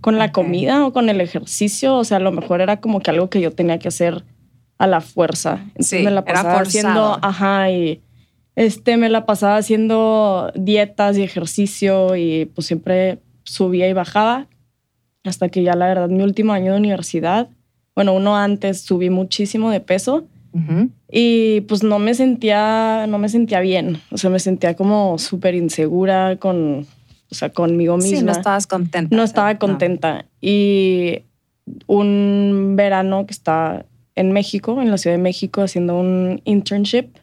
con 0.00 0.18
la 0.18 0.32
comida 0.32 0.84
o 0.84 0.92
con 0.92 1.08
el 1.08 1.20
ejercicio, 1.20 1.96
o 1.96 2.04
sea, 2.04 2.16
a 2.16 2.20
lo 2.20 2.32
mejor 2.32 2.60
era 2.60 2.80
como 2.80 3.00
que 3.00 3.10
algo 3.10 3.30
que 3.30 3.40
yo 3.40 3.52
tenía 3.52 3.78
que 3.78 3.88
hacer 3.88 4.24
a 4.78 4.86
la 4.88 5.00
fuerza. 5.00 5.60
Entonces 5.68 5.98
sí, 5.98 6.04
me 6.04 6.10
la 6.10 6.24
pasaba 6.24 6.60
haciendo, 6.60 7.18
ajá, 7.22 7.70
y 7.70 8.02
este 8.56 8.96
me 8.96 9.08
la 9.08 9.26
pasaba 9.26 9.56
haciendo 9.56 10.50
dietas 10.56 11.16
y 11.16 11.22
ejercicio 11.22 12.16
y 12.16 12.46
pues 12.46 12.66
siempre 12.66 13.20
subía 13.44 13.88
y 13.88 13.92
bajaba 13.92 14.48
hasta 15.24 15.48
que 15.48 15.62
ya 15.62 15.74
la 15.74 15.86
verdad 15.86 16.08
mi 16.08 16.22
último 16.22 16.52
año 16.52 16.72
de 16.72 16.78
universidad, 16.78 17.48
bueno, 17.94 18.14
uno 18.14 18.36
antes 18.36 18.80
subí 18.80 19.10
muchísimo 19.10 19.70
de 19.70 19.80
peso 19.80 20.26
y 21.10 21.62
pues 21.62 21.82
no 21.82 21.98
me 21.98 22.12
sentía, 22.14 23.06
no 23.08 23.18
me 23.18 23.30
sentía 23.30 23.60
bien, 23.60 23.98
o 24.10 24.18
sea, 24.18 24.28
me 24.28 24.38
sentía 24.38 24.74
como 24.74 25.18
súper 25.18 25.54
insegura 25.54 26.36
con, 26.36 26.86
o 27.30 27.34
sea, 27.34 27.50
conmigo 27.50 27.96
misma. 27.96 28.18
Sí, 28.18 28.24
no 28.24 28.32
estabas 28.32 28.66
contenta. 28.66 29.16
No 29.16 29.22
estaba 29.22 29.58
contenta. 29.58 30.26
Y 30.42 31.22
un 31.86 32.74
verano 32.76 33.24
que 33.24 33.32
estaba 33.32 33.86
en 34.14 34.32
México, 34.32 34.82
en 34.82 34.90
la 34.90 34.98
Ciudad 34.98 35.16
de 35.16 35.22
México, 35.22 35.62
haciendo 35.62 35.98
un 35.98 36.42
internship, 36.44 37.16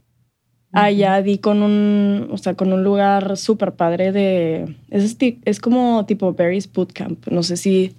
Allá 0.72 1.22
di 1.22 1.40
con 1.40 1.64
un, 1.64 2.28
o 2.32 2.38
sea, 2.38 2.54
con 2.54 2.72
un 2.72 2.84
lugar 2.84 3.38
súper 3.38 3.74
padre 3.74 4.12
de... 4.12 4.76
Es, 4.90 5.18
es 5.20 5.60
como 5.60 6.06
tipo 6.06 6.34
Berry's 6.34 6.72
Bootcamp. 6.72 7.28
No 7.28 7.42
sé 7.42 7.58
si, 7.58 7.96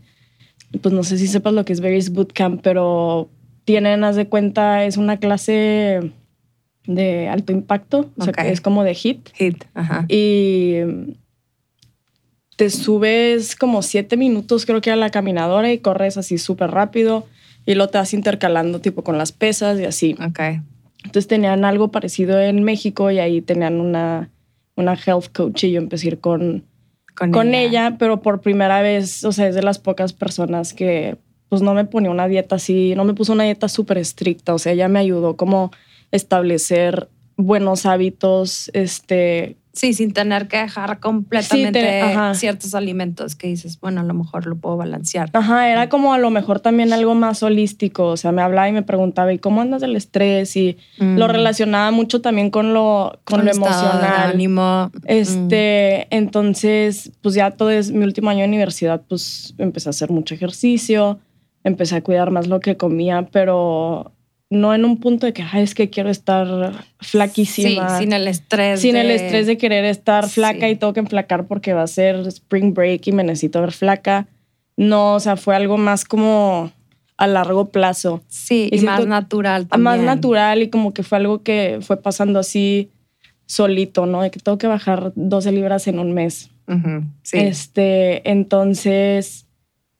pues 0.81 0.95
no 0.95 1.03
sé 1.03 1.19
si 1.19 1.27
sepas 1.27 1.53
lo 1.53 1.65
que 1.65 1.73
es 1.73 1.81
Berry's 1.81 2.11
Bootcamp, 2.13 2.61
pero 2.63 3.29
tienen, 3.65 4.05
haz 4.05 4.17
de 4.17 4.29
cuenta, 4.29 4.85
es 4.85 4.97
una 4.97 5.19
clase 5.19 6.13
de 6.87 7.29
alto 7.29 7.53
impacto. 7.53 8.11
O 8.17 8.25
sea, 8.25 8.33
es 8.45 8.61
como 8.61 8.85
de 8.85 8.95
HIT. 8.95 9.31
HIT, 9.37 9.65
ajá. 9.75 10.05
Y 10.09 10.77
te 12.57 12.71
subes 12.71 13.57
como 13.57 13.83
siete 13.83 14.17
minutos, 14.17 14.67
creo 14.67 14.81
que 14.81 14.91
a 14.91 14.97
la 14.97 15.11
caminadora 15.11 15.73
y 15.73 15.79
corres 15.79 16.19
así 16.19 16.37
súper 16.37 16.71
rápido 16.71 17.27
y 17.65 17.75
lo 17.75 17.89
te 17.89 17.99
vas 17.99 18.13
intercalando 18.13 18.81
tipo 18.81 19.03
con 19.03 19.19
las 19.19 19.33
pesas 19.33 19.81
y 19.81 19.85
así. 19.85 20.15
Ok. 20.25 20.41
Entonces 21.05 21.27
tenían 21.27 21.65
algo 21.65 21.91
parecido 21.91 22.41
en 22.41 22.63
México 22.63 23.11
y 23.11 23.19
ahí 23.19 23.41
tenían 23.41 23.81
una, 23.81 24.31
una 24.77 24.95
health 24.95 25.33
coach 25.33 25.65
y 25.65 25.73
yo 25.73 25.79
empecé 25.79 26.07
a 26.07 26.11
ir 26.11 26.21
con, 26.21 26.65
con, 27.15 27.55
ella. 27.55 27.97
pero 27.99 28.23
por 28.23 28.41
primera 28.41 28.83
vez, 28.83 29.25
o 29.25 29.33
sea, 29.33 29.49
es 29.49 29.55
de 29.55 29.63
las 29.63 29.79
pocas 29.79 30.13
personas 30.13 30.75
que 30.75 31.17
pues 31.49 31.63
no 31.63 31.75
me 31.75 31.85
ponía 31.85 32.11
una 32.11 32.29
dieta 32.29 32.57
así, 32.57 32.95
no 32.95 33.05
me 33.05 33.15
puso 33.15 33.33
una 33.33 33.45
dieta 33.45 33.69
súper 33.69 33.99
estricta, 33.99 34.55
o 34.55 34.59
sea, 34.59 34.73
ella 34.73 34.89
me 34.89 35.01
ayudó 35.01 35.37
como 35.37 35.73
establecer 36.13 37.09
buenos 37.37 37.87
hábitos, 37.87 38.71
este, 38.73 39.57
Sí, 39.73 39.95
sin 39.95 40.13
tener 40.13 40.49
que 40.49 40.57
dejar 40.57 40.99
completamente 40.99 42.15
ciertos 42.35 42.75
alimentos 42.75 43.37
que 43.37 43.47
dices, 43.47 43.79
bueno, 43.79 44.01
a 44.01 44.05
lo 44.05 44.15
mejor 44.15 44.47
lo 44.47 44.57
puedo 44.57 44.77
balancear. 44.77 45.31
Ajá, 45.33 45.71
era 45.71 45.89
como 45.89 46.13
a 46.13 46.19
lo 46.19 46.31
mejor 46.31 46.59
también 46.59 46.93
algo 46.93 47.15
más 47.15 47.43
holístico. 47.43 48.07
O 48.07 48.17
sea, 48.17 48.33
me 48.33 48.43
hablaba 48.43 48.69
y 48.69 48.73
me 48.73 48.83
preguntaba, 48.83 49.33
¿y 49.33 49.39
cómo 49.39 49.61
andas 49.61 49.81
del 49.81 49.95
estrés? 49.95 50.57
Y 50.57 50.77
lo 50.99 51.27
mm. 51.27 51.31
relacionaba 51.31 51.91
mucho 51.93 52.21
también 52.21 52.51
con 52.51 52.75
lo, 52.75 53.21
con, 53.25 53.45
lo 53.45 53.51
emocional. 53.53 54.33
ánimo. 54.33 54.91
Este, 55.05 56.15
entonces, 56.15 57.13
pues 57.23 57.37
ya 57.37 57.53
todo 57.53 57.71
es 57.71 57.93
mi 57.93 58.05
último 58.05 58.31
año 58.31 58.41
de 58.41 58.49
universidad, 58.49 59.03
pues 59.09 59.55
empecé 59.59 59.89
a 59.89 59.91
hacer 59.91 60.11
mucho 60.11 60.35
ejercicio, 60.35 61.21
empecé 61.63 61.97
a 61.97 62.03
cuidar 62.03 62.33
más 62.33 62.49
lo 62.49 62.59
que 62.59 62.77
comía, 62.77 63.29
pero 63.31 64.13
no 64.51 64.75
en 64.75 64.85
un 64.85 64.99
punto 64.99 65.27
de 65.27 65.33
que 65.33 65.45
es 65.55 65.75
que 65.77 65.91
quiero 65.91 66.11
estar 66.11 66.85
flaquísima. 66.99 67.99
Sí, 67.99 68.03
sin 68.03 68.13
el 68.13 68.27
estrés. 68.27 68.81
Sin 68.81 68.97
el 68.97 69.11
estrés 69.11 69.47
de 69.47 69.57
querer 69.57 69.85
estar 69.85 70.29
flaca 70.29 70.69
y 70.69 70.75
tengo 70.75 70.93
que 70.93 71.01
enflacar 71.01 71.47
porque 71.47 71.73
va 71.73 71.83
a 71.83 71.87
ser 71.87 72.17
spring 72.27 72.75
break 72.75 73.07
y 73.07 73.13
me 73.13 73.23
necesito 73.23 73.61
ver 73.61 73.71
flaca. 73.71 74.27
No, 74.77 75.15
o 75.15 75.21
sea, 75.21 75.37
fue 75.37 75.55
algo 75.55 75.79
más 75.79 76.05
como 76.05 76.73
a 77.17 77.27
largo 77.29 77.69
plazo. 77.69 78.23
Sí, 78.27 78.69
y, 78.73 78.81
más 78.81 79.07
natural 79.07 79.69
también. 79.69 79.85
Más 79.85 80.01
natural 80.01 80.63
y 80.63 80.69
como 80.69 80.93
que 80.93 81.05
fue 81.05 81.19
algo 81.19 81.43
que 81.43 81.79
fue 81.81 81.97
pasando 81.99 82.41
así 82.41 82.91
solito, 83.47 84.07
¿no? 84.07 84.23
De 84.23 84.33
que 84.33 84.41
tengo 84.41 84.59
que 84.59 84.67
bajar 84.67 85.13
12 85.15 85.53
libras 85.53 85.87
en 85.87 86.01
un 86.01 86.13
mes. 86.13 86.51
sí. 87.23 87.39
Este, 87.39 88.29
entonces, 88.29 89.47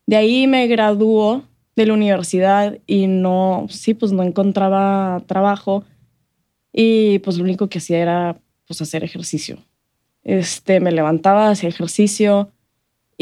de 0.07 0.17
ahí 0.17 0.49
me 0.49 0.67
graduó 0.67 1.45
de 1.77 1.87
la 1.87 1.95
universidad 1.95 2.79
y 2.87 3.07
no, 3.07 3.67
sí, 3.71 3.95
pues 3.95 4.13
no 4.13 4.23
encontraba 4.23 5.23
trabajo 5.27 5.85
y 6.73 7.19
pues 7.21 7.37
lo 7.39 7.45
único 7.45 7.69
que 7.69 7.79
hacía 7.79 7.99
era 7.99 8.37
pues 8.67 8.81
hacer 8.83 9.03
ejercicio. 9.05 9.59
Este, 10.23 10.81
me 10.81 10.93
levantaba, 10.93 11.51
hacía 11.51 11.69
ejercicio 11.71 12.51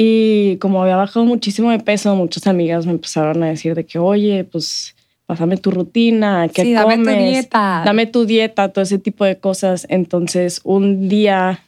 Y 0.01 0.57
como 0.59 0.83
había 0.83 0.97
bajado 0.97 1.25
muchísimo 1.27 1.71
de 1.71 1.79
peso, 1.81 2.15
muchas 2.17 2.47
amigas 2.47 2.87
me 2.87 2.93
empezaron 2.93 3.43
a 3.43 3.49
decir 3.49 3.75
de 3.75 3.85
que, 3.85 3.99
oye, 3.99 4.45
pues 4.45 4.95
pásame 5.27 5.57
tu 5.57 5.71
rutina, 5.73 6.49
¿qué 6.49 6.63
Sí, 6.63 6.75
comes? 6.75 6.99
dame 6.99 7.17
tu 7.17 7.23
dieta. 7.25 7.83
Dame 7.85 8.07
tu 8.07 8.25
dieta, 8.25 8.73
todo 8.73 8.83
ese 8.83 8.99
tipo 8.99 9.25
de 9.25 9.39
cosas. 9.39 9.87
Entonces, 9.91 10.61
un 10.65 11.09
día, 11.09 11.65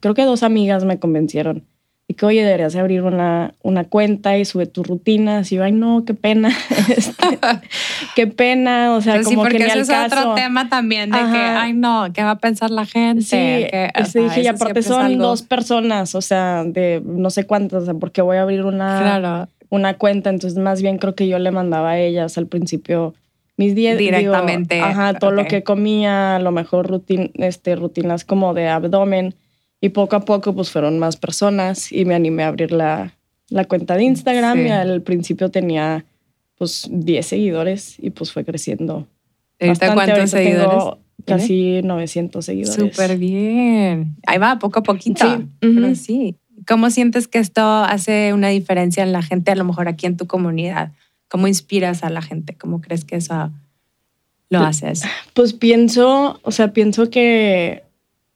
creo 0.00 0.14
que 0.14 0.24
dos 0.24 0.42
amigas 0.42 0.84
me 0.84 0.98
convencieron 0.98 1.64
que, 2.14 2.26
oye, 2.26 2.42
deberías 2.44 2.72
de 2.72 2.80
abrir 2.80 3.02
una, 3.02 3.54
una 3.62 3.84
cuenta 3.84 4.36
y 4.38 4.44
sube 4.44 4.66
tus 4.66 4.86
rutinas. 4.86 5.50
Y 5.52 5.56
yo, 5.56 5.64
ay, 5.64 5.72
no, 5.72 6.04
qué 6.04 6.14
pena. 6.14 6.50
Este, 6.88 7.38
qué 8.16 8.26
pena. 8.26 8.94
O 8.94 9.00
sea, 9.00 9.14
Pero 9.14 9.24
sí, 9.28 9.34
como 9.34 9.44
que 9.44 9.50
porque 9.50 9.64
ni 9.64 9.70
ese 9.70 9.72
al 9.72 9.80
es 9.82 9.88
caso. 9.88 10.18
otro 10.20 10.34
tema 10.34 10.68
también 10.68 11.10
de 11.10 11.18
que, 11.18 11.38
ay, 11.38 11.72
no, 11.72 12.08
¿qué 12.12 12.22
va 12.22 12.32
a 12.32 12.38
pensar 12.38 12.70
la 12.70 12.86
gente? 12.86 13.22
Sí, 13.22 13.30
Que, 13.36 13.90
sea, 14.04 14.22
dije, 14.22 14.42
y 14.42 14.46
aparte 14.46 14.82
son 14.82 15.04
algo- 15.04 15.22
dos 15.22 15.42
personas, 15.42 16.14
o 16.14 16.20
sea, 16.22 16.64
de 16.64 17.02
no 17.04 17.30
sé 17.30 17.44
cuántas, 17.44 17.82
o 17.82 17.84
sea, 17.86 17.94
porque 17.94 18.22
voy 18.22 18.36
a 18.38 18.42
abrir 18.42 18.64
una, 18.64 18.98
Claro, 19.00 19.48
una 19.70 19.94
cuenta, 19.94 20.30
entonces 20.30 20.58
más 20.58 20.82
bien 20.82 20.98
creo 20.98 21.14
que 21.14 21.28
yo 21.28 21.38
le 21.38 21.50
mandaba 21.50 21.90
a 21.92 21.98
ellas 21.98 22.36
al 22.38 22.46
principio 22.46 23.14
mis 23.56 23.74
días. 23.74 23.96
Directamente, 23.98 24.80
ajá, 24.80 25.14
todo 25.14 25.30
lo 25.30 25.46
que 25.46 25.62
comía, 25.62 26.36
a 26.36 26.38
lo 26.40 26.50
mejor 26.52 26.88
rutin, 26.88 27.30
este, 27.34 27.76
rutinas 27.76 28.24
como 28.24 28.54
de 28.54 28.68
abdomen, 28.68 29.34
y 29.82 29.90
poco 29.90 30.16
a 30.16 30.24
poco 30.24 30.54
pues 30.54 30.70
fueron 30.70 30.98
más 30.98 31.18
personas 31.18 31.92
y 31.92 32.06
me 32.06 32.14
animé 32.14 32.44
a 32.44 32.48
abrir 32.48 32.72
la, 32.72 33.14
la 33.50 33.64
cuenta 33.66 33.96
de 33.96 34.04
Instagram 34.04 34.56
Sí. 34.58 34.64
y 34.64 34.68
al 34.70 35.02
principio 35.02 35.50
tenía 35.50 36.06
pues 36.56 36.88
10 36.90 37.26
seguidores 37.26 37.96
y 37.98 38.10
pues 38.10 38.32
fue 38.32 38.44
creciendo. 38.44 39.06
¿Ahorita 39.60 39.92
cuántos 39.92 40.18
Ahorita 40.18 40.26
seguidores? 40.38 40.84
Casi 41.26 41.82
900 41.82 42.44
seguidores. 42.44 42.74
Súper 42.74 43.18
bien. 43.18 44.16
Ahí 44.26 44.38
va, 44.38 44.58
poco 44.58 44.78
a 44.80 44.82
poquito. 44.82 45.24
Sí, 45.38 45.46
Pero 45.60 45.86
ujú. 45.86 45.94
sí. 45.96 46.36
¿Cómo 46.66 46.90
sientes 46.90 47.26
que 47.26 47.38
esto 47.40 47.60
hace 47.62 48.32
una 48.32 48.48
diferencia 48.48 49.02
en 49.02 49.12
la 49.12 49.22
gente, 49.22 49.50
a 49.50 49.56
lo 49.56 49.64
mejor 49.64 49.88
aquí 49.88 50.06
en 50.06 50.16
tu 50.16 50.26
comunidad? 50.28 50.92
¿Cómo 51.28 51.48
inspiras 51.48 52.04
a 52.04 52.10
la 52.10 52.22
gente? 52.22 52.54
¿Cómo 52.54 52.80
crees 52.80 53.04
que 53.04 53.16
eso 53.16 53.50
lo 54.50 54.60
haces? 54.60 55.02
Pues 55.34 55.52
pienso, 55.54 56.38
o 56.42 56.50
sea, 56.52 56.72
pienso 56.72 57.10
que, 57.10 57.82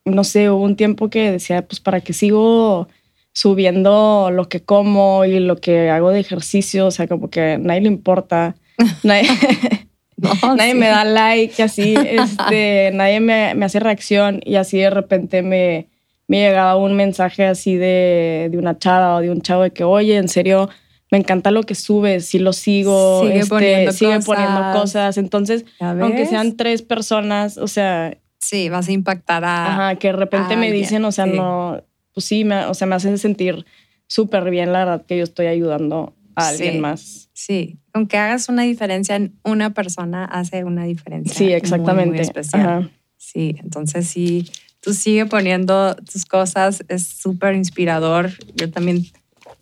no 0.06 0.24
sé, 0.24 0.48
hubo 0.50 0.64
un 0.64 0.76
tiempo 0.76 1.10
que 1.10 1.30
decía, 1.32 1.66
pues 1.66 1.80
para 1.80 2.00
qué 2.00 2.12
sigo 2.14 2.88
subiendo 3.32 4.30
lo 4.32 4.48
que 4.48 4.62
como 4.62 5.26
y 5.26 5.38
lo 5.40 5.56
que 5.56 5.90
hago 5.90 6.10
de 6.10 6.20
ejercicio, 6.20 6.86
o 6.86 6.90
sea, 6.90 7.06
como 7.06 7.28
que 7.28 7.58
nadie 7.58 7.82
le 7.82 7.88
importa. 7.88 8.56
nadie 9.02 9.28
No, 10.16 10.30
nadie 10.56 10.72
sí. 10.72 10.78
me 10.78 10.88
da 10.88 11.04
like, 11.04 11.62
así, 11.62 11.94
este, 11.94 12.90
nadie 12.94 13.20
me, 13.20 13.54
me 13.54 13.66
hace 13.66 13.80
reacción 13.80 14.40
y 14.44 14.56
así 14.56 14.78
de 14.78 14.90
repente 14.90 15.42
me, 15.42 15.88
me 16.26 16.38
llegaba 16.38 16.76
un 16.76 16.96
mensaje 16.96 17.44
así 17.44 17.76
de, 17.76 18.48
de 18.50 18.58
una 18.58 18.78
chava 18.78 19.16
o 19.16 19.20
de 19.20 19.30
un 19.30 19.42
chavo 19.42 19.62
de 19.62 19.72
que, 19.72 19.84
oye, 19.84 20.16
en 20.16 20.28
serio, 20.28 20.70
me 21.10 21.18
encanta 21.18 21.50
lo 21.50 21.62
que 21.62 21.74
subes, 21.74 22.26
si 22.26 22.38
lo 22.38 22.52
sigo, 22.52 23.22
Sigue 23.22 23.38
este, 23.40 23.48
poniendo 23.50 23.92
sigue 23.92 24.14
cosas. 24.16 24.24
poniendo 24.26 24.72
cosas. 24.72 25.18
Entonces, 25.18 25.64
¿Ya 25.80 25.90
aunque 25.90 26.26
sean 26.26 26.56
tres 26.56 26.82
personas, 26.82 27.58
o 27.58 27.68
sea, 27.68 28.16
Sí, 28.38 28.68
vas 28.68 28.88
a 28.88 28.92
impactar 28.92 29.44
a... 29.44 29.72
ajá, 29.72 29.94
que 29.96 30.08
de 30.08 30.12
repente 30.12 30.56
me 30.56 30.66
alguien, 30.66 30.82
dicen, 30.82 31.04
o 31.04 31.12
sea, 31.12 31.24
sí. 31.24 31.32
no, 31.34 31.82
pues 32.12 32.24
sí, 32.26 32.44
me, 32.44 32.64
o 32.66 32.74
sea, 32.74 32.86
me 32.86 32.94
hacen 32.94 33.18
sentir 33.18 33.64
súper 34.06 34.50
bien, 34.50 34.72
la 34.72 34.80
verdad, 34.84 35.06
que 35.06 35.16
yo 35.18 35.24
estoy 35.24 35.46
ayudando 35.46 36.14
a 36.34 36.48
alguien 36.48 36.74
Sí. 36.74 36.78
más. 36.80 37.28
Sí, 37.32 37.78
aunque 37.92 38.18
hagas 38.18 38.48
una 38.48 38.62
diferencia 38.62 39.16
en 39.16 39.38
una 39.42 39.74
persona, 39.74 40.24
hace 40.24 40.64
una 40.64 40.84
diferencia. 40.84 41.34
Sí, 41.34 41.44
muy, 41.44 41.52
exactamente. 41.54 42.16
Muy, 42.16 42.20
especial. 42.20 42.60
Ajá. 42.66 42.90
Sí, 43.16 43.56
entonces 43.62 44.06
sí, 44.06 44.48
tú 44.80 44.92
sigue 44.94 45.26
poniendo 45.26 45.96
tus 45.96 46.24
cosas, 46.24 46.84
es 46.88 47.06
súper 47.06 47.54
inspirador. 47.56 48.30
Yo 48.54 48.70
también 48.70 49.04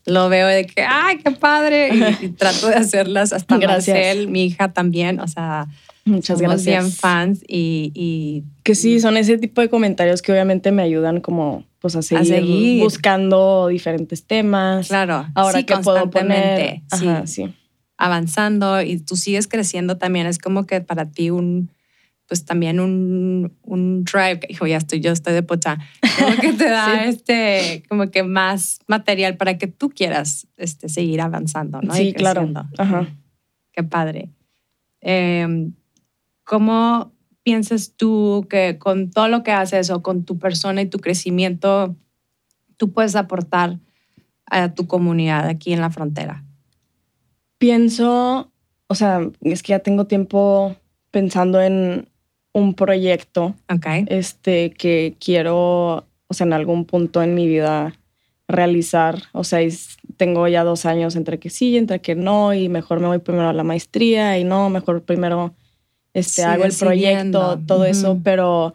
lo 0.05 0.29
veo 0.29 0.47
de 0.49 0.67
que, 0.67 0.83
¡ay, 0.83 1.19
qué 1.19 1.31
padre! 1.31 1.91
Y, 1.95 2.27
y 2.27 2.29
trato 2.31 2.67
de 2.69 2.75
hacerlas 2.75 3.33
hasta 3.33 3.57
Gracias. 3.59 3.97
Marcel, 3.97 4.29
mi 4.29 4.45
hija 4.45 4.73
también, 4.73 5.21
o 5.21 5.29
sea, 5.29 5.67
Muchas 6.05 6.39
somos 6.39 6.53
gracias. 6.65 6.85
bien 6.85 6.93
fans 6.93 7.43
y, 7.49 7.91
y 7.95 8.45
Que 8.63 8.75
sí, 8.75 9.01
son 9.01 9.17
ese 9.17 9.39
tipo 9.39 9.61
de 9.61 9.69
comentarios 9.71 10.21
que 10.23 10.33
obviamente 10.33 10.71
me 10.73 10.83
ayudan 10.83 11.21
como 11.21 11.65
pues 11.81 11.97
a 11.97 12.03
seguir, 12.03 12.27
seguir. 12.27 12.83
buscando 12.83 13.69
diferentes 13.69 14.25
temas. 14.27 14.89
claro, 14.89 15.27
Ahora 15.35 15.59
sí, 15.59 15.65
que 15.65 15.77
puedo 15.79 16.11
poner, 16.11 16.83
constantemente, 16.83 16.83
sí, 16.99 17.07
ajá, 17.09 17.27
sí. 17.27 17.55
avanzando 17.99 18.81
y 18.83 18.99
tú 19.01 19.17
sigues 19.17 19.47
creciendo 19.49 19.97
también, 19.99 20.27
es 20.27 20.39
como 20.39 20.65
que 20.67 20.81
para 20.81 21.11
ti 21.11 21.29
un, 21.31 21.71
pues 22.27 22.45
también 22.47 22.81
un, 22.81 23.53
un 23.63 24.05
drive, 24.05 24.41
hijo, 24.49 24.67
ya 24.67 24.79
estoy, 24.79 25.01
yo 25.01 25.13
estoy 25.13 25.35
de 25.35 25.43
pocha, 25.43 25.79
como 26.19 26.37
que 26.37 26.53
te 26.55 26.65
da 26.71 27.03
Sí. 27.05 27.09
este, 27.11 27.83
como 27.89 28.11
que 28.11 28.23
más 28.23 28.79
material 28.87 29.37
para 29.37 29.59
que 29.59 29.67
tú 29.67 29.91
quieras 29.91 30.47
este, 30.57 30.89
seguir 30.89 31.21
avanzando, 31.21 31.81
¿no? 31.83 31.95
Y 31.95 31.99
Sí, 31.99 32.13
claro. 32.15 32.51
Ajá. 32.79 33.09
Qué 33.73 33.83
padre. 33.83 34.31
Eh, 35.03 35.71
¿Cómo 36.45 37.13
piensas 37.43 37.95
tú 37.97 38.47
que 38.49 38.79
con 38.79 39.11
todo 39.11 39.29
lo 39.29 39.43
que 39.43 39.53
haces 39.53 39.91
o 39.91 40.03
con 40.03 40.25
tu 40.25 40.39
persona 40.39 40.83
y 40.83 40.87
tu 40.87 40.99
crecimiento, 40.99 41.97
tú 42.77 42.93
puedes 42.93 43.17
aportar 43.17 43.79
a 44.47 44.75
tu 44.75 44.87
comunidad 44.87 45.47
aquí 45.49 45.73
en 45.73 45.81
la 45.81 45.91
frontera? 45.91 46.45
Pienso, 47.59 48.51
o 48.89 48.95
sea, 48.95 49.21
es 49.41 49.63
que 49.63 49.71
ya 49.71 49.79
tengo 49.79 50.07
tiempo 50.07 50.77
pensando 51.11 51.61
en 51.61 52.09
un 52.53 52.75
proyecto 52.75 53.55
este 54.09 54.71
que 54.71 55.17
quiero, 55.19 56.07
o 56.29 56.35
sea, 56.35 56.47
en 56.47 56.53
algún 56.53 56.85
punto 56.85 57.23
en 57.23 57.35
mi 57.35 57.47
vida 57.49 57.95
realizar. 58.49 59.23
O 59.33 59.45
sea, 59.45 59.61
es- 59.63 59.97
tengo 60.17 60.47
ya 60.49 60.63
dos 60.65 60.85
años 60.87 61.17
entre 61.17 61.39
que 61.39 61.51
sí, 61.51 61.77
entre 61.77 62.01
que 62.01 62.15
no, 62.15 62.53
y 62.55 62.69
mejor 62.69 63.01
me 63.01 63.07
voy 63.07 63.19
primero 63.19 63.49
a 63.49 63.53
la 63.53 63.65
maestría 63.65 64.39
y 64.39 64.45
no, 64.45 64.69
mejor 64.71 65.03
primero 65.03 65.55
este, 66.15 66.33
Sí, 66.33 66.43
hago 66.43 66.65
el 66.65 66.71
decidiendo. 66.71 67.41
proyecto, 67.41 67.67
todo 67.67 67.85
eso, 67.85 68.19
pero 68.25 68.73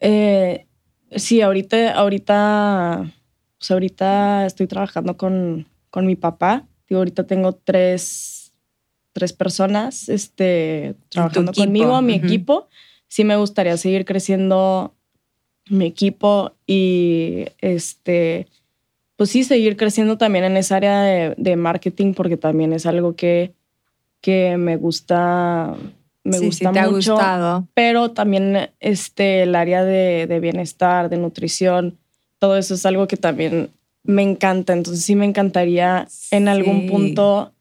eh, 0.00 0.66
sí, 1.14 1.40
ahorita, 1.40 1.92
ahorita, 1.92 3.12
pues 3.58 3.70
ahorita 3.70 4.46
estoy 4.46 4.66
trabajando 4.66 5.16
con, 5.16 5.66
con 5.90 6.06
mi 6.06 6.16
papá. 6.16 6.66
Digo, 6.88 7.00
ahorita 7.00 7.26
tengo 7.26 7.52
tres, 7.52 8.52
tres 9.12 9.32
personas 9.32 10.08
este, 10.08 10.94
trabajando 11.10 11.52
conmigo, 11.52 12.00
mi 12.02 12.16
ujú. 12.16 12.24
equipo. 12.26 12.68
Sí 13.08 13.24
me 13.24 13.36
gustaría 13.36 13.76
seguir 13.76 14.04
creciendo 14.04 14.94
mi 15.70 15.86
equipo 15.86 16.52
y 16.66 17.44
este, 17.60 18.46
pues 19.16 19.30
sí, 19.30 19.44
seguir 19.44 19.76
creciendo 19.76 20.16
también 20.16 20.44
en 20.44 20.56
esa 20.56 20.76
área 20.76 21.02
de, 21.02 21.34
de 21.36 21.56
marketing 21.56 22.14
porque 22.14 22.36
también 22.38 22.72
es 22.72 22.86
algo 22.86 23.14
que, 23.16 23.52
que 24.22 24.56
me 24.56 24.76
gusta, 24.76 25.74
me 26.28 26.38
sí, 26.38 26.46
gusta 26.46 26.68
sí 26.68 26.72
te 26.72 26.78
ha 26.78 26.90
mucho 26.90 27.14
gustado. 27.14 27.68
pero 27.74 28.10
también 28.12 28.70
este, 28.80 29.42
el 29.42 29.54
área 29.54 29.84
de, 29.84 30.26
de 30.26 30.40
bienestar, 30.40 31.08
de 31.08 31.16
nutrición, 31.18 31.98
todo 32.38 32.56
eso 32.56 32.74
es 32.74 32.86
algo 32.86 33.08
que 33.08 33.16
también 33.16 33.70
me 34.04 34.22
encanta. 34.22 34.72
Entonces 34.72 35.04
sí 35.04 35.14
me 35.14 35.26
encantaría 35.26 36.06
en 36.30 36.48
algún 36.48 36.86
punto 36.88 37.52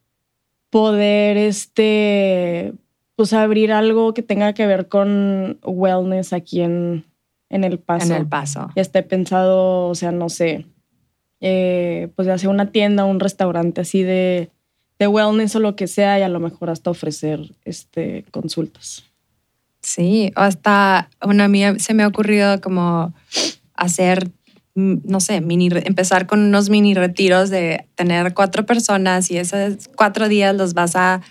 poder 0.70 1.38
este, 1.38 2.74
pues 3.16 3.34
abrir 3.34 3.72
algo 3.72 4.14
que 4.14 4.22
tenga 4.22 4.54
que 4.54 4.68
ver 4.68 4.88
con 4.88 5.60
wellness 5.64 6.34
aquí 6.34 6.62
en, 6.62 7.06
en 7.50 7.64
El 7.64 7.80
Paso. 7.80 8.14
En 8.14 8.22
el 8.22 8.28
paso. 8.28 8.70
Ya 8.76 8.82
esté 8.82 9.04
pensado, 9.04 9.88
o 9.88 9.96
sea, 9.96 10.12
no 10.12 10.30
sé, 10.30 10.66
eh, 11.42 12.10
pues 12.16 12.28
ya 12.28 12.38
sea 12.38 12.50
una 12.50 12.72
tienda, 12.72 13.06
un 13.06 13.20
restaurante 13.20 13.82
así 13.82 14.04
de, 14.04 14.52
de 15.00 15.08
wellness 15.08 15.56
o 15.56 15.60
lo 15.60 15.76
que 15.76 15.88
sea 15.88 16.20
y 16.20 16.24
a 16.24 16.30
lo 16.30 16.40
mejor 16.40 16.70
hasta 16.70 16.90
ofrecer 16.90 17.40
este, 17.66 18.26
consultas. 18.32 19.04
Sí, 19.82 20.32
o 20.36 20.42
hasta 20.42 21.10
una 21.24 21.46
amiga 21.46 21.78
se 21.80 21.94
me 21.94 22.04
ha 22.04 22.08
ocurrido 22.08 22.60
como 22.62 23.14
hacer, 23.74 24.32
mm, 24.76 24.96
no 25.04 25.20
sé, 25.20 25.40
mini, 25.42 25.70
empezar 25.72 26.28
con 26.28 26.42
unos 26.42 26.70
mini 26.70 26.94
retiros 26.94 27.50
de 27.50 27.88
tener 27.96 28.34
cuatro 28.34 28.66
personas 28.66 29.30
y 29.32 29.38
esos 29.38 29.88
cuatro 29.96 30.28
días 30.28 30.56
los 30.56 30.74
vas 30.74 30.96
a 30.96 31.22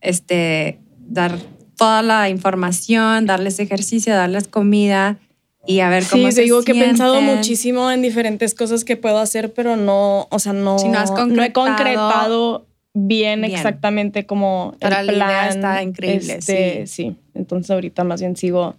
este, 0.00 0.78
dar 0.98 1.38
toda 1.76 2.02
la 2.02 2.28
información, 2.28 3.26
darles 3.26 3.58
ejercicio, 3.58 4.14
darles 4.14 4.46
comida 4.46 5.18
y 5.66 5.80
a 5.80 5.90
ver 5.90 6.04
cómo 6.08 6.26
Sí, 6.26 6.32
se 6.32 6.36
te 6.36 6.42
digo 6.44 6.62
que 6.62 6.72
he 6.72 6.84
pensado 6.84 7.20
muchísimo 7.20 7.90
en 7.90 8.02
diferentes 8.02 8.54
cosas 8.54 8.84
que 8.84 8.96
puedo 8.96 9.18
hacer, 9.18 9.52
pero 9.52 9.76
no, 9.76 10.26
o 10.30 10.38
sea, 10.38 10.52
no, 10.52 10.78
Si 10.78 10.88
no 10.88 10.98
has 10.98 11.10
no 11.10 11.42
he 11.42 11.52
concretado 11.52 11.52
concretado 11.52 12.69
bien, 12.94 13.40
bien. 13.42 13.52
exactamente 13.54 14.26
como 14.26 14.74
el 14.80 14.90
la 14.90 15.02
idea 15.04 15.14
plan. 15.26 15.48
está 15.48 15.82
increíble, 15.82 16.34
este, 16.38 16.86
sí. 16.86 17.16
Entonces 17.34 17.70
ahorita 17.70 18.04
más 18.04 18.20
bien 18.20 18.36
sigo, 18.36 18.76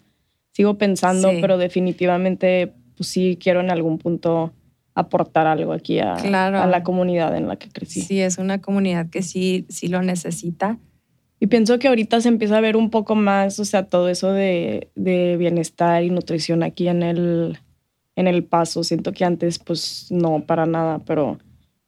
sigo 0.51 0.77
pensando, 0.77 1.29
Sí. 1.31 1.37
pero 1.41 1.57
definitivamente, 1.57 2.73
pues 2.97 3.09
sí 3.09 3.37
quiero 3.41 3.59
en 3.61 3.71
algún 3.71 3.97
punto 3.97 4.51
aportar 4.93 5.47
algo 5.47 5.71
aquí 5.73 5.99
a, 5.99 6.15
Claro. 6.15 6.59
a 6.59 6.67
la 6.67 6.83
comunidad 6.83 7.35
en 7.37 7.47
la 7.47 7.55
que 7.55 7.69
crecí. 7.69 8.01
Sí, 8.01 8.19
es 8.21 8.37
una 8.37 8.59
comunidad 8.61 9.09
que 9.09 9.21
sí, 9.21 9.65
sí 9.69 9.87
lo 9.87 10.01
necesita. 10.01 10.77
Y 11.39 11.47
pienso 11.47 11.79
que 11.79 11.87
ahorita 11.87 12.21
se 12.21 12.27
empieza 12.27 12.57
a 12.57 12.61
ver 12.61 12.75
un 12.77 12.89
poco 12.91 13.15
más, 13.15 13.59
o 13.59 13.65
sea, 13.65 13.85
todo 13.87 14.09
eso 14.09 14.31
de, 14.31 14.89
de 14.95 15.37
bienestar 15.37 16.03
y 16.03 16.09
nutrición 16.11 16.61
aquí 16.61 16.87
en 16.87 17.01
el, 17.01 17.57
en 18.15 18.27
el 18.27 18.43
paso. 18.43 18.83
Siento 18.83 19.11
que 19.13 19.25
antes, 19.25 19.57
pues 19.57 20.07
no, 20.11 20.43
para 20.45 20.65
nada, 20.67 20.99
pero 20.99 21.39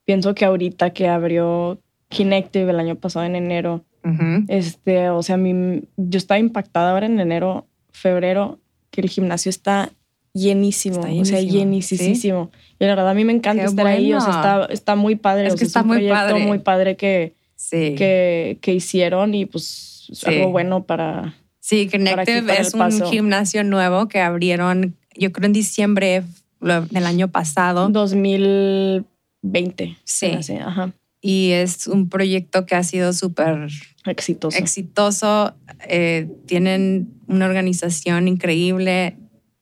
pienso 0.06 0.34
que 0.34 0.46
ahorita 0.46 0.92
que 0.92 1.08
abrió 1.08 1.80
Kinective 2.14 2.72
el 2.72 2.80
año 2.80 2.96
pasado 2.96 3.26
en 3.26 3.36
enero, 3.36 3.84
Ujú. 4.04 4.46
este, 4.48 5.10
o 5.10 5.22
sea, 5.24 5.36
a 5.36 5.38
mí, 5.38 5.82
yo 5.98 6.18
estaba 6.18 6.40
impactada 6.40 6.92
ahora 6.92 7.06
en 7.08 7.20
enero, 7.20 7.68
febrero, 7.92 8.60
que 8.92 9.02
el 9.02 9.10
gimnasio 9.10 9.50
está 9.50 9.92
llenísimo, 10.34 11.06
Está 11.06 11.22
o 11.22 11.26
sea, 11.26 11.42
llenísimo, 11.42 12.02
llenísimo. 12.02 12.50
Y 12.80 12.86
la 12.86 12.96
verdad 12.96 13.10
a 13.10 13.14
mí 13.14 13.26
me 13.26 13.34
encanta 13.34 13.64
Qué 13.64 13.70
estar 13.70 13.86
ahí, 13.88 14.14
o 14.14 14.22
sea, 14.22 14.30
bueno. 14.30 14.62
está, 14.64 14.74
está 14.74 14.96
muy 14.96 15.16
padre. 15.16 15.48
Es 15.48 15.54
o 15.54 15.58
que 15.58 15.66
sea, 15.66 15.68
está 15.68 15.82
un 15.82 15.88
muy 15.88 15.98
proyecto 15.98 16.16
padre. 16.16 16.46
muy 16.46 16.60
padre 16.60 16.96
que, 16.96 17.34
Sí. 17.56 17.96
que, 17.96 18.58
que 18.62 18.74
hicieron 18.74 19.34
y 19.36 19.46
pues 19.46 19.92
Sí. 20.12 20.26
algo 20.28 20.50
bueno 20.52 20.84
para... 20.84 21.36
Sí, 21.60 21.88
Connective 21.90 22.60
es 22.60 22.74
un 22.74 22.92
gimnasio 23.06 23.64
nuevo 23.64 24.08
que 24.10 24.20
abrieron, 24.20 24.98
yo 25.16 25.32
creo 25.32 25.46
en 25.46 25.54
diciembre 25.54 26.24
del 26.60 27.06
año 27.06 27.30
pasado. 27.30 27.88
2020. 27.90 29.96
Sí. 30.04 30.32
Ajá. 30.62 30.92
Y 31.26 31.52
es 31.52 31.88
un 31.88 32.10
proyecto 32.10 32.66
que 32.66 32.76
ha 32.76 32.84
sido 32.84 33.14
súper 33.14 33.70
Exitoso. 34.06 34.58
exitoso. 34.58 35.56
Eh, 35.88 36.30
tienen 36.46 37.14
una 37.28 37.46
organización 37.46 38.28
increíble. 38.28 39.18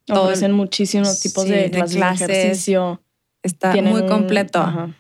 todo- 0.06 0.24
Ofrecen 0.24 0.54
muchísimos 0.54 1.22
tipos 1.22 1.44
Sí, 1.44 1.52
de 1.52 1.58
de 1.66 1.70
clases 1.70 1.94
de, 1.94 1.98
clases. 2.00 2.30
ejercicio. 2.30 3.02
Está 3.44 3.72
Tienen 3.74 3.92
muy 3.94 4.08
completo. 4.08 4.60
ajá. 4.60 4.96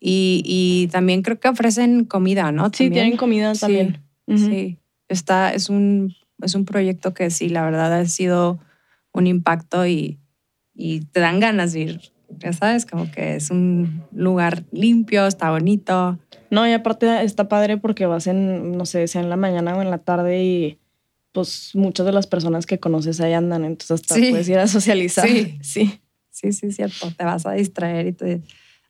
Y, 0.00 0.42
y 0.44 0.88
también 0.88 1.22
creo 1.22 1.38
que 1.38 1.48
ofrecen 1.48 2.04
comida, 2.04 2.50
¿no? 2.50 2.64
Sí, 2.66 2.70
También. 2.70 2.92
tienen 2.92 3.16
comida 3.16 3.54
Sí, 3.54 3.60
también. 3.60 4.02
Sí, 4.36 4.78
está, 5.08 5.54
es 5.54 5.70
un, 5.70 6.12
es 6.42 6.54
un 6.56 6.64
proyecto 6.64 7.14
que 7.14 7.30
sí, 7.30 7.48
la 7.48 7.62
verdad 7.64 7.92
ha 7.94 8.04
sido 8.06 8.58
un 9.12 9.26
impacto 9.28 9.86
y, 9.86 10.18
y 10.74 11.00
te 11.06 11.20
dan 11.20 11.38
ganas 11.40 11.72
de 11.72 11.80
ir. 11.80 12.00
Ya 12.38 12.52
sabes, 12.52 12.86
como 12.86 13.10
que 13.10 13.36
es 13.36 13.50
un 13.50 14.02
lugar 14.12 14.64
limpio, 14.72 15.26
está 15.26 15.50
bonito. 15.50 16.18
No, 16.50 16.66
y 16.68 16.72
aparte 16.72 17.22
está 17.24 17.48
padre 17.48 17.76
porque 17.78 18.06
vas 18.06 18.26
en, 18.26 18.76
no 18.76 18.86
sé, 18.86 19.06
sea 19.08 19.20
en 19.22 19.30
la 19.30 19.36
mañana 19.36 19.76
o 19.76 19.82
en 19.82 19.90
la 19.90 19.98
tarde 19.98 20.44
y 20.44 20.78
pues 21.32 21.72
muchas 21.74 22.06
de 22.06 22.12
las 22.12 22.26
personas 22.28 22.64
que 22.66 22.78
conoces 22.78 23.20
ahí 23.20 23.32
andan, 23.32 23.64
entonces 23.64 24.00
hasta 24.02 24.14
Sí. 24.14 24.30
puedes 24.30 24.48
ir 24.48 24.58
a 24.58 24.68
socializar. 24.68 25.26
Sí. 25.28 25.58
sí. 25.62 26.00
Sí, 26.30 26.52
sí, 26.52 26.72
cierto. 26.72 27.12
Te 27.16 27.24
vas 27.24 27.46
a 27.46 27.52
distraer 27.52 28.06
y 28.08 28.12
te 28.12 28.42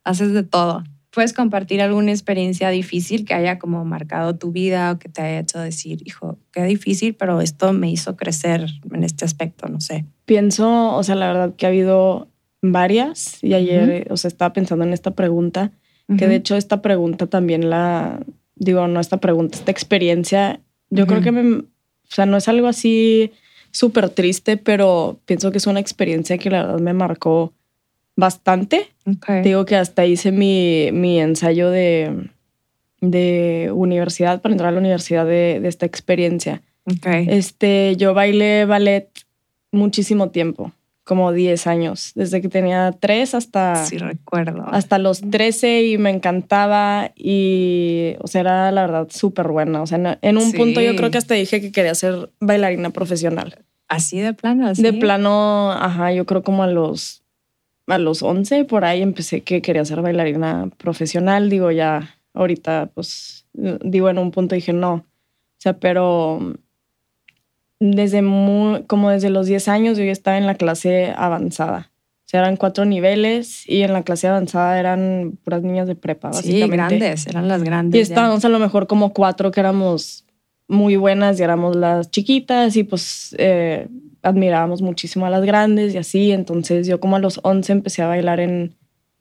haces 0.03 0.31
de 0.33 0.43
todo. 0.43 0.83
¿Puedes 1.11 1.31
compartir 1.31 1.81
alguna 1.81 2.11
experiencia 2.11 2.69
difícil 2.69 3.23
que 3.23 3.33
haya 3.33 3.57
como 3.57 3.85
marcado 3.85 4.35
tu 4.35 4.51
vida 4.51 4.91
o 4.91 4.99
que 4.99 5.07
te 5.09 5.21
haya 5.21 5.39
hecho 5.39 5.59
decir, 5.59 6.01
hijo, 6.05 6.37
qué 6.51 6.63
difícil, 6.63 7.15
pero 7.15 7.39
esto 7.41 7.71
me 7.71 7.89
hizo 7.89 8.15
crecer 8.17 8.65
en 8.91 9.03
este 9.03 9.23
aspecto, 9.25 9.67
no 9.69 9.79
sé? 9.79 10.05
Pienso, 10.25 10.93
o 10.95 11.03
sea, 11.03 11.15
la 11.15 11.27
verdad 11.27 11.55
que 11.55 11.65
ha 11.65 11.69
habido 11.69 12.27
varias 12.61 13.43
y 13.43 13.53
ayer, 13.53 14.07
o 14.09 14.17
sea, 14.17 14.27
estaba 14.27 14.53
pensando 14.53 14.85
en 14.85 14.93
esta 14.93 15.11
pregunta, 15.11 15.71
que 16.17 16.27
de 16.27 16.35
hecho 16.35 16.55
esta 16.55 16.81
pregunta 16.81 17.27
también 17.27 17.69
la, 17.69 18.19
digo, 18.55 18.87
no 18.87 18.99
esta 18.99 19.17
pregunta, 19.17 19.57
esta 19.57 19.71
experiencia, 19.71 20.59
yo 20.89 21.07
creo 21.07 21.21
que 21.21 21.31
me, 21.31 21.57
o 21.57 21.65
sea, 22.07 22.25
no 22.25 22.37
es 22.37 22.47
algo 22.47 22.67
así 22.67 23.31
súper 23.71 24.09
triste, 24.09 24.57
pero 24.57 25.19
pienso 25.25 25.51
que 25.51 25.57
es 25.57 25.67
una 25.67 25.79
experiencia 25.79 26.37
que 26.37 26.49
la 26.49 26.63
verdad 26.63 26.79
me 26.79 26.93
marcó 26.93 27.53
bastante. 28.15 28.87
Digo 29.43 29.65
que 29.65 29.75
hasta 29.75 30.05
hice 30.05 30.31
mi, 30.31 30.89
mi 30.93 31.19
ensayo 31.19 31.69
de, 31.69 32.29
de 33.01 33.71
universidad 33.73 34.41
para 34.41 34.53
entrar 34.53 34.69
a 34.69 34.71
la 34.71 34.79
universidad 34.79 35.25
de, 35.25 35.59
de 35.59 35.67
esta 35.67 35.85
experiencia. 35.85 36.61
Este, 37.27 37.95
yo 37.97 38.13
bailé 38.13 38.65
ballet 38.65 39.09
muchísimo 39.71 40.29
tiempo, 40.29 40.71
como 41.05 41.31
10 41.31 41.67
años, 41.67 42.11
desde 42.15 42.41
que 42.41 42.49
tenía 42.49 42.91
3 42.99 43.35
hasta, 43.35 43.85
sí, 43.85 43.97
recuerdo. 43.99 44.65
hasta 44.71 44.97
los 44.97 45.21
13 45.21 45.83
y 45.83 45.97
me 45.99 46.09
encantaba 46.09 47.11
y, 47.15 48.15
o 48.21 48.27
sea, 48.27 48.41
era 48.41 48.71
la 48.71 48.81
verdad 48.81 49.07
súper 49.11 49.47
buena. 49.49 49.83
O 49.83 49.87
sea, 49.87 50.17
en, 50.21 50.37
un 50.37 50.51
Sí. 50.51 50.57
punto 50.57 50.81
yo 50.81 50.95
creo 50.95 51.11
que 51.11 51.19
hasta 51.19 51.35
dije 51.35 51.61
que 51.61 51.71
quería 51.71 51.93
ser 51.93 52.31
bailarina 52.39 52.89
profesional. 52.89 53.55
Así 53.87 54.19
de 54.19 54.33
plano, 54.33 54.67
así. 54.67 54.81
De 54.81 54.93
plano, 54.93 55.71
ajá, 55.71 56.11
yo 56.11 56.25
creo 56.25 56.41
como 56.41 56.63
a 56.63 56.67
los, 56.67 57.23
a 57.85 57.99
los 57.99 58.23
11 58.23 58.65
por 58.65 58.83
ahí 58.83 59.03
empecé 59.03 59.41
que 59.41 59.61
quería 59.61 59.85
ser 59.85 60.01
bailarina 60.01 60.71
profesional. 60.77 61.51
Digo, 61.51 61.69
ya 61.69 62.17
ahorita, 62.33 62.89
pues, 62.95 63.45
digo, 63.53 64.09
en 64.09 64.17
un 64.17 64.31
punto 64.31 64.55
dije 64.55 64.73
no. 64.73 64.93
O 64.95 65.05
sea, 65.59 65.73
pero 65.79 66.55
desde 67.79 68.21
muy, 68.21 68.83
como 68.83 69.09
desde 69.09 69.29
los 69.29 69.47
10 69.47 69.67
años 69.67 69.97
yo 69.97 70.03
ya 70.03 70.11
estaba 70.11 70.37
en 70.37 70.47
la 70.47 70.55
clase 70.55 71.13
avanzada. 71.15 71.91
O 72.25 72.27
sea, 72.27 72.39
eran 72.39 72.57
cuatro 72.57 72.85
niveles 72.85 73.69
y 73.69 73.83
en 73.83 73.93
la 73.93 74.01
clase 74.01 74.27
avanzada 74.27 74.79
eran 74.79 75.37
puras 75.43 75.61
niñas 75.61 75.87
de 75.87 75.95
prepa, 75.95 76.33
Sí, 76.33 76.37
básicamente. 76.61 76.75
grandes, 76.97 77.27
eran 77.27 77.47
las 77.47 77.63
grandes. 77.63 77.99
Y 77.99 78.03
ya. 78.03 78.13
estábamos 78.13 78.43
a 78.45 78.49
lo 78.49 78.57
mejor 78.59 78.87
como 78.87 79.13
cuatro 79.13 79.51
que 79.51 79.59
éramos 79.59 80.25
muy 80.67 80.95
buenas 80.95 81.39
y 81.39 81.43
éramos 81.43 81.75
las 81.75 82.09
chiquitas 82.09 82.75
y 82.77 82.83
pues 82.83 83.35
eh, 83.37 83.87
admirábamos 84.23 84.81
muchísimo 84.81 85.27
a 85.27 85.29
las 85.29 85.43
grandes 85.45 85.93
y 85.93 85.97
así. 85.99 86.31
Entonces 86.31 86.87
yo 86.87 86.99
como 86.99 87.15
a 87.17 87.19
los 87.19 87.39
11 87.43 87.71
empecé 87.73 88.01
a 88.01 88.07
bailar 88.07 88.39
en, 88.39 88.73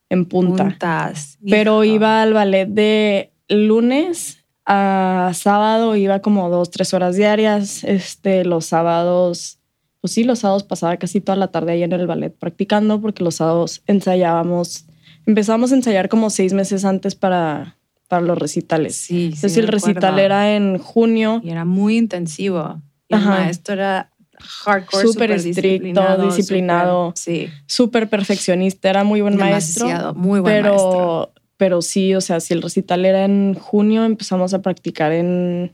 en 0.09 0.25
punta. 0.25 0.65
Puntas. 0.65 1.39
Pero 1.47 1.85
Hijo. 1.85 1.95
iba 1.97 2.23
al 2.23 2.33
ballet 2.33 2.67
de 2.69 3.33
lunes 3.51 4.44
a 4.67 5.31
sábado, 5.35 5.95
iba 5.97 6.21
como 6.21 6.49
dos, 6.51 6.71
tres 6.71 6.95
horas 6.95 7.17
diarias. 7.17 7.85
Este, 7.85 8.45
los 8.45 8.67
sábados, 8.67 9.59
pues 10.01 10.13
sí, 10.13 10.25
los 10.25 10.41
sábados 10.41 10.65
pasaba 10.65 10.97
casi 10.97 11.21
toda 11.21 11.37
la 11.37 11.49
tarde 11.49 11.73
ahí 11.73 11.83
en 11.83 11.93
el 11.93 12.07
ballet 12.07 12.35
practicando 12.37 13.01
porque 13.01 13.23
los 13.25 13.37
sábados 13.37 13.83
ensayábamos. 13.87 14.87
Empezamos 15.27 15.73
a 15.73 15.77
ensayar 15.77 16.09
como 16.09 16.31
seis 16.31 16.53
meses 16.53 16.85
antes 16.85 17.15
para, 17.15 17.77
para 18.09 18.23
los 18.23 18.39
recitales. 18.39 18.97
Sí, 18.97 19.31
sí. 19.31 19.35
Entonces 19.37 19.57
el 19.59 19.69
recital 19.69 20.19
era 20.19 20.55
en 20.55 20.79
junio. 20.79 21.41
Y 21.43 21.51
era 21.51 21.65
muy 21.65 21.97
intensivo. 21.97 22.81
Y 23.09 23.15
el 23.15 23.21
Ajá. 23.21 23.31
maestro 23.31 23.75
era 23.75 24.11
hardcore, 24.39 25.07
Súper 25.07 25.31
estricto, 25.31 26.27
disciplinado, 26.27 27.13
súper- 27.13 27.51
sí, 27.67 27.87
perfeccionista, 28.11 28.91
era 28.91 29.05
muy 29.05 29.21
buen 29.21 29.37
maestro. 29.37 29.87
demasiado, 29.87 30.15
muy 30.15 30.41
buen 30.41 30.55
pero, 30.55 30.71
maestro. 30.73 31.33
Pero 31.57 31.83
sí, 31.83 32.15
o 32.15 32.21
sea, 32.21 32.41
si 32.41 32.55
el 32.55 32.63
recital 32.63 33.05
era 33.05 33.25
en 33.25 33.55
junio, 33.55 34.05
empezamos 34.05 34.55
a 34.55 34.63
practicar 34.63 35.13
en, 35.13 35.73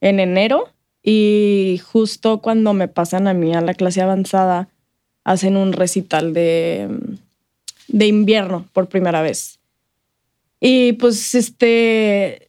en 0.00 0.20
enero 0.20 0.68
y 1.02 1.80
justo 1.84 2.40
cuando 2.42 2.72
me 2.72 2.88
pasan 2.88 3.28
a 3.28 3.34
mí 3.34 3.54
a 3.54 3.60
la 3.60 3.74
clase 3.74 4.02
avanzada, 4.02 4.68
hacen 5.24 5.56
un 5.56 5.72
recital 5.72 6.32
de, 6.34 6.88
de 7.88 8.06
invierno 8.06 8.66
por 8.72 8.88
primera 8.88 9.22
vez. 9.22 9.58
Y 10.60 10.94
pues 10.94 11.34
este, 11.34 12.48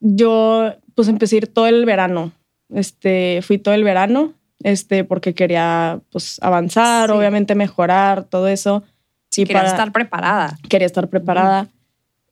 yo 0.00 0.72
pues 0.94 1.08
empecé 1.08 1.36
a 1.36 1.38
ir 1.38 1.46
todo 1.48 1.66
el 1.66 1.84
verano, 1.84 2.32
este, 2.72 3.40
fui 3.42 3.58
todo 3.58 3.74
el 3.74 3.82
verano, 3.84 4.34
este, 4.62 5.04
porque 5.04 5.34
quería 5.34 6.00
pues 6.10 6.38
avanzar, 6.42 7.10
Sí. 7.10 7.16
obviamente 7.16 7.54
mejorar, 7.54 8.24
todo 8.24 8.46
eso. 8.48 8.82
Y 9.38 9.44
Quería 9.44 9.60
para- 9.62 9.70
estar 9.72 9.92
preparada. 9.92 10.58
quería 10.68 10.86
estar 10.86 11.08
preparada. 11.08 11.68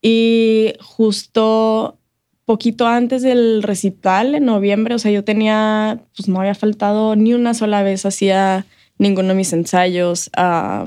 Y 0.01 0.73
justo 0.81 1.99
poquito 2.45 2.87
antes 2.87 3.23
del 3.23 3.63
recital, 3.63 4.35
en 4.35 4.45
noviembre, 4.47 4.95
o 4.95 4.99
sea, 4.99 5.11
yo 5.13 5.23
tenía, 5.25 6.01
pues 6.17 6.29
no 6.29 6.41
había 6.41 6.55
faltado 6.55 7.15
ni 7.17 7.35
una 7.35 7.55
sola 7.55 7.83
vez 7.83 8.05
hacía 8.05 8.67
ninguno 8.99 9.29
de 9.29 9.35
mis 9.35 9.53
ensayos 9.53 10.29
a, 10.37 10.85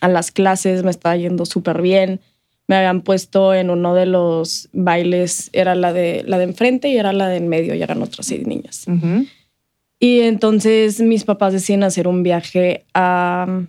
a 0.00 0.08
las 0.08 0.30
clases, 0.32 0.82
me 0.82 0.90
estaba 0.90 1.16
yendo 1.16 1.46
súper 1.46 1.80
bien. 1.82 2.20
Me 2.66 2.76
habían 2.76 3.00
puesto 3.00 3.54
en 3.54 3.70
uno 3.70 3.94
de 3.94 4.04
los 4.06 4.68
bailes, 4.72 5.48
era 5.54 5.74
la 5.74 5.92
de, 5.94 6.22
la 6.26 6.36
de 6.38 6.44
enfrente 6.44 6.88
y 6.88 6.98
era 6.98 7.12
la 7.14 7.28
de 7.28 7.36
en 7.38 7.48
medio, 7.48 7.74
y 7.74 7.80
eran 7.82 8.02
otras 8.02 8.26
seis 8.26 8.46
niñas. 8.46 8.84
Ujú. 8.86 9.26
Y 10.00 10.20
entonces 10.20 11.00
mis 11.00 11.24
papás 11.24 11.52
deciden 11.54 11.82
hacer 11.84 12.06
un 12.08 12.22
viaje 12.22 12.84
a... 12.94 13.62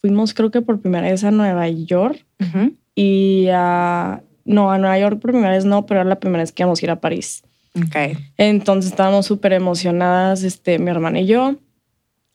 Fuimos 0.00 0.34
creo 0.34 0.50
que 0.50 0.60
por 0.62 0.80
primera 0.80 1.08
vez 1.10 1.24
a 1.24 1.30
Nueva 1.30 1.68
York 1.68 2.24
Ujú. 2.40 2.74
y 2.94 3.46
a... 3.52 4.22
No, 4.44 4.70
a 4.72 4.78
Nueva 4.78 4.98
York 4.98 5.20
por 5.20 5.32
primera 5.32 5.52
vez 5.52 5.64
no, 5.66 5.84
pero 5.86 6.00
era 6.00 6.08
la 6.08 6.20
primera 6.20 6.42
vez 6.42 6.52
que 6.52 6.62
íbamos 6.62 6.80
a 6.82 6.86
ir 6.86 6.90
a 6.90 7.00
París. 7.00 7.42
Entonces 8.38 8.90
estábamos 8.90 9.26
súper 9.26 9.52
emocionadas, 9.52 10.42
este, 10.42 10.78
mi 10.78 10.90
hermana 10.90 11.20
y 11.20 11.26
yo, 11.26 11.56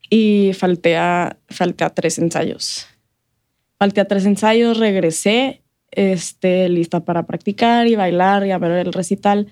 y 0.10 0.52
falté 0.54 0.96
a, 0.96 1.38
falté 1.50 1.84
a 1.84 1.90
tres 1.90 2.20
ensayos. 2.20 2.86
Falté 3.80 4.00
a 4.02 4.06
tres 4.06 4.26
ensayos, 4.26 4.78
regresé, 4.78 5.64
este, 5.92 6.70
lista 6.70 7.04
para 7.04 7.24
practicar 7.26 7.88
y 7.88 7.96
bailar 7.96 8.46
y 8.46 8.52
a 8.52 8.58
ver 8.60 8.72
el 8.88 8.94
recital. 8.94 9.48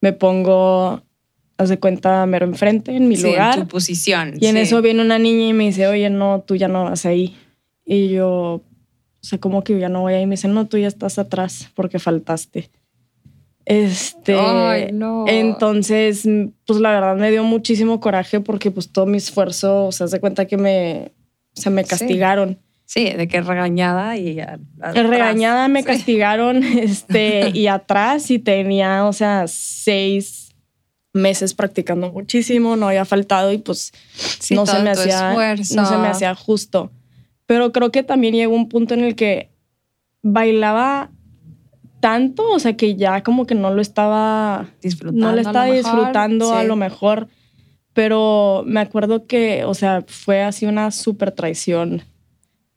Me 0.00 0.12
pongo, 0.12 1.02
haz 1.58 1.68
de 1.68 1.78
cuenta, 1.78 2.24
mero 2.26 2.46
enfrente, 2.46 2.94
en 2.96 3.08
mi 3.08 3.16
Sí, 3.16 3.24
lugar. 3.26 3.58
en 3.58 3.64
tu 3.64 3.68
posición. 3.68 4.34
Y 4.40 4.46
en 4.46 4.54
sí. 4.54 4.60
eso 4.62 4.80
viene 4.82 5.02
una 5.02 5.18
niña 5.18 5.48
y 5.48 5.52
me 5.52 5.64
dice, 5.64 5.86
oye, 5.88 6.08
no, 6.10 6.42
tú 6.46 6.54
ya 6.56 6.68
no 6.68 6.84
vas 6.84 7.04
ahí. 7.06 7.36
Y 7.84 8.08
yo, 8.08 8.30
o 8.30 8.62
sea, 9.20 9.38
como 9.38 9.62
que 9.64 9.74
yo 9.74 9.78
ya 9.78 9.88
no 9.88 10.00
voy 10.02 10.14
ahí. 10.14 10.26
Me 10.26 10.32
dice, 10.36 10.48
no, 10.48 10.66
tú 10.66 10.78
ya 10.78 10.88
estás 10.88 11.18
atrás 11.18 11.70
porque 11.74 11.98
faltaste. 11.98 12.70
Este, 13.66 14.36
Ay, 14.38 14.90
no. 14.92 15.24
entonces, 15.26 16.28
pues 16.66 16.80
la 16.80 16.90
verdad 16.90 17.16
me 17.16 17.30
dio 17.30 17.44
muchísimo 17.44 17.98
coraje 17.98 18.40
porque 18.40 18.70
pues 18.70 18.90
todo 18.92 19.06
mi 19.06 19.16
esfuerzo, 19.16 19.86
o 19.86 19.92
sea, 19.92 20.06
de 20.06 20.20
cuenta 20.20 20.44
que 20.46 20.58
me, 20.58 21.12
o 21.56 21.60
sea, 21.60 21.72
me 21.72 21.84
castigaron. 21.84 22.58
Sí, 22.84 23.04
de 23.10 23.26
que 23.26 23.40
regañada 23.40 24.18
y... 24.18 24.40
a- 24.40 24.58
atrás. 24.82 25.08
Regañada 25.08 25.68
me 25.68 25.80
Sí. 25.80 25.86
castigaron 25.86 26.62
este, 26.78 27.50
y 27.54 27.66
atrás 27.68 28.30
y 28.30 28.38
tenía, 28.38 29.06
o 29.06 29.14
sea, 29.14 29.46
seis 29.48 30.54
meses 31.14 31.54
practicando 31.54 32.12
muchísimo, 32.12 32.76
no 32.76 32.88
había 32.88 33.06
faltado 33.06 33.50
y 33.52 33.56
pues 33.58 33.92
Sí, 34.40 34.54
no, 34.54 34.66
se 34.66 34.80
me 34.82 34.90
hacía, 34.90 35.30
esfuerzo. 35.30 35.76
no 35.76 35.86
se 35.88 35.96
me 35.96 36.08
hacía 36.08 36.34
justo. 36.34 36.90
Pero 37.46 37.72
creo 37.72 37.90
que 37.92 38.02
también 38.02 38.34
llegó 38.34 38.54
un 38.54 38.68
punto 38.68 38.94
en 38.94 39.00
el 39.04 39.14
que 39.16 39.50
bailaba 40.22 41.10
tanto, 42.00 42.50
o 42.50 42.58
sea, 42.58 42.76
que 42.76 42.96
ya 42.96 43.22
como 43.22 43.46
que 43.46 43.54
no 43.54 43.72
lo 43.72 43.80
estaba 43.80 44.68
Disfrutando 44.82 45.26
no 45.26 45.32
le 45.34 45.40
a 45.40 45.42
lo 45.44 45.48
estaba 45.48 45.64
mejor, 45.66 45.76
disfrutando 45.96 46.52
a 46.54 46.64
lo 46.64 46.76
mejor, 46.76 47.28
pero 47.92 48.62
me 48.66 48.80
acuerdo 48.80 49.26
que, 49.26 49.64
o 49.64 49.74
sea, 49.74 50.04
fue 50.06 50.42
así 50.42 50.66
una 50.66 50.90
súper 50.90 51.32
traición 51.32 52.02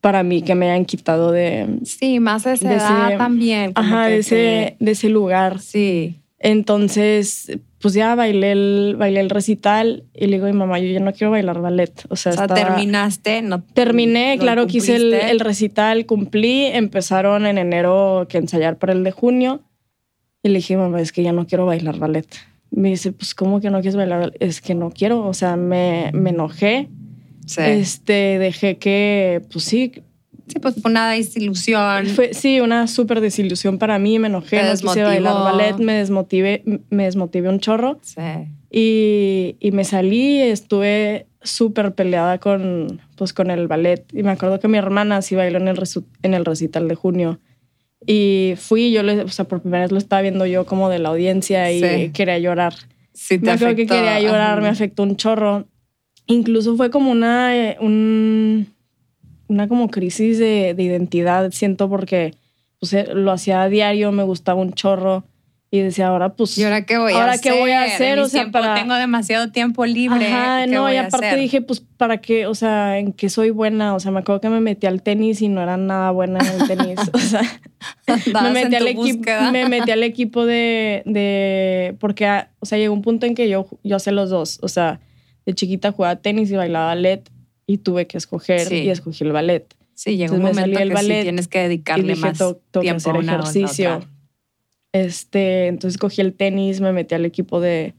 para 0.01 0.23
mí 0.23 0.41
que 0.43 0.55
me 0.55 0.69
hayan 0.69 0.85
quitado 0.85 1.31
de, 1.31 1.79
Sí, 1.83 2.19
más 2.19 2.45
esa 2.45 2.69
de 2.69 2.75
edad 2.75 3.07
ese- 3.09 3.17
también. 3.17 3.73
como 3.73 3.87
ajá, 3.87 4.05
que 4.05 4.11
de, 4.13 4.19
ese, 4.19 4.77
de 4.79 4.91
ese 4.91 5.09
lugar. 5.09 5.59
Sí. 5.59 6.15
Entonces, 6.39 7.57
pues 7.87 7.93
ya 7.93 8.15
bailé 8.15 8.51
el, 8.51 8.95
bailé 8.97 9.21
el 9.21 9.29
recital 9.29 10.03
y 10.13 10.27
le 10.27 10.33
digo 10.33 10.47
mi 10.47 10.51
mamá, 10.51 10.77
yo 10.77 10.87
ya 10.91 10.99
no 10.99 11.13
quiero 11.13 11.31
bailar 11.31 11.61
ballet. 11.61 11.91
O 12.09 12.17
sea, 12.17 12.33
O 12.33 12.35
sea, 12.35 12.43
estaba- 12.45 12.55
terminaste, 12.55 13.41
no 13.41 13.63
Terminé, 13.63 14.35
lo 14.35 14.41
claro 14.41 14.67
que 14.67 14.79
hice 14.79 14.97
el, 14.97 15.13
el 15.13 15.39
recital, 15.39 16.05
cumplí, 16.05 16.65
empezaron 16.65 17.45
en 17.45 17.57
enero 17.57 18.25
que 18.27 18.39
ensayar 18.39 18.77
para 18.77 18.91
el 18.91 19.05
de 19.05 19.11
junio 19.11 19.61
y 20.43 20.49
le 20.49 20.55
dije, 20.55 20.75
mamá, 20.75 20.99
es 20.99 21.13
que 21.13 21.23
ya 21.23 21.31
no 21.31 21.47
quiero 21.47 21.65
bailar 21.65 21.97
ballet. 21.97 22.27
Me 22.71 22.89
dice, 22.89 23.13
pues, 23.13 23.33
¿cómo 23.33 23.61
que 23.61 23.69
no 23.69 23.77
quieres 23.79 23.95
bailar? 23.95 24.19
ballet? 24.19 24.35
Es 24.41 24.59
que 24.59 24.75
no 24.75 24.91
quiero, 24.91 25.25
o 25.25 25.33
sea, 25.33 25.55
me, 25.55 26.11
me 26.13 26.31
enojé, 26.31 26.89
Sí. 27.45 27.61
este, 27.61 28.37
dejé 28.39 28.77
que, 28.77 29.41
pues 29.49 29.63
sí, 29.63 29.93
Sí, 30.47 30.59
pues 30.59 30.75
fue 30.81 30.89
una 30.91 31.11
desilusión. 31.11 32.05
fue, 32.07 32.33
sí, 32.33 32.59
una 32.61 32.87
súper 32.87 33.19
desilusión 33.21 33.77
para 33.77 33.99
mí, 33.99 34.17
me 34.19 34.27
enojé, 34.27 34.63
no 34.63 34.71
quise 34.75 35.03
bailar 35.03 35.33
ballet, 35.33 35.77
me 35.77 35.93
desmotivé, 35.93 36.63
me 36.89 37.03
desmotivé 37.03 37.49
un 37.49 37.59
chorro 37.59 37.99
Sí. 38.01 38.21
y, 38.71 39.55
y 39.59 39.71
me 39.71 39.83
salí, 39.83 40.39
estuve 40.39 41.27
súper 41.41 41.93
peleada 41.93 42.37
con, 42.39 43.01
pues, 43.15 43.33
con 43.33 43.51
el 43.51 43.67
ballet. 43.67 44.05
Y 44.13 44.23
me 44.23 44.31
acuerdo 44.31 44.59
que 44.59 44.67
mi 44.67 44.77
hermana 44.77 45.21
sí 45.21 45.35
bailó 45.35 45.57
en 45.59 45.67
el, 45.67 45.79
en 46.23 46.33
el 46.33 46.45
recital 46.45 46.87
de 46.87 46.95
junio. 46.95 47.39
Y 48.05 48.53
fui, 48.57 48.91
yo, 48.91 49.03
le, 49.03 49.21
o 49.21 49.27
sea, 49.29 49.45
por 49.47 49.61
primera 49.61 49.83
vez 49.83 49.91
lo 49.91 49.97
estaba 49.97 50.21
viendo 50.21 50.45
yo 50.45 50.65
como 50.65 50.89
de 50.89 50.99
la 50.99 51.09
audiencia 51.09 51.71
y 51.71 51.81
Sí. 51.81 52.11
quería 52.13 52.37
llorar. 52.39 52.73
Sí, 53.13 53.37
te 53.39 53.45
me 53.45 53.51
acuerdo 53.51 53.75
que 53.75 53.81
afectó. 53.83 53.95
quería 53.95 54.19
llorar, 54.21 54.53
Ajá. 54.53 54.61
me 54.61 54.67
afectó 54.69 55.03
un 55.03 55.15
chorro. 55.17 55.67
Incluso 56.27 56.75
fue 56.77 56.89
como 56.89 57.11
una, 57.11 57.55
eh, 57.57 57.77
un- 57.81 58.67
una 59.47 59.67
como 59.67 59.89
crisis 59.89 60.37
de, 60.39 60.73
de 60.75 60.83
identidad, 60.83 61.51
siento, 61.51 61.89
porque 61.89 62.33
pues, 62.79 62.93
eh, 62.93 63.07
lo 63.13 63.31
hacía 63.31 63.61
a 63.61 63.69
diario, 63.69 64.11
me 64.11 64.23
gustaba 64.23 64.59
un 64.61 64.73
chorro. 64.73 65.23
Y 65.69 65.79
decía, 65.81 66.07
ahora 66.07 66.29
pues... 66.33 66.57
¿Y 66.57 66.63
ahora 66.63 66.85
qué 66.85 66.97
voy 66.97 67.11
a 67.11 67.15
¿Ahora 67.19 67.33
hacer? 67.33 67.51
qué 67.51 67.59
voy 67.59 67.71
a 67.71 67.83
hacer? 67.83 68.17
O 68.19 68.29
sea, 68.29 68.43
tiempo 68.43 68.59
para- 68.59 68.75
Tengo 68.75 68.93
demasiado 68.95 69.51
tiempo 69.51 69.85
libre. 69.85 70.27
Ajá, 70.27 70.63
¿qué 70.63 70.71
no, 70.71 70.83
voy 70.83 70.93
y 70.93 70.95
a 70.95 71.07
aparte 71.07 71.27
hacer? 71.27 71.39
dije, 71.41 71.61
pues, 71.61 71.81
¿para 71.81 72.21
qué? 72.21 72.47
O 72.47 72.55
sea, 72.55 72.99
¿en 72.99 73.11
qué 73.11 73.27
soy 73.27 73.49
buena? 73.49 73.93
O 73.93 73.99
sea, 73.99 74.11
me 74.11 74.19
acuerdo 74.19 74.39
que 74.39 74.47
me 74.47 74.61
metí 74.61 74.87
al 74.87 75.01
tenis 75.03 75.41
y 75.41 75.49
no 75.49 75.61
era 75.61 75.75
nada 75.75 76.11
buena 76.11 76.39
en 76.39 76.61
el 76.61 76.67
tenis. 76.69 76.97
O 77.13 77.17
sea, 77.19 77.41
me 78.43 78.51
metí, 78.51 78.75
al 78.75 78.87
equipo, 78.87 79.29
me 79.51 79.67
metí 79.67 79.91
al 79.91 80.03
equipo 80.03 80.45
de, 80.45 81.03
de... 81.05 81.97
Porque, 81.99 82.25
ah, 82.27 82.49
o 82.59 82.65
sea, 82.65 82.77
llegó 82.77 82.93
un 82.93 83.01
punto 83.01 83.25
en 83.25 83.35
que 83.35 83.49
yo, 83.49 83.67
yo 83.83 83.97
hacía 83.97 84.13
los 84.13 84.29
dos. 84.29 84.59
O 84.61 84.69
sea, 84.69 85.01
de 85.45 85.53
chiquita 85.53 85.91
jugaba 85.91 86.15
tenis 86.15 86.49
y 86.49 86.55
bailaba 86.55 86.85
ballet 86.87 87.29
y 87.67 87.77
tuve 87.79 88.07
que 88.07 88.17
escoger 88.17 88.61
Sí. 88.61 88.75
y 88.83 88.89
escogí 88.89 89.23
el 89.25 89.33
ballet. 89.33 89.65
Sí, 89.93 90.17
llega 90.17 90.31
un 90.33 90.37
Entonces 90.39 90.55
momento 90.55 90.61
salí 90.79 90.89
que 90.91 90.97
sí 90.97 91.07
ballet 91.07 91.23
tienes 91.23 91.47
que 91.47 91.59
dedicarle 91.59 92.13
dije, 92.13 92.19
más 92.21 92.37
"To- 92.37 92.55
tengo 92.55 92.71
que 92.71 92.79
tiempo 92.81 92.97
hacer 92.97 93.15
a 93.15 93.19
una 93.19 93.33
ejercicio. 93.33 93.95
otra. 93.97 94.09
Este, 94.93 95.67
entonces 95.67 95.97
cogí 95.99 96.21
el 96.21 96.33
tenis, 96.33 96.81
me 96.81 96.91
metí 96.93 97.13
al 97.13 97.25
equipo 97.25 97.59
de, 97.59 97.93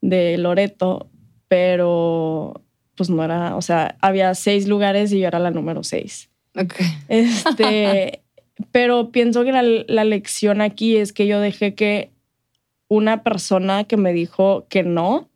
de 0.00 0.38
Loreto, 0.38 1.08
pero 1.48 2.62
pues 2.96 3.10
no 3.10 3.22
era, 3.24 3.56
o 3.56 3.62
sea, 3.62 3.96
había 4.00 4.34
seis 4.34 4.66
lugares 4.68 5.12
y 5.12 5.20
yo 5.20 5.26
era 5.28 5.38
la 5.38 5.50
número 5.50 5.82
seis. 5.84 6.30
Ok. 6.58 6.74
Este, 7.08 8.22
pero 8.72 9.10
pienso 9.12 9.44
que 9.44 9.52
la, 9.52 9.62
la 9.62 10.04
lección 10.04 10.60
aquí 10.60 10.96
es 10.96 11.12
que 11.12 11.26
yo 11.26 11.40
dejé 11.40 11.74
que 11.74 12.10
una 12.88 13.22
persona 13.22 13.84
que 13.84 13.96
me 13.96 14.12
dijo 14.12 14.66
que 14.68 14.82
no, 14.82 15.28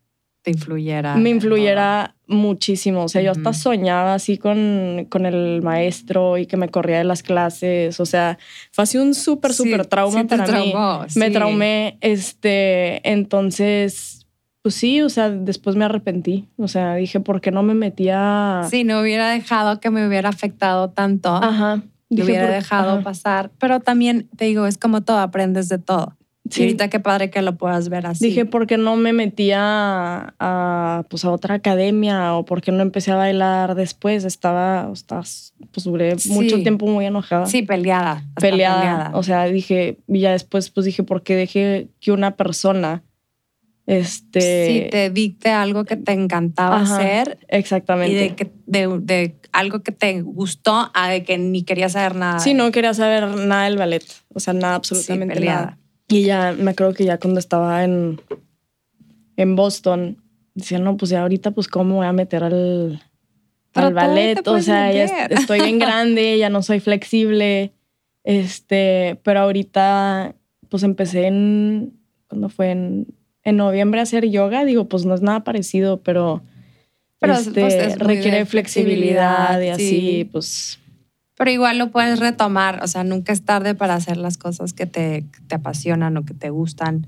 Te 0.46 0.52
influyera. 0.52 1.16
me 1.16 1.30
influyera 1.30 2.14
muchísimo. 2.28 3.02
O 3.02 3.08
sea, 3.08 3.20
yo 3.20 3.32
hasta 3.32 3.52
soñaba 3.52 4.14
así 4.14 4.38
con, 4.38 5.08
con 5.10 5.26
el 5.26 5.60
maestro 5.60 6.38
y 6.38 6.46
que 6.46 6.56
me 6.56 6.68
corría 6.68 6.98
de 6.98 7.04
las 7.04 7.24
clases. 7.24 7.98
O 7.98 8.06
sea, 8.06 8.38
fue 8.70 8.84
así 8.84 8.96
un 8.96 9.14
súper, 9.16 9.52
súper 9.52 9.82
Sí, 9.82 9.88
trauma 9.88 10.20
sí 10.20 10.26
para 10.28 10.44
mí. 10.46 10.70
traumó, 10.72 11.00
Me 11.16 11.26
sí. 11.26 11.32
traumé, 11.32 11.98
este, 12.00 13.00
entonces, 13.10 14.24
pues 14.62 14.76
sí, 14.76 15.02
o 15.02 15.08
sea, 15.08 15.30
después 15.30 15.74
me 15.74 15.84
arrepentí. 15.84 16.48
O 16.58 16.68
sea, 16.68 16.94
dije, 16.94 17.18
¿por 17.18 17.40
qué 17.40 17.50
no 17.50 17.64
me 17.64 17.74
metía? 17.74 18.62
Sí, 18.70 18.84
no 18.84 19.00
hubiera 19.00 19.30
dejado 19.30 19.80
que 19.80 19.90
me 19.90 20.06
hubiera 20.06 20.28
afectado 20.28 20.90
tanto. 20.90 21.34
Ajá. 21.34 21.82
Dije, 22.08 22.22
hubiera 22.22 22.46
¿por- 22.46 22.54
dejado 22.54 22.92
ajá. 22.92 23.02
pasar. 23.02 23.50
Pero 23.58 23.80
también 23.80 24.28
te 24.36 24.44
digo, 24.44 24.66
es 24.68 24.78
como 24.78 25.00
todo, 25.02 25.18
aprendes 25.18 25.68
de 25.68 25.78
todo. 25.78 26.16
Sí. 26.50 26.60
Y 26.60 26.64
ahorita 26.66 26.88
qué 26.88 27.00
padre 27.00 27.30
que 27.30 27.42
lo 27.42 27.56
puedas 27.56 27.88
ver 27.88 28.06
así. 28.06 28.26
Dije, 28.28 28.44
¿por 28.44 28.66
qué 28.66 28.76
no 28.78 28.96
me 28.96 29.12
metía 29.12 29.58
a, 29.60 30.34
a, 30.38 31.02
pues, 31.08 31.24
a 31.24 31.30
otra 31.30 31.56
academia? 31.56 32.34
¿O 32.34 32.44
por 32.44 32.60
qué 32.62 32.72
no 32.72 32.82
empecé 32.82 33.10
a 33.12 33.16
bailar 33.16 33.74
después? 33.74 34.24
Estaba, 34.24 34.88
estaba 34.92 35.22
pues 35.72 35.84
duré 35.84 36.18
Sí. 36.18 36.30
mucho 36.30 36.62
tiempo 36.62 36.86
muy 36.86 37.06
enojada. 37.06 37.46
sí, 37.46 37.62
peleada. 37.62 38.24
peleada. 38.40 39.10
O 39.14 39.22
sea, 39.22 39.44
dije, 39.46 39.98
y 40.06 40.20
ya 40.20 40.32
después, 40.32 40.70
pues 40.70 40.86
dije, 40.86 41.02
¿por 41.02 41.22
qué 41.22 41.34
dejé 41.36 41.88
que 42.00 42.12
una 42.12 42.36
persona, 42.36 43.02
este... 43.86 44.66
sí, 44.66 44.88
te 44.90 45.10
dicte 45.10 45.50
algo 45.50 45.84
que 45.84 45.96
te 45.96 46.12
encantaba 46.12 46.80
Ajá, 46.80 46.96
hacer 46.96 47.38
Exactamente. 47.48 48.12
y 48.12 48.14
de, 48.16 48.34
que, 48.34 48.52
de, 48.66 48.98
de 49.00 49.36
algo 49.52 49.80
que 49.82 49.92
te 49.92 50.20
gustó 50.22 50.90
a 50.92 51.08
de 51.08 51.22
que 51.22 51.38
ni 51.38 51.62
querías 51.62 51.92
saber 51.92 52.14
nada. 52.16 52.40
Sí, 52.40 52.52
no 52.54 52.70
quería 52.72 52.94
saber 52.94 53.28
nada 53.28 53.64
del 53.64 53.76
ballet. 53.78 54.04
O 54.34 54.40
sea, 54.40 54.54
nada, 54.54 54.74
Sí, 54.74 54.76
absolutamente 54.94 55.34
peleada. 55.34 55.60
nada. 55.60 55.78
Y 56.08 56.22
ya, 56.22 56.54
me 56.56 56.70
acuerdo 56.70 56.94
que 56.94 57.04
ya 57.04 57.18
cuando 57.18 57.40
estaba 57.40 57.82
en, 57.84 58.20
en 59.36 59.56
Boston, 59.56 60.22
decía, 60.54 60.78
no, 60.78 60.96
pues 60.96 61.10
ya 61.10 61.22
ahorita, 61.22 61.50
pues, 61.50 61.68
¿cómo 61.68 61.96
voy 61.96 62.06
a 62.06 62.12
meter 62.12 62.44
al, 62.44 63.02
al 63.74 63.94
ballet? 63.94 64.46
O 64.46 64.60
sea, 64.60 64.92
ya 64.92 65.04
meter. 65.04 65.32
estoy 65.32 65.60
bien 65.60 65.78
grande, 65.80 66.38
ya 66.38 66.48
no 66.48 66.62
soy 66.62 66.80
flexible. 66.80 67.72
Este, 68.22 69.20
pero 69.22 69.40
ahorita, 69.40 70.34
pues 70.68 70.82
empecé 70.82 71.26
en, 71.26 71.92
¿cuándo 72.28 72.48
fue? 72.48 72.70
En, 72.70 73.06
en 73.42 73.56
noviembre 73.56 74.00
a 74.00 74.04
hacer 74.04 74.28
yoga. 74.28 74.64
Digo, 74.64 74.88
pues 74.88 75.04
no 75.04 75.14
es 75.14 75.22
nada 75.22 75.42
parecido, 75.44 76.02
pero, 76.02 76.42
Pero, 77.18 77.34
este, 77.34 77.60
pues, 77.60 77.74
es 77.74 77.98
muy 77.98 77.98
de 77.98 78.14
requiere 78.14 78.46
flexibilidad, 78.46 79.60
y 79.60 79.68
así, 79.68 79.88
sí. 79.88 80.28
pues 80.30 80.78
Pero 81.36 81.50
igual 81.50 81.78
lo 81.78 81.90
puedes 81.90 82.18
retomar, 82.18 82.82
o 82.82 82.86
sea, 82.86 83.04
nunca 83.04 83.32
es 83.32 83.44
tarde 83.44 83.74
para 83.74 83.94
hacer 83.94 84.16
las 84.16 84.38
cosas 84.38 84.72
que 84.72 84.86
te, 84.86 85.26
que 85.30 85.40
te 85.46 85.54
apasionan 85.54 86.16
o 86.16 86.24
que 86.24 86.32
te 86.32 86.48
gustan. 86.48 87.06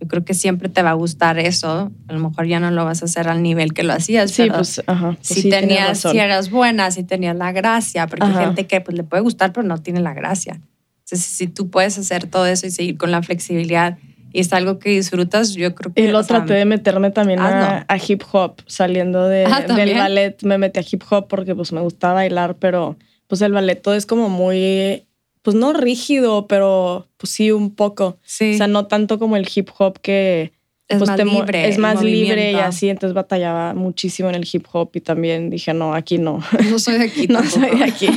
Yo 0.00 0.08
creo 0.08 0.24
que 0.24 0.34
siempre 0.34 0.68
te 0.68 0.82
va 0.82 0.90
a 0.90 0.94
gustar 0.94 1.38
eso. 1.38 1.92
A 2.08 2.12
lo 2.12 2.18
mejor 2.18 2.46
ya 2.46 2.58
no 2.58 2.70
lo 2.70 2.84
vas 2.84 3.02
a 3.02 3.04
hacer 3.04 3.28
al 3.28 3.42
nivel 3.42 3.74
que 3.74 3.82
lo 3.82 3.92
hacías, 3.92 4.30
sí, 4.30 4.42
pero 4.42 4.54
pues, 4.54 4.82
ajá. 4.86 5.12
pues 5.12 5.26
si 5.26 5.42
sí, 5.42 5.50
tenías, 5.50 6.00
si 6.00 6.18
eras 6.18 6.50
buena, 6.50 6.90
si 6.90 7.02
tenías 7.02 7.36
la 7.36 7.52
gracia, 7.52 8.06
porque 8.06 8.24
hay 8.24 8.34
gente 8.34 8.66
que 8.66 8.80
pues, 8.80 8.96
le 8.96 9.04
puede 9.04 9.22
gustar, 9.22 9.52
pero 9.52 9.66
no 9.66 9.78
tiene 9.78 10.00
la 10.00 10.14
gracia. 10.14 10.60
Entonces, 11.04 11.26
si 11.26 11.46
tú 11.46 11.70
puedes 11.70 11.98
hacer 11.98 12.26
todo 12.26 12.46
eso 12.46 12.66
y 12.66 12.70
seguir 12.70 12.96
con 12.96 13.10
la 13.10 13.22
flexibilidad 13.22 13.98
y 14.32 14.40
es 14.40 14.52
algo 14.52 14.78
que 14.78 14.90
disfrutas, 14.90 15.54
yo 15.54 15.74
creo 15.74 15.92
que... 15.94 16.02
Y 16.02 16.08
lo 16.08 16.22
sea, 16.22 16.38
traté 16.38 16.54
de 16.54 16.64
meterme 16.64 17.10
también 17.10 17.40
a, 17.40 17.78
hazlo. 17.78 17.84
a 17.88 17.96
hip 17.96 18.22
hop, 18.32 18.62
saliendo 18.66 19.28
de, 19.28 19.44
Ah, 19.50 19.60
del 19.60 19.94
ballet, 19.94 20.42
me 20.42 20.58
metí 20.58 20.80
a 20.80 20.84
hip 20.90 21.02
hop 21.08 21.28
porque 21.28 21.54
pues 21.54 21.72
me 21.72 21.80
gustaba 21.80 22.14
bailar, 22.14 22.56
pero 22.56 22.96
pues 23.26 23.40
el 23.42 23.52
ballet 23.52 23.80
todo 23.80 23.94
es 23.94 24.06
como 24.06 24.28
muy, 24.28 25.04
pues 25.42 25.56
no 25.56 25.72
rígido, 25.72 26.46
pero 26.46 27.06
pues 27.16 27.30
sí 27.32 27.50
un 27.52 27.74
poco. 27.74 28.18
Sí, 28.24 28.54
O 28.54 28.56
sea, 28.56 28.66
no 28.68 28.86
tanto 28.86 29.18
como 29.18 29.36
el 29.36 29.48
hip 29.54 29.68
hop 29.78 30.00
que 30.00 30.52
es 30.88 30.98
pues 30.98 31.10
más 31.10 31.18
libre. 31.24 31.68
es 31.68 31.78
más 31.78 32.02
libre 32.02 32.52
y 32.52 32.56
así, 32.56 32.88
entonces 32.88 33.14
batallaba 33.14 33.74
muchísimo 33.74 34.28
en 34.28 34.36
el 34.36 34.48
hip 34.50 34.66
hop 34.72 34.90
y 34.94 35.00
también 35.00 35.50
dije, 35.50 35.74
no, 35.74 35.94
aquí 35.94 36.18
no, 36.18 36.40
No 36.70 36.78
soy 36.78 36.98
de 36.98 37.04
aquí 37.06 37.26
no 37.28 37.40
tampoco. 37.40 37.60
soy 37.66 37.78
de 37.78 37.84
aquí. 37.84 38.08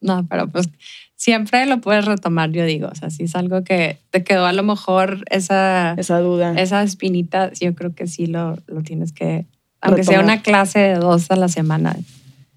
No, 0.00 0.26
pero 0.28 0.48
pues 0.48 0.68
siempre 1.16 1.64
lo 1.64 1.80
puedes 1.80 2.04
retomar, 2.04 2.50
yo 2.50 2.66
digo. 2.66 2.88
O 2.88 2.94
sea, 2.94 3.08
si 3.08 3.24
es 3.24 3.34
algo 3.36 3.64
que 3.64 3.96
te 4.10 4.22
quedó 4.22 4.44
a 4.44 4.52
lo 4.52 4.62
mejor 4.62 5.24
esa, 5.30 5.94
Esa 5.96 6.18
duda. 6.18 6.52
esa 6.60 6.82
espinita, 6.82 7.50
yo 7.58 7.74
creo 7.74 7.94
que 7.94 8.06
sí 8.06 8.26
lo, 8.26 8.58
lo 8.66 8.82
tienes 8.82 9.12
que, 9.12 9.46
aunque 9.80 10.04
sea 10.04 10.20
una 10.20 10.42
clase 10.42 10.78
de 10.80 10.94
dos 10.96 11.30
a 11.30 11.36
la 11.36 11.48
semana, 11.48 11.96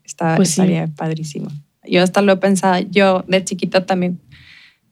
está, 0.07 0.35
Pues 0.35 0.49
sí. 0.49 0.61
estaría 0.61 0.87
padrísimo. 0.87 1.49
Yo 1.85 2.01
hasta 2.01 2.21
lo 2.21 2.33
he 2.33 2.37
pensado, 2.37 2.79
yo 2.89 3.23
de 3.27 3.43
chiquita 3.43 3.85
también 3.85 4.19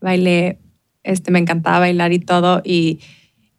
bailé, 0.01 0.59
este, 1.03 1.31
me 1.31 1.39
encantaba 1.39 1.79
bailar 1.79 2.13
y 2.13 2.19
todo, 2.19 2.61
y, 2.63 2.99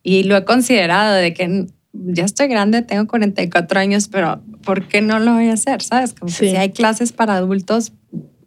y 0.03 0.23
lo 0.25 0.37
he 0.37 0.45
considerado 0.45 1.15
de 1.15 1.35
que 1.35 1.67
ya 1.93 2.25
estoy 2.25 2.49
grande, 2.49 2.83
tengo 2.83 3.07
44 3.07 3.81
años, 3.81 4.09
pero 4.09 4.41
¿por 4.63 4.87
qué 4.87 5.01
no 5.01 5.19
lo 5.19 5.35
voy 5.35 5.49
a 5.49 5.55
hacer? 5.55 5.83
¿Sabes? 5.83 6.13
Como 6.15 6.29
que 6.31 6.37
Sí. 6.37 6.51
si 6.51 6.57
hay 6.57 6.71
clases 6.71 7.13
para 7.13 7.35
adultos, 7.37 7.93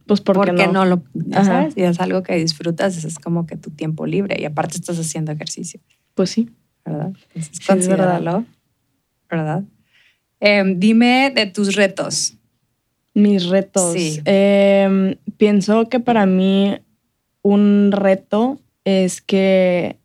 Pues 0.06 0.22
¿por, 0.22 0.44
qué 0.56 0.66
no. 0.68 0.74
no, 0.74 0.86
lo 0.86 1.04
ya 1.14 1.44
sabes? 1.46 1.74
Y 1.78 1.82
es 1.84 2.00
algo 2.00 2.24
que 2.24 2.36
disfrutas, 2.36 3.04
es 3.04 3.20
como 3.20 3.46
que 3.46 3.58
tu 3.58 3.70
tiempo 3.72 4.06
libre 4.08 4.38
y 4.40 4.46
aparte 4.46 4.78
estás 4.78 4.98
haciendo 5.00 5.32
ejercicio, 5.32 5.80
Pues 6.16 6.30
sí. 6.32 6.50
¿verdad? 6.86 7.12
Entonces, 7.36 7.86
Sí, 7.86 7.90
verdad. 7.90 8.44
¿verdad? 9.30 9.64
Em, 10.40 10.80
dime 10.80 11.32
de 11.36 11.46
tus 11.46 11.76
retos. 11.76 12.36
Mis 13.14 13.48
retos. 13.48 13.94
Sí. 13.94 14.22
Em, 14.26 15.16
pienso 15.38 15.90
que 15.90 16.00
para 16.00 16.26
mí 16.26 16.78
un 17.42 17.92
reto 17.92 18.60
es 18.86 19.22
que 19.22 19.98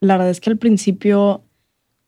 la 0.00 0.14
verdad 0.16 0.30
es 0.30 0.40
que 0.40 0.50
al 0.50 0.56
principio 0.58 1.42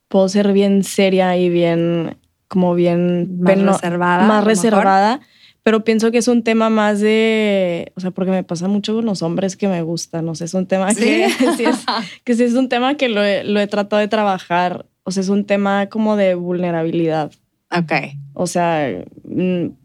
puedo 0.08 0.28
ser 0.28 0.52
bien 0.52 0.84
seria 0.84 1.36
y 1.36 1.48
bien, 1.48 2.16
como 2.48 2.74
bien 2.74 3.40
Más 3.40 3.54
peno- 3.54 3.72
reservada, 3.72 4.24
más 4.26 4.44
mejor. 4.44 4.48
reservada, 4.48 5.20
pero 5.62 5.84
pienso 5.84 6.10
que 6.10 6.18
es 6.18 6.28
un 6.28 6.42
tema 6.42 6.70
más 6.70 7.00
de, 7.00 7.92
o 7.96 8.00
sea, 8.00 8.10
porque 8.10 8.30
me 8.30 8.42
pasa 8.44 8.66
mucho 8.68 8.94
con 8.94 9.04
los 9.06 9.22
hombres 9.22 9.56
que 9.56 9.68
me 9.68 9.82
gustan, 9.82 10.28
o 10.28 10.34
sea, 10.34 10.46
es 10.46 10.54
un 10.54 10.66
tema 10.66 10.94
que 10.94 11.28
sí 11.56 11.64
es, 11.64 11.84
que 12.24 12.34
sí 12.34 12.44
es 12.44 12.54
un 12.54 12.68
tema 12.68 12.96
que 12.96 13.08
lo 13.08 13.22
he, 13.22 13.44
lo 13.44 13.60
he 13.60 13.66
tratado 13.66 14.00
de 14.00 14.08
trabajar, 14.08 14.86
o 15.04 15.10
sea, 15.10 15.20
es 15.22 15.28
un 15.28 15.44
tema 15.44 15.86
como 15.88 16.16
de 16.16 16.34
vulnerabilidad. 16.34 17.32
ok. 17.76 17.92
O 18.34 18.46
sea, 18.46 18.88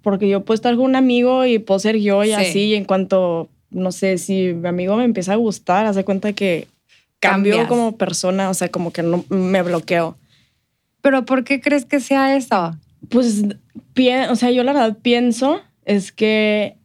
porque 0.02 0.28
yo 0.28 0.44
puedo 0.44 0.56
estar 0.56 0.76
con 0.76 0.86
un 0.86 0.96
amigo 0.96 1.46
y 1.46 1.60
puedo 1.60 1.80
ser 1.80 1.98
yo 1.98 2.24
y 2.24 2.28
Sí. 2.28 2.34
así, 2.34 2.60
y 2.68 2.76
en 2.76 2.86
cuanto, 2.86 3.50
no 3.70 3.92
sé, 3.92 4.18
si 4.18 4.54
mi 4.54 4.68
amigo 4.68 4.96
me 4.96 5.04
empieza 5.04 5.34
a 5.34 5.38
gustar, 5.38 5.86
hace 5.86 6.04
cuenta 6.04 6.34
que 6.34 6.68
cambio 7.20 7.54
Cambias. 7.54 7.70
como 7.70 7.98
persona, 7.98 8.50
o 8.50 8.54
sea, 8.54 8.70
como 8.70 8.92
que 8.92 9.04
no 9.04 9.24
me 9.30 9.62
bloqueo. 9.62 10.18
Pero 11.02 11.26
¿por 11.26 11.44
qué 11.44 11.62
crees 11.62 11.86
que 11.86 12.00
sea 12.00 12.36
eso? 12.36 12.76
Pues, 13.10 13.44
o 14.30 14.36
sea, 14.36 14.52
yo 14.52 14.64
la 14.64 14.74
verdad 14.74 14.98
pienso 15.02 15.62
es 15.86 16.12
que, 16.12 16.76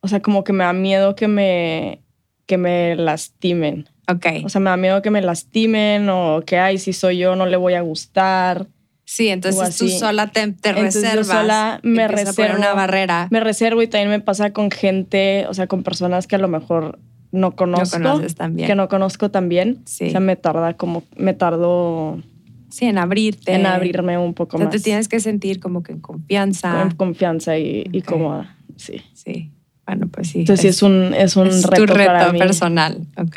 o 0.00 0.08
sea, 0.08 0.20
como 0.20 0.44
que 0.44 0.52
me 0.52 0.64
da 0.64 0.72
miedo 0.74 1.16
que 1.16 1.28
me, 1.28 2.00
que 2.46 2.58
me 2.58 2.94
lastimen. 2.96 3.88
Ok. 4.06 4.26
O 4.44 4.50
sea, 4.50 4.60
me 4.60 4.68
da 4.68 4.76
miedo 4.76 5.00
que 5.00 5.10
me 5.10 5.22
lastimen 5.22 6.10
o 6.10 6.42
que, 6.44 6.58
ay, 6.58 6.76
si 6.76 6.92
soy 6.92 7.16
yo 7.16 7.36
no 7.36 7.46
le 7.46 7.56
voy 7.56 7.72
a 7.72 7.80
gustar. 7.80 8.66
Sí, 9.04 9.28
entonces 9.28 9.76
tú 9.76 9.88
sola 9.88 10.28
te, 10.30 10.40
te 10.52 10.70
Entonces 10.70 11.02
yo 11.02 11.08
reservas. 11.08 11.26
sola 11.26 11.80
y 11.82 11.88
me 11.88 12.04
a 12.04 12.08
poner 12.08 12.26
una 12.26 12.56
reservo. 12.58 12.76
barrera. 12.76 13.28
Me 13.30 13.40
reservo 13.40 13.82
y 13.82 13.86
también 13.86 14.10
me 14.10 14.20
pasa 14.20 14.52
con 14.52 14.70
gente, 14.70 15.46
o 15.48 15.54
sea, 15.54 15.66
con 15.66 15.82
personas 15.82 16.26
que 16.26 16.36
a 16.36 16.38
lo 16.38 16.48
mejor 16.48 16.98
no 17.32 17.40
no 17.50 17.56
conozco. 17.56 17.96
conoces 17.96 18.34
también. 18.34 18.66
que 18.68 18.74
no 18.74 18.88
conozco 18.88 19.30
también. 19.30 19.82
Sí. 19.86 20.06
O 20.06 20.10
sea, 20.10 20.20
me 20.20 20.36
tarda 20.36 20.74
como, 20.74 21.02
me 21.16 21.34
tardo 21.34 22.22
Sí, 22.70 22.86
en 22.86 22.98
abrirte. 22.98 23.52
en 23.54 23.66
abrirme 23.66 24.18
un 24.18 24.34
poco 24.34 24.56
O 24.56 24.58
sea, 24.58 24.66
más. 24.66 24.74
te 24.74 24.80
tienes 24.80 25.06
que 25.08 25.20
sentir 25.20 25.60
como 25.60 25.82
que 25.82 25.92
en 25.92 26.00
confianza. 26.00 26.80
con 26.80 26.90
confianza 26.96 27.56
y, 27.58 27.84
y 27.92 27.98
Ok. 28.00 28.04
cómoda. 28.06 28.56
Sí. 28.76 29.00
Sí. 29.14 29.50
Bueno, 29.86 30.08
pues 30.08 30.28
sí. 30.28 30.40
Entonces 30.40 30.60
sí 30.62 30.68
es 30.68 30.82
un, 30.82 31.12
es 31.14 31.36
un 31.36 31.48
es 31.48 31.62
reto, 31.64 31.86
tu 31.86 31.92
reto 31.92 32.10
para 32.12 32.32
mí. 32.32 32.38
personal. 32.38 33.06
Ok. 33.16 33.36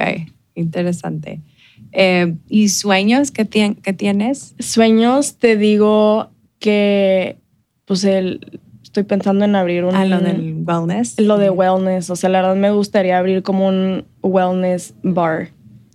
Interesante. 0.56 1.42
Eh, 2.00 2.36
¿Y 2.48 2.70
sueños 2.70 3.32
que, 3.32 3.44
tien- 3.50 3.76
que 3.82 3.92
tienes? 3.92 4.54
Sueños, 4.60 5.38
te 5.38 5.58
digo 5.58 6.30
que 6.60 7.38
pues 7.86 8.04
el, 8.04 8.60
estoy 8.84 9.02
pensando 9.04 9.46
en 9.46 9.56
abrir 9.56 9.84
un... 9.84 9.96
Ah, 9.96 10.06
lo 10.06 10.20
del 10.20 10.64
wellness. 10.64 11.20
lo 11.20 11.38
de 11.40 11.50
wellness. 11.50 12.10
O 12.12 12.16
sea, 12.16 12.30
la 12.30 12.42
verdad 12.42 12.56
me 12.56 12.70
gustaría 12.70 13.18
abrir 13.18 13.42
como 13.42 13.68
un 13.68 14.06
wellness 14.22 14.94
bar. 15.02 15.50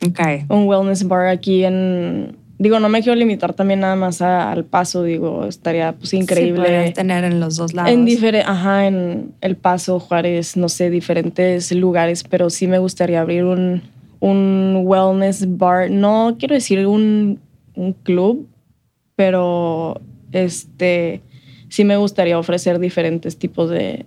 Ok. 0.05 0.19
un 0.49 0.67
wellness 0.67 1.07
bar 1.07 1.29
aquí 1.29 1.65
en... 1.65 2.37
Digo, 2.59 2.81
no 2.81 2.89
me 2.89 3.03
quiero 3.03 3.15
limitar 3.17 3.55
también 3.55 3.79
nada 3.81 3.95
más 3.95 4.23
a- 4.23 4.51
al 4.51 4.65
paso, 4.65 5.05
digo, 5.05 5.47
estaría 5.47 5.93
pues 5.93 6.11
Sí, 6.11 6.17
increíble. 6.17 6.63
podrías 6.63 6.95
tener 6.95 7.23
en 7.25 7.39
los 7.39 7.57
dos 7.57 7.75
lados. 7.75 7.93
en 7.93 8.05
diferente, 8.05 8.45
ajá, 8.49 8.87
en 8.89 9.33
El 9.41 9.57
Paso, 9.57 10.01
Juárez, 10.01 10.57
no 10.57 10.69
sé, 10.69 10.91
diferentes 10.91 11.71
lugares, 11.73 12.25
pero 12.25 12.51
sí 12.51 12.67
me 12.67 12.79
gustaría 12.79 13.21
abrir 13.21 13.45
un, 13.45 13.83
un 14.23 14.83
wellness 14.85 15.45
bar. 15.59 15.91
No 15.91 16.37
quiero 16.39 16.55
decir 16.55 16.87
un, 16.87 17.41
un 17.75 17.93
club, 17.93 18.49
pero 19.17 20.01
este 20.31 21.21
sí 21.69 21.83
me 21.85 21.97
gustaría 21.97 22.39
ofrecer 22.39 22.79
diferentes 22.79 23.37
tipos 23.37 23.69
de, 23.69 24.07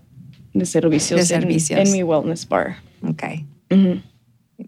de 0.53 0.65
servicios, 0.65 1.27
De 1.27 1.35
en- 1.35 1.41
servicios. 1.41 1.79
En, 1.79 1.91
mi 1.91 2.01
wellness 2.01 2.47
bar. 2.47 2.77
Ok. 3.07 3.23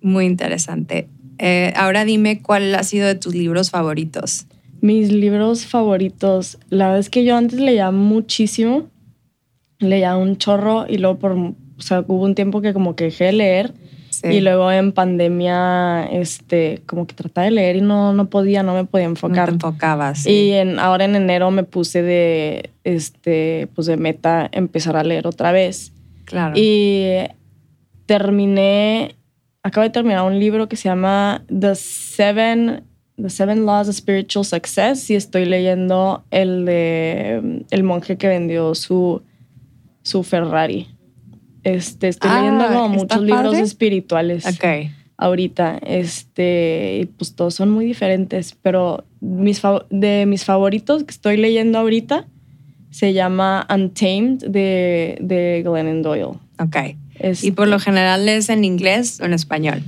Muy 0.02 0.26
interesante. 0.26 1.08
Eh, 1.40 1.72
ahora 1.78 2.04
dime 2.04 2.42
cuál 2.42 2.76
ha 2.76 2.84
sido 2.84 3.08
de 3.08 3.16
tus 3.16 3.34
libros 3.34 3.70
favoritos. 3.72 4.48
Mis 4.82 5.12
libros 5.14 5.66
favoritos, 5.66 6.58
la 6.70 6.88
verdad 6.88 7.00
es 7.00 7.10
que 7.10 7.24
yo 7.24 7.38
antes 7.38 7.60
leía 7.60 7.90
muchísimo, 7.92 8.88
leía 9.80 10.18
un 10.18 10.38
chorro 10.38 10.86
y 10.90 10.98
luego 10.98 11.20
por, 11.20 11.32
o 11.32 11.56
sea, 11.82 12.04
hubo 12.06 12.26
un 12.26 12.36
tiempo 12.36 12.62
que 12.62 12.74
como 12.74 12.96
que 12.96 13.06
dejé 13.06 13.26
de 13.26 13.32
leer 13.34 13.74
Sí. 14.24 14.28
y 14.30 14.42
luego 14.42 14.72
en 14.72 14.92
pandemia, 14.94 16.06
este, 16.12 16.82
como 16.86 17.06
que 17.08 17.14
trataba 17.16 17.46
de 17.46 17.52
leer 17.52 17.76
y 17.78 17.82
no, 17.82 18.14
no 18.14 18.30
podía, 18.30 18.64
no 18.64 18.74
me 18.74 18.84
podía 18.86 19.08
No 19.08 19.14
te 19.14 19.20
enfocar. 19.20 19.50
enfocabas. 19.50 20.24
sí. 20.24 20.30
Y 20.32 20.52
en, 20.54 20.80
ahora 20.80 21.06
en 21.06 21.16
enero 21.16 21.52
me 21.52 21.64
puse 21.64 22.02
de, 22.02 22.72
este, 22.84 23.68
pues 23.76 23.88
de 23.88 23.98
meta 23.98 24.50
empezar 24.52 24.96
a 24.98 25.04
leer 25.04 25.28
otra 25.28 25.52
vez. 25.52 25.92
claro. 26.26 26.54
Y 26.56 27.06
terminé, 28.06 29.16
acabo 29.64 29.84
de 29.84 29.90
terminar 29.90 30.24
un 30.24 30.40
libro 30.40 30.68
que 30.68 30.76
se 30.76 30.90
llama 30.90 31.44
The 31.48 31.76
Seven, 31.76 32.84
The 33.22 33.30
Seven 33.30 33.66
Laws 33.66 33.90
of 33.90 33.96
Spiritual 33.96 34.46
Success 34.46 35.10
y 35.10 35.16
estoy 35.16 35.46
leyendo 35.46 36.24
el 36.32 36.66
de 36.66 37.64
el 37.70 37.84
monje 37.84 38.18
que 38.18 38.28
vendió 38.28 38.76
su, 38.76 39.22
su 40.04 40.24
Ferrari. 40.24 40.88
Este, 41.68 42.08
estoy 42.08 42.30
Ah, 42.32 42.40
leyendo 42.42 42.68
como 42.68 42.96
¿está 43.02 43.16
muchos 43.18 43.22
libros 43.24 43.56
espirituales 43.58 44.46
ok. 44.46 44.90
ahorita. 45.18 45.80
Este, 45.86 47.00
y 47.02 47.06
pues 47.06 47.36
todos 47.36 47.54
son 47.56 47.70
muy 47.72 47.86
diferentes, 47.86 48.56
pero 48.62 49.04
mis 49.20 49.62
de 49.90 50.26
mis 50.26 50.46
favoritos 50.46 51.04
que 51.04 51.12
estoy 51.12 51.38
leyendo 51.38 51.78
ahorita 51.80 52.28
se 52.92 53.14
llama 53.14 53.68
Untamed 53.74 54.40
de, 54.48 55.18
de 55.22 55.62
Glennon 55.66 56.02
Doyle. 56.02 56.38
Ok. 56.60 56.76
Este, 57.20 57.48
¿Y 57.48 57.52
por 57.52 57.68
lo 57.68 57.80
general 57.80 58.28
es 58.30 58.50
en 58.50 58.64
inglés 58.64 59.20
o 59.22 59.26
en 59.26 59.34
español? 59.34 59.84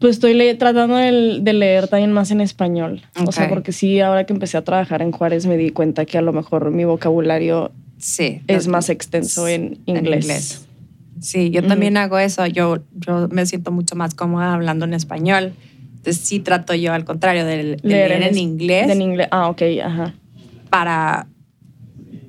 Pues 0.00 0.16
estoy 0.16 0.34
le- 0.34 0.54
tratando 0.56 0.96
de, 0.96 1.38
de 1.40 1.52
leer 1.52 1.88
también 1.88 2.12
más 2.12 2.30
en 2.30 2.40
español. 2.40 3.00
O 3.26 3.32
sea, 3.32 3.48
porque 3.48 3.72
sí, 3.72 4.00
ahora 4.00 4.24
que 4.24 4.32
empecé 4.32 4.56
a 4.58 4.62
trabajar 4.62 5.00
en 5.00 5.12
Juárez 5.12 5.46
me 5.46 5.56
di 5.56 5.70
cuenta 5.70 6.04
que 6.04 6.18
a 6.18 6.22
lo 6.22 6.32
mejor 6.32 6.70
mi 6.72 6.84
vocabulario 6.84 7.72
Sí. 7.96 8.42
es 8.48 8.66
más 8.68 8.90
extenso 8.90 9.48
en 9.48 9.78
inglés. 9.86 10.66
Sí, 11.24 11.50
yo 11.50 11.66
también 11.66 11.96
hago 11.96 12.18
eso. 12.18 12.46
Yo, 12.46 12.84
yo 12.92 13.28
me 13.30 13.46
siento 13.46 13.72
mucho 13.72 13.96
más 13.96 14.14
cómoda 14.14 14.52
hablando 14.52 14.84
en 14.84 14.92
español. 14.92 15.54
Entonces 15.96 16.18
sí 16.18 16.38
trato 16.38 16.74
yo 16.74 16.92
al 16.92 17.06
contrario 17.06 17.46
de, 17.46 17.56
de 17.76 17.78
leer, 17.82 18.12
en, 18.12 18.22
es- 18.24 18.36
inglés 18.36 18.90
en 18.90 19.00
inglés. 19.00 19.28
Ah, 19.30 19.48
ok, 19.48 19.62
ajá. 19.82 20.12
para, 20.68 21.26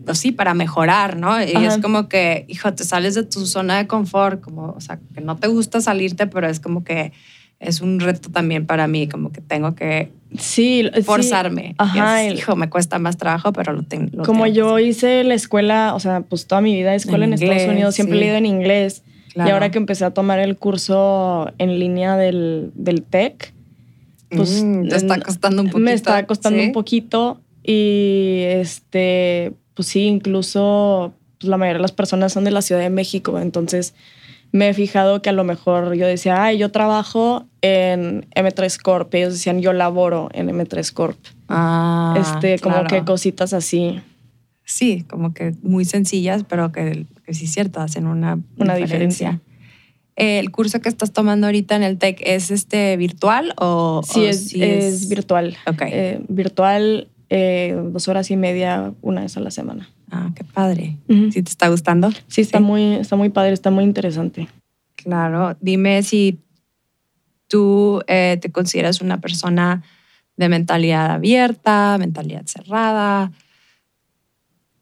pues 0.05 0.17
sí, 0.19 0.31
para 0.31 0.53
mejorar, 0.53 1.17
¿no? 1.17 1.43
Y 1.43 1.55
Ajá. 1.55 1.67
es 1.75 1.77
como 1.79 2.07
que, 2.07 2.45
hijo, 2.47 2.73
te 2.73 2.85
sales 2.85 3.15
de 3.15 3.23
tu 3.23 3.45
zona 3.45 3.77
de 3.77 3.85
confort, 3.87 4.39
como, 4.39 4.67
o 4.71 4.79
sea, 4.79 4.99
que 5.13 5.19
no 5.19 5.35
te 5.35 5.47
gusta 5.49 5.81
salirte, 5.81 6.25
pero 6.27 6.47
es 6.47 6.61
como 6.61 6.85
que 6.85 7.11
es 7.59 7.81
un 7.81 7.99
reto 7.99 8.29
también 8.31 8.65
para 8.65 8.87
mí, 8.87 9.07
como 9.07 9.31
que 9.31 9.41
tengo 9.41 9.75
que 9.75 10.11
Sí, 10.37 10.89
sí. 10.93 11.01
forzarme. 11.03 11.69
Y 11.71 11.75
Ajá, 11.77 12.23
es, 12.23 12.31
el- 12.33 12.37
hijo, 12.39 12.55
me 12.55 12.69
cuesta 12.69 12.99
más 12.99 13.15
trabajo, 13.17 13.53
pero 13.53 13.71
lo, 13.73 13.83
ten- 13.83 14.09
lo 14.13 14.23
Como 14.23 14.43
tengo 14.43 14.53
que 14.53 14.59
yo 14.59 14.79
hice 14.79 15.23
la 15.23 15.33
escuela, 15.33 15.93
o 15.95 15.99
sea, 15.99 16.21
pues 16.21 16.45
toda 16.47 16.61
mi 16.61 16.75
vida 16.75 16.91
de 16.91 16.97
escuela 16.97 17.25
En 17.25 17.33
en, 17.33 17.41
Estados 17.41 17.67
Unidos, 17.71 17.95
siempre 17.95 18.17
he 18.17 18.19
sí. 18.19 18.23
leído 18.25 18.37
en 18.37 18.45
inglés. 18.45 19.03
Claro. 19.33 19.49
Y 19.49 19.53
ahora 19.53 19.71
que 19.71 19.77
empecé 19.77 20.03
a 20.05 20.11
tomar 20.11 20.39
el 20.39 20.57
curso 20.57 21.51
en 21.57 21.79
línea 21.79 22.17
del, 22.17 22.71
del 22.75 23.01
TEC, 23.03 23.53
pues 24.29 24.63
Mm, 24.63 24.87
te 24.89 24.95
está 24.97 25.19
costando 25.21 25.61
un 25.61 25.67
poquito. 25.69 25.83
me 25.85 25.93
está 25.93 26.25
costando 26.25 26.59
¿sí? 26.59 26.65
un 26.67 26.71
poquito 26.73 27.39
y 27.63 28.41
este, 28.47 29.53
pues 29.73 29.87
sí, 29.87 30.01
incluso 30.05 31.13
pues, 31.39 31.49
la 31.49 31.57
mayoría 31.57 31.77
de 31.77 31.81
las 31.81 31.91
personas 31.91 32.33
son 32.33 32.43
de 32.43 32.51
la 32.51 32.61
Ciudad 32.61 32.81
de 32.81 32.89
México, 32.89 33.39
entonces 33.39 33.93
me 34.55 34.69
he 34.69 34.73
fijado 34.73 35.21
que 35.21 35.29
a 35.29 35.33
lo 35.33 35.43
mejor 35.43 35.95
yo 35.95 36.07
decía, 36.07 36.41
ay, 36.41 36.57
yo 36.57 36.71
trabajo 36.71 37.45
en 37.61 38.25
M3 38.35 38.81
Corp, 38.81 39.13
ellos 39.13 39.33
decían, 39.33 39.59
yo 39.59 39.73
laboro 39.73 40.29
en 40.31 40.47
M3 40.47 40.93
Corp. 40.93 41.17
Ah, 41.49 42.15
este, 42.17 42.57
como 42.59 42.75
claro. 42.75 42.87
que 42.87 43.03
cositas 43.03 43.51
así. 43.51 43.99
Sí, 44.63 45.03
como 45.09 45.33
que 45.33 45.53
muy 45.61 45.83
sencillas, 45.83 46.45
pero 46.47 46.71
que, 46.71 47.05
que 47.25 47.33
sí 47.33 47.45
es 47.45 47.51
cierto, 47.51 47.81
hacen 47.81 48.07
una, 48.07 48.39
Una 48.57 48.75
diferencia. 48.75 49.31
diferencia. 49.31 49.41
¿El 50.15 50.49
curso 50.51 50.79
que 50.79 50.87
estás 50.87 51.11
tomando 51.11 51.47
ahorita 51.47 51.75
en 51.75 51.83
el 51.83 51.97
TEC 51.97 52.21
es 52.25 52.49
este 52.49 52.95
virtual 52.95 53.53
o 53.57 54.03
Sí, 54.09 54.21
o 54.21 54.29
es, 54.29 54.47
sí 54.47 54.63
es 54.63 55.09
virtual. 55.09 55.57
Ok. 55.67 55.81
Eh, 55.81 56.21
virtual, 56.29 57.09
eh, 57.29 57.75
dos 57.91 58.07
horas 58.07 58.29
y 58.31 58.37
media, 58.37 58.93
una 59.01 59.21
vez 59.21 59.35
a 59.37 59.39
la 59.39 59.51
semana. 59.51 59.89
Ah, 60.11 60.31
qué 60.35 60.43
padre. 60.43 60.97
Ujú. 61.07 61.31
¿Sí 61.31 61.41
te 61.43 61.49
está 61.49 61.67
gustando? 61.69 62.09
Sí, 62.27 62.41
está, 62.41 62.59
Muy, 62.59 62.95
está 62.95 63.15
muy 63.15 63.29
padre, 63.29 63.53
está 63.53 63.71
muy 63.71 63.83
interesante. 63.83 64.47
Claro. 64.95 65.57
Dime 65.59 66.03
si 66.03 66.39
tú 67.47 68.01
eh, 68.07 68.37
te 68.41 68.51
consideras 68.51 69.01
una 69.01 69.19
persona 69.21 69.83
de 70.37 70.49
mentalidad 70.49 71.11
abierta, 71.11 71.97
mentalidad 71.99 72.45
cerrada. 72.45 73.31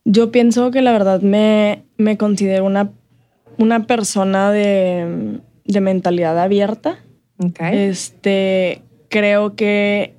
Yo 0.05 0.31
pienso 0.31 0.71
que 0.71 0.81
la 0.81 0.91
verdad 0.91 1.21
me, 1.21 1.83
me 1.97 2.17
considero 2.17 2.65
una, 2.65 2.91
una 3.57 3.85
persona 3.85 4.51
de, 4.51 5.39
de 5.65 5.81
mentalidad 5.81 6.37
abierta. 6.39 6.99
Okay. 7.37 7.89
Este, 7.89 8.81
creo 9.09 9.55
que 9.55 10.15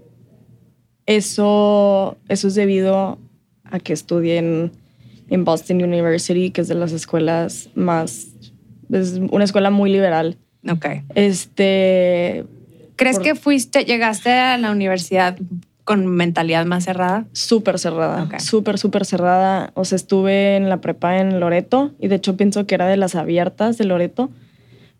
eso, 1.06 2.16
eso 2.28 2.48
es 2.48 2.54
debido 2.54 3.18
a 3.64 3.78
que 3.80 3.92
estudié 3.92 4.38
en, 4.38 4.72
en 5.28 5.44
Boston 5.44 5.82
University, 5.82 6.50
que 6.50 6.60
es 6.62 6.68
de 6.68 6.74
las 6.74 6.92
escuelas 6.92 7.68
más, 7.74 8.28
es 8.90 9.20
una 9.30 9.44
escuela 9.44 9.70
muy 9.70 9.90
liberal. 9.90 10.36
Ok. 10.70 10.86
Este, 11.14 12.44
¿Crees 12.96 13.16
Por- 13.16 13.24
que 13.24 13.34
fuiste, 13.34 13.84
llegaste 13.84 14.30
a 14.32 14.56
la 14.58 14.70
universidad 14.70 15.36
con 15.84 16.06
mentalidad 16.06 16.64
más 16.64 16.84
cerrada? 16.84 17.26
súper 17.32 17.78
cerrada, 17.78 18.22
Ok. 18.24 18.38
súper, 18.38 18.78
súper 18.78 19.04
cerrada. 19.04 19.70
O 19.74 19.84
sea, 19.84 19.96
estuve 19.96 20.56
en 20.56 20.68
la 20.70 20.78
prepa 20.80 21.18
en 21.18 21.40
Loreto 21.40 21.92
y 21.98 22.08
de 22.08 22.16
hecho 22.16 22.36
pienso 22.36 22.66
que 22.66 22.74
era 22.74 22.86
de 22.86 22.96
las 22.96 23.14
abiertas 23.14 23.76
de 23.76 23.84
Loreto, 23.84 24.30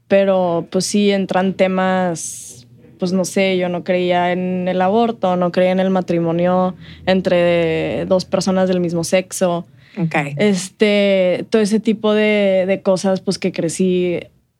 pero 0.08 0.66
pues 0.70 0.84
sí 0.84 1.10
entran 1.10 1.54
temas, 1.54 2.53
pues 2.98 3.12
no 3.12 3.24
sé, 3.24 3.56
yo 3.58 3.68
no 3.68 3.84
creía 3.84 4.32
en 4.32 4.66
el 4.68 4.80
aborto, 4.82 5.36
no 5.36 5.52
creía 5.52 5.72
en 5.72 5.80
el 5.80 5.90
matrimonio 5.90 6.74
entre 7.06 8.04
dos 8.06 8.24
personas 8.24 8.68
del 8.68 8.80
mismo 8.80 9.04
sexo. 9.04 9.66
Ok. 9.96 10.14
este, 10.38 11.46
todo 11.50 11.62
ese 11.62 11.78
tipo 11.78 12.14
de, 12.14 12.64
de 12.66 12.82
cosas, 12.82 13.20
pues 13.20 13.38
que 13.38 13.52
crecí 13.52 14.18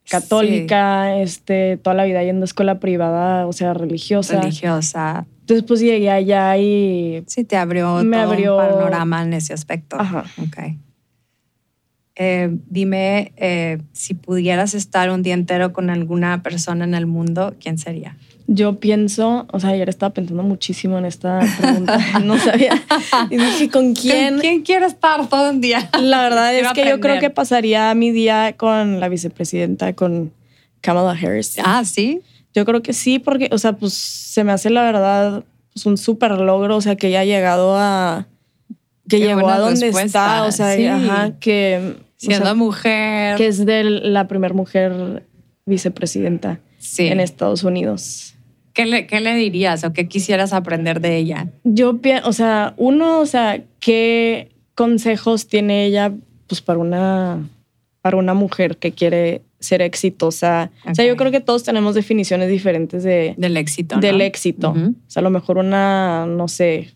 católica, 0.09 1.17
este, 1.19 1.77
toda 1.77 1.95
la 1.95 2.05
vida 2.05 2.23
yendo 2.23 2.45
a 2.45 2.47
escuela 2.47 2.79
privada, 2.79 3.47
o 3.47 3.53
sea, 3.53 3.75
religiosa. 3.75 4.41
Religiosa. 4.41 5.27
Entonces, 5.41 5.65
pues 5.67 5.81
llegué 5.81 6.11
allá 6.11 6.57
y, 6.57 7.25
Sí, 7.27 7.45
te 7.45 7.57
abrió 7.57 8.03
Me 8.05 8.17
todo 8.17 8.33
abrió- 8.33 8.57
un 8.57 8.63
panorama 8.75 9.23
en 9.23 9.33
ese 9.35 9.53
aspecto. 9.53 9.97
ajá, 10.01 10.25
Ok. 10.41 10.57
Eh, 12.17 12.49
dime, 12.69 13.33
eh, 13.37 13.79
si 13.93 14.15
pudieras 14.15 14.75
estar 14.75 15.11
un 15.11 15.23
día 15.23 15.35
entero 15.35 15.73
con 15.73 15.91
alguna 15.91 16.43
persona 16.43 16.85
en 16.85 16.95
el 16.95 17.07
mundo, 17.07 17.55
¿quién 17.61 17.79
sería? 17.79 18.17
yo 18.47 18.79
pienso, 18.79 19.47
o 19.53 19.59
sea, 19.61 19.71
ayer 19.71 19.89
estaba 19.89 20.13
pensando 20.13 20.43
muchísimo 20.43 20.99
en 20.99 21.07
esta 21.07 21.41
pregunta, 21.59 21.99
no 22.25 22.39
sabía, 22.39 22.75
y 23.31 23.37
dije, 23.39 23.71
¿con 23.71 23.95
quién? 23.95 24.35
¿Con 24.35 24.41
quién 24.41 24.63
quiero 24.63 24.87
estar 24.87 25.27
todo 25.29 25.51
un 25.51 25.61
día? 25.63 25.89
La 25.99 26.23
verdad 26.23 26.55
es 26.55 26.61
Quiero 26.61 26.75
que 26.75 26.81
yo 26.83 27.01
creo 27.01 27.15
aprender. 27.15 27.21
que 27.21 27.31
pasaría 27.31 27.95
mi 27.95 28.11
día 28.11 28.55
con 28.57 29.01
la 29.01 29.09
vicepresidenta, 29.09 29.95
con 29.95 30.33
Kamala 30.83 31.13
Harris. 31.13 31.57
Ah, 31.65 31.85
sí. 31.87 32.21
Yo 32.55 32.67
creo 32.67 32.83
que 32.83 32.93
sí, 32.93 33.19
porque, 33.19 33.49
o 33.51 33.57
sea, 33.59 33.73
pues 33.73 33.95
se 33.95 34.45
me 34.45 34.53
hace 34.53 34.69
la 34.69 34.83
verdad 34.83 35.43
pues, 35.73 35.87
un 35.87 35.97
súper 35.97 36.33
logro, 36.33 36.77
o 36.77 36.81
sea, 36.83 36.97
que 36.97 37.09
ella 37.09 37.21
ha 37.21 37.25
llegado 37.25 37.77
a. 37.79 38.27
que 39.09 39.19
Qué 39.19 39.25
llegó 39.27 39.49
a 39.49 39.59
donde 39.59 39.87
respuesta, 39.87 40.07
está, 40.07 40.45
o 40.45 40.53
sea, 40.53 40.77
sí. 40.77 40.87
ajá, 40.87 41.33
que. 41.41 41.97
O 42.17 42.27
Siendo 42.27 42.47
sea, 42.47 42.55
mujer. 42.55 43.37
que 43.37 43.47
es 43.47 43.65
de 43.65 43.85
la 43.85 44.29
primera 44.29 44.55
mujer 44.55 45.25
vicepresidenta 45.67 46.61
sí. 46.79 47.07
en 47.07 47.21
Estados 47.21 47.65
Unidos. 47.65 48.35
¿Qué 48.73 48.87
le, 48.87 49.07
¿Qué 49.07 49.21
le 49.21 49.35
dirías 49.37 49.85
o 49.85 49.93
qué 49.93 50.09
quisieras 50.09 50.53
aprender 50.53 51.01
de 51.01 51.17
ella? 51.17 51.49
Yo 51.63 51.99
pienso, 51.99 52.29
o 52.29 52.33
sea, 52.33 52.75
uno, 52.77 53.21
o 53.21 53.27
sea, 53.27 53.63
¿qué 53.79 54.51
consejos 54.75 55.47
tiene 55.47 55.87
ella 55.87 56.13
pues 56.49 56.61
para 56.61 56.81
una, 56.81 57.49
para 58.03 58.17
una 58.17 58.35
mujer 58.35 58.77
que 58.79 58.91
quiere 58.91 59.43
ser 59.61 59.81
exitosa? 59.81 60.73
O 60.91 60.95
sea, 60.95 61.07
yo 61.07 61.17
creo 61.17 61.31
que 61.31 61.41
todos 61.41 61.63
tenemos 61.63 61.95
definiciones 61.95 62.49
diferentes 62.49 63.05
de, 63.05 63.35
Del 63.37 63.57
éxito. 63.57 63.95
¿no? 63.95 64.01
del 64.01 64.21
éxito. 64.21 64.71
O 64.73 65.11
sea, 65.11 65.21
a 65.21 65.23
lo 65.23 65.31
mejor 65.31 65.59
una, 65.59 66.27
no 66.27 66.49
sé, 66.49 66.95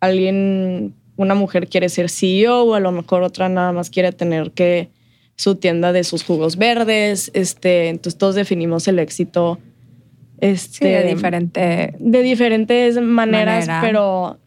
alguien, 0.00 0.94
una 1.20 1.34
mujer 1.34 1.68
quiere 1.68 1.88
ser 1.90 2.08
CEO 2.08 2.62
o 2.64 2.74
a 2.74 2.80
lo 2.80 2.92
mejor 2.92 3.22
otra 3.22 3.48
nada 3.48 3.72
más 3.72 3.90
quiere 3.90 4.10
tener 4.12 4.52
que 4.52 4.88
su 5.36 5.56
tienda 5.56 5.92
de 5.92 6.02
sus 6.04 6.24
jugos 6.24 6.56
verdes. 6.56 7.30
Este, 7.34 7.88
entonces 7.88 8.16
todos 8.18 8.34
definimos 8.34 8.88
el 8.88 8.98
éxito. 8.98 9.58
Este, 10.38 10.78
Sí, 10.78 10.84
de 10.86 11.04
diferente. 11.04 11.94
de 11.98 12.22
diferentes 12.22 13.00
maneras, 13.00 13.66
Manera. 13.66 13.80
pero 13.86 14.38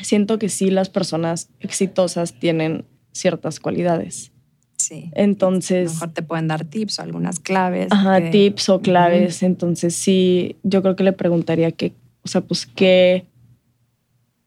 siento 0.00 0.38
que 0.40 0.48
sí 0.48 0.70
las 0.70 0.88
personas 0.88 1.48
exitosas 1.60 2.32
tienen 2.38 2.84
ciertas 3.12 3.60
cualidades. 3.60 4.32
Sí. 4.76 5.10
A 5.14 5.18
lo 5.18 5.24
Entonces, 5.24 5.92
mejor 5.92 6.12
te 6.12 6.22
pueden 6.22 6.48
dar 6.48 6.64
tips 6.64 6.98
o 6.98 7.02
algunas 7.02 7.38
claves. 7.38 7.88
ajá, 7.92 8.20
que- 8.20 8.30
tips 8.30 8.68
o 8.70 8.80
claves. 8.80 9.42
Entonces, 9.44 9.94
sí, 9.94 10.56
yo 10.64 10.82
creo 10.82 10.96
que 10.96 11.04
le 11.04 11.12
preguntaría 11.12 11.70
que, 11.70 11.92
o 12.24 12.28
sea, 12.28 12.40
pues, 12.40 12.66
¿qué, 12.66 13.26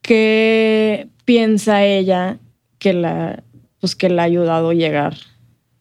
qué 0.01 1.07
piensa 1.25 1.83
ella 1.83 2.39
que 2.79 2.93
la, 2.93 3.43
pues, 3.79 3.95
que 3.95 4.09
la 4.09 4.23
ha 4.23 4.25
ayudado 4.25 4.69
a 4.69 4.73
llegar 4.73 5.15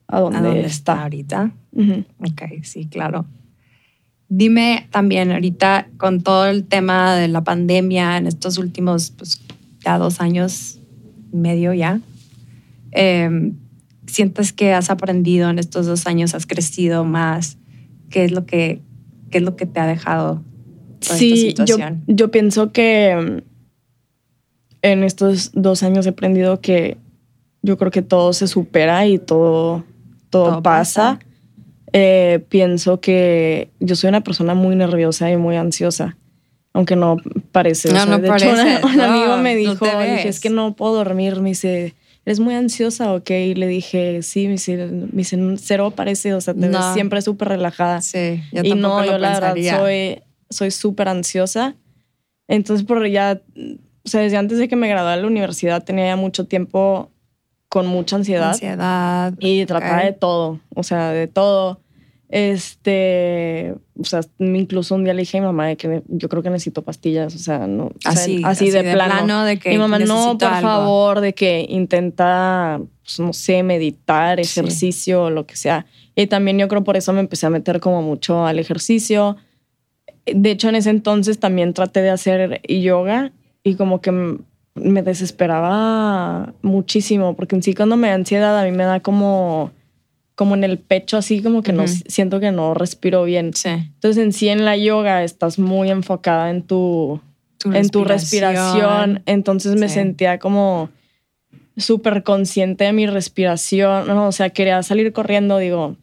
a 0.07 0.19
donde, 0.19 0.37
¿A 0.37 0.41
dónde 0.41 0.59
está 0.61 0.93
está? 0.93 1.03
ahorita? 1.03 1.51
Ujú. 1.71 2.03
Ok, 2.19 2.41
sí, 2.63 2.85
claro. 2.85 3.25
Dime 4.29 4.87
también 4.91 5.31
ahorita 5.31 5.87
con 5.97 6.21
todo 6.21 6.47
el 6.47 6.63
tema 6.65 7.15
de 7.15 7.27
la 7.27 7.43
pandemia 7.43 8.17
en 8.17 8.27
estos 8.27 8.57
últimos, 8.57 9.11
pues 9.11 9.41
ya 9.83 9.97
dos 9.97 10.21
años 10.21 10.79
y 11.31 11.35
medio 11.37 11.73
ya, 11.73 11.99
eh, 12.93 13.51
¿sientes 14.07 14.53
que 14.53 14.73
has 14.73 14.89
aprendido 14.89 15.49
en 15.49 15.59
estos 15.59 15.85
dos 15.85 16.07
años, 16.07 16.33
has 16.35 16.45
crecido 16.47 17.03
más? 17.05 17.57
¿Qué 18.09 18.23
es 18.25 18.31
lo 18.31 18.45
que, 18.45 18.81
qué 19.29 19.39
es 19.39 19.43
lo 19.43 19.55
que 19.55 19.65
te 19.65 19.79
ha 19.79 19.87
dejado 19.87 20.43
toda 20.99 21.15
Sí, 21.17 21.47
esta 21.49 21.65
yo, 21.65 21.75
situación? 21.75 22.03
yo 22.07 22.31
pienso 22.31 22.71
que 22.71 23.43
en 24.83 25.03
estos 25.03 25.49
dos 25.53 25.81
años 25.81 26.05
he 26.05 26.09
aprendido 26.09 26.61
que 26.61 26.97
yo 27.63 27.77
creo 27.77 27.89
que 27.89 28.01
todo 28.03 28.33
se 28.33 28.47
supera 28.47 29.07
y 29.07 29.17
todo, 29.17 29.83
todo, 30.29 30.49
Todo 30.51 30.61
pasa. 30.63 31.17
pasa. 31.17 31.19
Eh, 31.93 32.43
pienso 32.49 32.99
que 32.99 33.69
yo 33.79 33.95
soy 33.95 34.09
una 34.09 34.21
persona 34.21 34.53
muy 34.53 34.75
nerviosa 34.75 35.31
y 35.31 35.37
muy 35.37 35.55
ansiosa, 35.55 36.17
aunque 36.73 36.95
no 36.95 37.17
parece. 37.51 37.89
o 37.89 37.93
No, 37.93 37.97
sea, 37.99 38.05
no 38.07 38.19
de 38.19 38.27
hecho, 38.27 38.49
parece. 38.49 38.85
un 38.85 38.97
No, 38.97 39.03
amigo 39.03 39.37
me 39.37 39.55
dijo, 39.55 39.85
dije, 39.85 40.27
es 40.27 40.39
que 40.39 40.49
no 40.49 40.75
puedo 40.75 40.95
dormir. 40.95 41.39
Me 41.39 41.49
dice, 41.49 41.93
¿eres 42.25 42.39
muy 42.39 42.55
ansiosa 42.55 43.13
o 43.13 43.23
qué? 43.23 43.45
Y 43.47 43.53
le 43.55 43.67
dije, 43.67 44.21
sí, 44.23 44.45
me 44.47 44.53
dice, 44.53 44.87
me 44.87 45.07
dice, 45.13 45.37
cero 45.59 45.93
parece, 45.95 46.33
o 46.33 46.41
sea, 46.41 46.53
te 46.55 46.67
ves 46.67 46.77
siempre 46.93 47.21
súper 47.21 47.49
relajada 47.49 48.01
Sí, 48.01 48.41
yo 48.51 48.63
y 48.63 48.73
no, 48.73 48.99
lo 48.99 49.05
yo 49.05 49.17
la 49.19 49.29
verdad 49.33 49.53
pensaría. 49.53 49.77
soy 49.79 50.21
soy 50.49 50.71
súper 50.71 51.07
ansiosa. 51.09 51.75
Entonces, 52.47 52.85
por 52.85 53.07
ya, 53.07 53.39
o 54.05 54.09
sea, 54.09 54.21
desde 54.21 54.37
antes 54.37 54.57
de 54.57 54.67
que 54.67 54.75
me 54.75 54.87
gradué 54.89 55.15
de 55.15 55.21
la 55.21 55.27
universidad 55.27 55.83
tenía 55.83 56.07
ya 56.07 56.15
mucho 56.15 56.45
tiempo 56.45 57.09
con 57.69 57.87
mucha 57.87 58.15
ansiedad, 58.17 58.49
Ansiedad. 58.51 59.33
y 59.39 59.65
trataba 59.65 60.03
de 60.03 60.13
todo, 60.13 60.59
o 60.75 60.83
sea, 60.83 61.09
de 61.11 61.27
todo. 61.27 61.79
Este, 62.29 63.75
o 63.99 64.03
sea, 64.03 64.21
incluso 64.39 64.95
un 64.95 65.03
día 65.03 65.13
le 65.13 65.21
dije 65.21 65.37
a 65.37 65.41
mi 65.41 65.47
mamá 65.47 65.67
de 65.67 65.77
que 65.77 66.01
yo 66.07 66.29
creo 66.29 66.43
que 66.43 66.49
necesito 66.49 66.81
pastillas, 66.81 67.35
o 67.35 67.37
sea, 67.39 67.67
no, 67.67 67.85
o 67.85 67.91
sea, 67.99 68.11
Así, 68.11 68.41
así, 68.43 68.69
de, 68.71 68.83
plano. 68.93 69.43
de 69.43 69.57
que 69.59 69.69
Mi 69.69 69.77
mamá, 69.77 69.99
no, 69.99 70.37
por 70.37 70.47
algo". 70.47 70.67
favor, 70.67 71.21
de 71.21 71.33
que 71.33 71.65
intenta, 71.69 72.79
pues, 73.03 73.19
no 73.19 73.33
sé, 73.33 73.63
meditar, 73.63 74.43
Sí. 74.43 74.59
ejercicio, 74.59 75.29
lo 75.29 75.45
que 75.45 75.55
sea. 75.55 75.85
Y 76.15 76.27
también 76.27 76.57
yo 76.59 76.67
creo 76.67 76.83
por 76.83 76.97
eso 76.97 77.13
me 77.13 77.19
empecé 77.21 77.45
a 77.45 77.49
meter 77.49 77.79
como 77.79 78.01
mucho 78.01 78.45
al 78.45 78.59
ejercicio. 78.59 79.37
De 80.25 80.51
hecho, 80.51 80.69
en 80.69 80.75
ese 80.75 80.89
entonces 80.89 81.39
también 81.39 81.73
traté 81.73 82.01
de 82.01 82.09
hacer 82.09 82.61
yoga 82.67 83.31
y 83.63 83.75
como 83.75 84.01
que 84.01 84.11
me 84.75 85.03
desesperaba 85.03 86.53
muchísimo, 86.61 87.35
porque 87.35 87.55
en 87.55 87.63
sí 87.63 87.73
cuando 87.73 87.95
me 87.95 88.09
da 88.09 88.15
ansiedad 88.15 88.57
a 88.59 88.63
mí 88.63 88.71
me 88.71 88.83
da 88.85 88.99
como, 89.01 89.71
como 90.35 90.55
en 90.55 90.63
el 90.63 90.79
pecho, 90.79 91.17
así 91.17 91.41
como 91.41 91.61
que 91.61 91.73
no 91.73 91.87
siento 91.87 92.39
que 92.39 92.51
no 92.51 92.73
respiro 92.73 93.23
bien. 93.23 93.53
Sí. 93.53 93.69
Entonces 93.69 94.23
en 94.23 94.33
sí 94.33 94.49
en 94.49 94.65
la 94.65 94.75
yoga 94.77 95.23
estás 95.23 95.59
muy 95.59 95.89
enfocada 95.91 96.49
en 96.49 96.63
tu, 96.63 97.21
en 97.65 97.89
tu 97.89 98.03
respiración. 98.03 99.21
Entonces 99.25 99.75
me 99.79 99.87
Sí. 99.89 99.95
sentía 99.95 100.39
como 100.39 100.89
súper 101.77 102.23
consciente 102.23 102.83
de 102.85 102.93
mi 102.93 103.05
respiración. 103.07 104.07
No, 104.07 104.27
o 104.27 104.31
sea, 104.31 104.49
quería 104.49 104.81
salir 104.83 105.13
corriendo, 105.13 105.57
digo. 105.59 105.95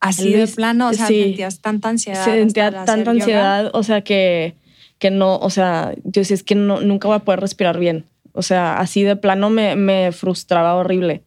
Así 0.00 0.32
de 0.32 0.46
plano, 0.46 0.90
o 0.90 0.92
sea, 0.92 1.06
sí. 1.06 1.22
sentías 1.24 1.60
tanta 1.60 1.88
ansiedad. 1.88 2.24
sentía 2.24 2.70
tanta 2.70 2.94
yoga. 2.96 3.10
ansiedad, 3.10 3.70
o 3.74 3.82
sea, 3.82 4.02
que, 4.02 4.54
que 4.98 5.10
no, 5.10 5.36
o 5.38 5.50
sea, 5.50 5.94
yo 6.04 6.20
decía, 6.20 6.34
es 6.34 6.42
que 6.42 6.54
no, 6.54 6.80
nunca 6.80 7.08
voy 7.08 7.16
a 7.16 7.20
poder 7.20 7.40
respirar 7.40 7.78
bien. 7.78 8.04
O 8.32 8.42
sea, 8.42 8.78
así 8.78 9.02
de 9.02 9.16
plano 9.16 9.50
me, 9.50 9.74
me 9.76 10.12
frustraba 10.12 10.74
horrible. 10.74 11.22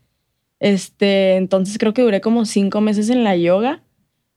Este, 0.60 1.36
entonces 1.36 1.78
creo 1.78 1.94
que 1.94 2.02
duré 2.04 2.22
como 2.22 2.46
cinco 2.46 2.82
meses 2.82 3.10
en 3.10 3.24
la 3.24 3.36
yoga. 3.36 3.82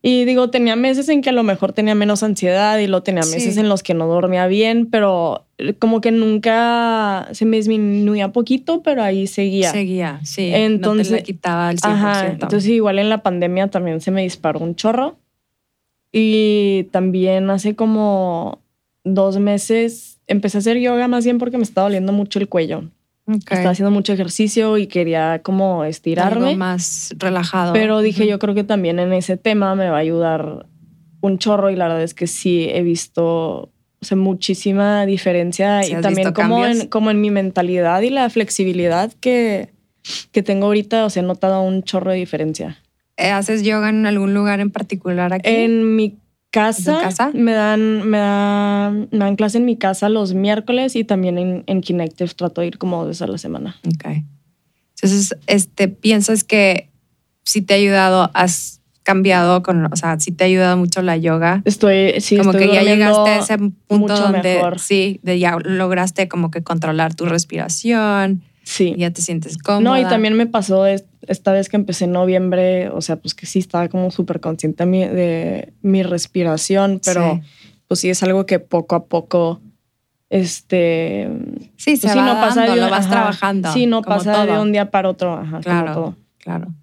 Y 0.06 0.26
digo, 0.26 0.50
tenía 0.50 0.76
meses 0.76 1.08
en 1.08 1.22
que 1.22 1.30
a 1.30 1.32
lo 1.32 1.42
mejor 1.44 1.72
tenía 1.72 1.94
menos 1.94 2.22
ansiedad 2.22 2.76
y 2.78 2.86
lo 2.86 3.02
tenía 3.02 3.22
meses 3.22 3.54
Sí. 3.54 3.60
en 3.60 3.70
los 3.70 3.82
que 3.82 3.94
no 3.94 4.06
dormía 4.06 4.46
bien, 4.46 4.86
pero 4.90 5.46
como 5.78 6.02
que 6.02 6.10
nunca 6.10 7.28
se 7.32 7.46
me 7.46 7.56
disminuía 7.56 8.30
poquito, 8.30 8.82
pero 8.82 9.02
ahí 9.02 9.26
seguía. 9.26 9.70
Seguía, 9.72 10.20
sí. 10.24 10.50
Entonces- 10.52 11.10
no 11.10 11.16
te 11.16 11.22
quitaba 11.22 11.70
el 11.70 11.78
100%. 11.78 11.86
Ajá, 11.94 12.26
entonces 12.26 12.66
igual 12.68 12.98
en 12.98 13.08
la 13.08 13.22
pandemia 13.22 13.68
también 13.68 14.02
se 14.02 14.10
me 14.10 14.22
disparó 14.22 14.60
un 14.60 14.74
chorro. 14.76 15.16
Y 16.12 16.84
también 16.92 17.48
hace 17.50 17.74
como 17.74 18.60
dos 19.04 19.38
meses 19.38 20.20
empecé 20.26 20.58
a 20.58 20.60
hacer 20.60 20.78
yoga 20.78 21.06
más 21.08 21.24
bien 21.24 21.38
porque 21.38 21.58
me 21.58 21.62
estaba 21.62 21.86
doliendo 21.86 22.12
mucho 22.12 22.38
el 22.38 22.48
cuello. 22.48 22.90
Ok. 23.26 23.52
Estaba 23.52 23.70
haciendo 23.70 23.90
mucho 23.90 24.12
ejercicio 24.12 24.76
y 24.76 24.86
quería 24.86 25.40
como 25.42 25.84
estirarme. 25.84 26.48
Algo 26.48 26.58
más 26.58 27.14
relajado. 27.18 27.72
Pero 27.72 28.00
dije, 28.00 28.22
Ujú. 28.22 28.30
yo 28.30 28.38
creo 28.38 28.54
que 28.54 28.64
también 28.64 28.98
en 28.98 29.12
ese 29.12 29.36
tema 29.36 29.74
me 29.74 29.88
va 29.88 29.96
a 29.96 30.00
ayudar 30.00 30.66
un 31.20 31.38
chorro 31.38 31.70
y 31.70 31.76
la 31.76 31.88
verdad 31.88 32.02
es 32.02 32.12
que 32.12 32.26
sí 32.26 32.68
he 32.70 32.82
visto 32.82 33.70
o 34.00 34.06
sea, 34.06 34.18
muchísima 34.18 35.06
diferencia 35.06 35.82
¿Sí 35.82 35.94
y 35.94 36.00
también 36.02 36.34
como 36.34 36.66
en, 36.66 36.88
como 36.88 37.10
en 37.10 37.22
mi 37.22 37.30
mentalidad 37.30 38.02
y 38.02 38.10
la 38.10 38.28
flexibilidad 38.28 39.10
que, 39.20 39.70
que 40.32 40.42
tengo 40.42 40.66
ahorita, 40.66 41.06
o 41.06 41.10
sea, 41.10 41.22
he 41.22 41.26
notado 41.26 41.62
un 41.62 41.82
chorro 41.82 42.10
de 42.10 42.18
diferencia. 42.18 42.78
¿Haces 43.16 43.62
yoga 43.62 43.88
en 43.88 44.04
algún 44.04 44.34
lugar 44.34 44.60
en 44.60 44.70
particular 44.70 45.32
aquí? 45.32 45.48
En 45.48 45.96
mi 45.96 46.18
casa, 46.54 47.00
casa? 47.00 47.30
Me, 47.34 47.52
dan, 47.52 48.08
me, 48.08 48.18
dan, 48.18 49.08
me 49.10 49.18
dan 49.18 49.36
clase 49.36 49.58
en 49.58 49.64
mi 49.64 49.76
casa 49.76 50.08
los 50.08 50.34
miércoles 50.34 50.94
y 50.94 51.04
también 51.04 51.36
en, 51.36 51.64
en 51.66 51.80
Kinective 51.80 52.30
trato 52.34 52.60
de 52.60 52.68
ir 52.68 52.78
como 52.78 52.98
dos 52.98 53.08
veces 53.08 53.22
a 53.22 53.26
la 53.26 53.38
semana. 53.38 53.76
Ok. 53.86 54.22
Entonces, 54.94 55.36
este, 55.48 55.88
piensas 55.88 56.44
que 56.44 56.88
si 57.42 57.60
te 57.60 57.74
ha 57.74 57.76
ayudado, 57.76 58.30
has 58.34 58.80
cambiado 59.02 59.62
con, 59.62 59.92
o 59.92 59.96
sea, 59.96 60.18
si 60.18 60.32
te 60.32 60.44
ha 60.44 60.46
ayudado 60.46 60.76
mucho 60.76 61.02
la 61.02 61.16
yoga. 61.16 61.60
Estoy, 61.64 62.20
sí, 62.20 62.36
como 62.38 62.52
estoy 62.52 62.68
que 62.68 62.74
ya 62.74 62.82
llegaste 62.82 63.30
a 63.30 63.38
ese 63.38 63.58
punto 63.86 64.16
donde 64.16 64.54
mejor. 64.54 64.78
sí, 64.78 65.20
de 65.22 65.38
ya 65.38 65.58
lograste 65.62 66.28
como 66.28 66.50
que 66.50 66.62
controlar 66.62 67.14
tu 67.14 67.26
respiración, 67.26 68.42
Sí. 68.64 68.94
ya 68.98 69.10
te 69.10 69.22
sientes 69.22 69.58
cómoda. 69.58 69.80
No, 69.82 69.98
y 69.98 70.04
también 70.08 70.34
me 70.34 70.46
pasó 70.46 70.86
es- 70.86 71.04
esta 71.28 71.52
vez 71.52 71.68
que 71.68 71.76
empecé 71.76 72.04
en 72.06 72.12
noviembre, 72.12 72.88
o 72.88 73.00
sea, 73.00 73.16
pues 73.16 73.34
que 73.34 73.46
sí 73.46 73.58
estaba 73.60 73.88
como 73.88 74.10
súper 74.10 74.40
consciente 74.40 74.84
de 74.84 74.90
mi, 74.90 75.04
de 75.06 76.02
respiración, 76.02 77.00
pero 77.04 77.34
Sí. 77.34 77.48
pues 77.86 78.00
sí 78.00 78.10
es 78.10 78.22
algo 78.22 78.46
que 78.46 78.58
poco 78.58 78.94
a 78.96 79.04
poco, 79.06 79.60
este... 80.30 81.28
sí, 81.76 81.96
se 81.96 82.02
pues 82.08 82.12
sí, 82.14 82.18
va 82.18 82.26
no 82.26 82.34
pasa 82.40 82.60
dando, 82.60 82.72
de 82.74 82.78
un- 82.80 82.84
lo 82.86 82.90
vas 82.90 83.06
ajá. 83.06 83.10
trabajando. 83.10 83.72
Sí, 83.72 83.86
no 83.86 84.02
pasa 84.02 84.46
de 84.46 84.58
un 84.58 84.72
día 84.72 84.90
para 84.90 85.08
otro, 85.08 85.34
ajá, 85.34 85.60
Claro. 85.60 85.92
como 85.92 85.94
todo. 85.94 86.16
Claro. 86.38 86.74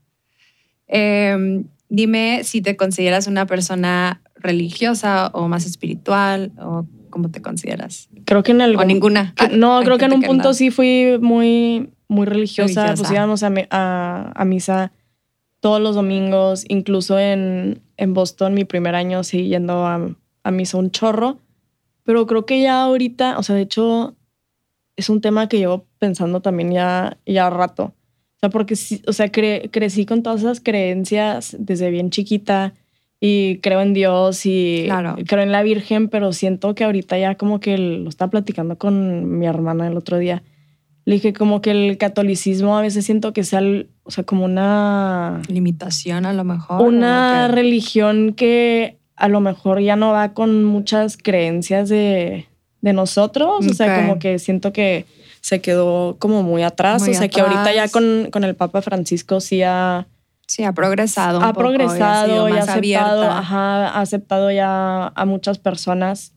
Eh, 0.88 1.64
dime 1.90 2.42
si 2.44 2.62
te 2.62 2.76
consideras 2.76 3.28
una 3.28 3.46
persona 3.46 4.22
religiosa 4.36 5.28
o 5.34 5.48
más 5.48 5.66
espiritual 5.66 6.52
o 6.60 6.86
cómo 7.12 7.30
te 7.30 7.42
consideras. 7.44 8.10
Creo 8.26 8.42
que 8.42 8.52
en 8.54 8.62
algún... 8.62 8.82
o 8.82 8.86
ninguna. 8.86 9.36
que- 9.38 9.50
no, 9.56 9.78
Hay 9.78 9.86
creo 9.86 10.00
que 10.00 10.06
en 10.06 10.14
un 10.14 10.22
punto 10.24 10.48
no. 10.50 10.54
sí 10.56 10.72
fui 10.72 11.18
muy, 11.22 11.92
muy 12.08 12.26
religiosa. 12.26 12.86
Religiosa. 12.88 13.04
Pues 13.04 13.12
íbamos 13.12 13.44
a, 13.44 13.52
a, 13.70 14.32
a 14.34 14.46
misa 14.46 14.92
todos 15.60 15.80
los 15.80 15.94
domingos, 15.94 16.66
incluso 16.70 17.20
en, 17.20 17.82
en 17.98 18.14
Boston, 18.16 18.56
mi 18.56 18.66
primer 18.66 18.96
año, 18.96 19.24
sí, 19.24 19.48
yendo 19.48 19.86
a, 19.86 20.10
a 20.44 20.52
misa 20.52 20.78
un 20.78 20.90
chorro. 20.90 21.38
Pero 22.04 22.26
creo 22.26 22.48
que 22.48 22.60
ya 22.62 22.82
ahorita, 22.82 23.38
o 23.38 23.44
sea, 23.44 23.56
de 23.56 23.62
hecho, 23.62 24.16
es 24.96 25.10
un 25.10 25.22
tema 25.22 25.48
que 25.48 25.60
llevo 25.60 25.86
pensando 26.00 26.42
también 26.42 26.72
ya, 26.72 27.18
ya 27.28 27.50
rato. 27.52 27.94
O 27.94 28.40
sea, 28.42 28.50
porque, 28.50 28.74
o 29.06 29.14
sea, 29.14 29.32
cre- 29.32 29.70
crecí 29.72 30.08
con 30.08 30.24
todas 30.24 30.42
esas 30.42 30.60
creencias 30.62 31.56
desde 31.60 31.92
bien 31.92 32.10
chiquita 32.10 32.74
y 33.24 33.60
creo 33.60 33.82
en 33.82 33.94
Dios 33.94 34.46
y 34.48 34.82
Claro. 34.86 35.16
creo 35.28 35.44
en 35.44 35.52
la 35.52 35.62
Virgen, 35.64 36.10
pero 36.10 36.34
siento 36.34 36.74
que 36.76 36.84
ahorita 36.84 37.18
ya 37.20 37.36
como 37.36 37.60
que 37.60 37.78
lo 37.78 38.10
estaba 38.10 38.32
platicando 38.32 38.78
con 38.80 39.38
mi 39.38 39.46
hermana 39.46 39.88
el 39.88 39.96
otro 39.96 40.18
día. 40.18 40.42
Le 41.06 41.16
dije 41.16 41.32
como 41.32 41.62
que 41.62 41.72
el 41.72 41.98
catolicismo 41.98 42.78
a 42.78 42.82
veces 42.82 43.06
siento 43.06 43.32
que 43.32 43.44
sea, 43.44 43.60
el- 43.60 43.90
o 44.04 44.12
sea, 44.12 44.24
como 44.24 44.44
una, 44.46 45.42
Limitación 45.48 46.26
a 46.26 46.34
lo 46.34 46.44
mejor. 46.44 46.82
una 46.82 47.46
que- 47.48 47.56
religión 47.56 48.34
que 48.34 48.98
a 49.16 49.28
lo 49.28 49.40
mejor 49.40 49.80
ya 49.82 49.96
no 49.96 50.12
va 50.12 50.34
con 50.34 50.64
muchas 50.66 51.16
creencias 51.18 51.90
de, 51.90 52.48
de 52.82 52.94
nosotros. 52.94 53.66
O 53.68 53.74
sea, 53.76 54.02
como 54.02 54.18
que 54.18 54.40
siento 54.40 54.74
que 54.74 55.06
se 55.42 55.62
quedó 55.62 56.16
como 56.18 56.42
muy 56.42 56.64
atrás. 56.64 57.02
Muy 57.04 57.12
o 57.12 57.14
sea, 57.14 57.28
que 57.28 57.42
ahorita 57.42 57.72
ya 57.74 57.88
con, 57.90 58.30
con 58.32 58.44
el 58.44 58.56
Papa 58.56 58.82
Francisco 58.82 59.40
sí 59.40 59.62
ha, 59.64 60.08
Sí, 60.52 60.66
ha 60.66 60.74
progresado. 60.74 61.38
un 61.38 61.46
ha 61.46 61.54
poco 61.54 61.72
y 61.72 61.78
progresado 61.78 62.50
y 62.50 62.52
ha 62.52 62.56
más 62.56 62.68
aceptado, 62.68 63.24
ajá, 63.24 63.88
ha 63.88 64.02
aceptado 64.02 64.52
ya 64.52 65.08
a 65.08 65.26
muchas 65.26 65.60
personas. 65.60 66.34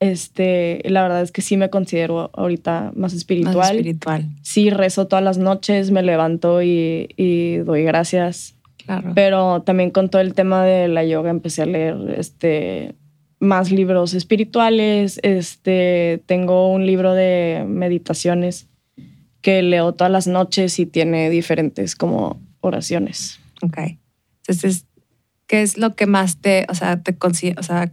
Este, 0.00 0.82
y 0.84 0.88
la 0.88 1.02
verdad 1.02 1.22
es 1.22 1.30
que 1.30 1.40
sí 1.40 1.56
me 1.56 1.70
considero 1.70 2.32
ahorita 2.34 2.90
más 2.96 3.12
espiritual. 3.12 3.56
Más 3.56 3.70
espiritual. 3.70 4.24
Sí, 4.42 4.70
rezo 4.70 5.06
todas 5.06 5.24
las 5.24 5.38
noches, 5.38 5.92
me 5.92 6.02
levanto 6.02 6.62
y, 6.62 7.10
y 7.16 7.58
doy 7.58 7.84
gracias. 7.84 8.56
Claro. 8.84 9.12
Pero 9.14 9.62
también 9.62 9.92
con 9.92 10.08
todo 10.08 10.20
el 10.20 10.34
tema 10.34 10.64
de 10.64 10.88
la 10.88 11.04
yoga 11.04 11.30
empecé 11.30 11.62
a 11.62 11.66
leer 11.66 11.96
este, 12.16 12.96
más 13.38 13.70
libros 13.70 14.14
espirituales. 14.14 15.20
Este, 15.22 16.24
tengo 16.26 16.72
un 16.72 16.86
libro 16.86 17.14
de 17.14 17.64
meditaciones 17.68 18.66
que 19.42 19.62
leo 19.62 19.92
todas 19.92 20.10
las 20.10 20.26
noches 20.26 20.80
y 20.80 20.86
tiene 20.86 21.30
diferentes 21.30 21.94
como 21.94 22.47
oraciones. 22.60 23.40
Ok. 23.62 23.78
Entonces, 24.46 24.86
¿qué 25.46 25.62
es 25.62 25.78
lo 25.78 25.94
que 25.94 26.06
más 26.06 26.40
te, 26.40 26.66
o 26.68 26.74
sea, 26.74 27.02
te 27.02 27.16
o 27.20 27.62
sea, 27.62 27.92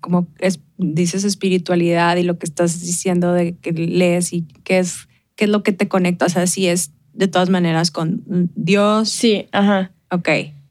como 0.00 0.26
es, 0.38 0.60
dices 0.78 1.24
espiritualidad 1.24 2.16
y 2.16 2.22
lo 2.22 2.38
que 2.38 2.46
estás 2.46 2.80
diciendo 2.80 3.32
de 3.32 3.56
que 3.56 3.72
lees 3.72 4.32
y 4.32 4.42
qué 4.64 4.78
es, 4.78 5.08
qué 5.36 5.44
es 5.44 5.50
lo 5.50 5.62
que 5.62 5.72
te 5.72 5.88
conecta? 5.88 6.26
O 6.26 6.28
sea, 6.28 6.46
si 6.46 6.68
es 6.68 6.92
de 7.12 7.28
todas 7.28 7.50
maneras 7.50 7.90
con 7.90 8.22
Dios. 8.54 9.08
Sí, 9.08 9.48
ajá. 9.52 9.92
Ok. 10.10 10.28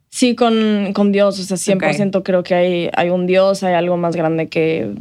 Sí, 0.09 0.35
con, 0.35 0.91
con 0.93 1.11
Dios, 1.11 1.39
o 1.39 1.43
sea, 1.43 1.57
100% 1.57 2.21
creo 2.23 2.43
que 2.43 2.53
hay, 2.53 2.89
hay 2.93 3.09
un 3.09 3.25
Dios, 3.27 3.63
hay 3.63 3.75
algo 3.75 3.95
más 3.95 4.15
grande 4.15 4.49
que, 4.49 4.93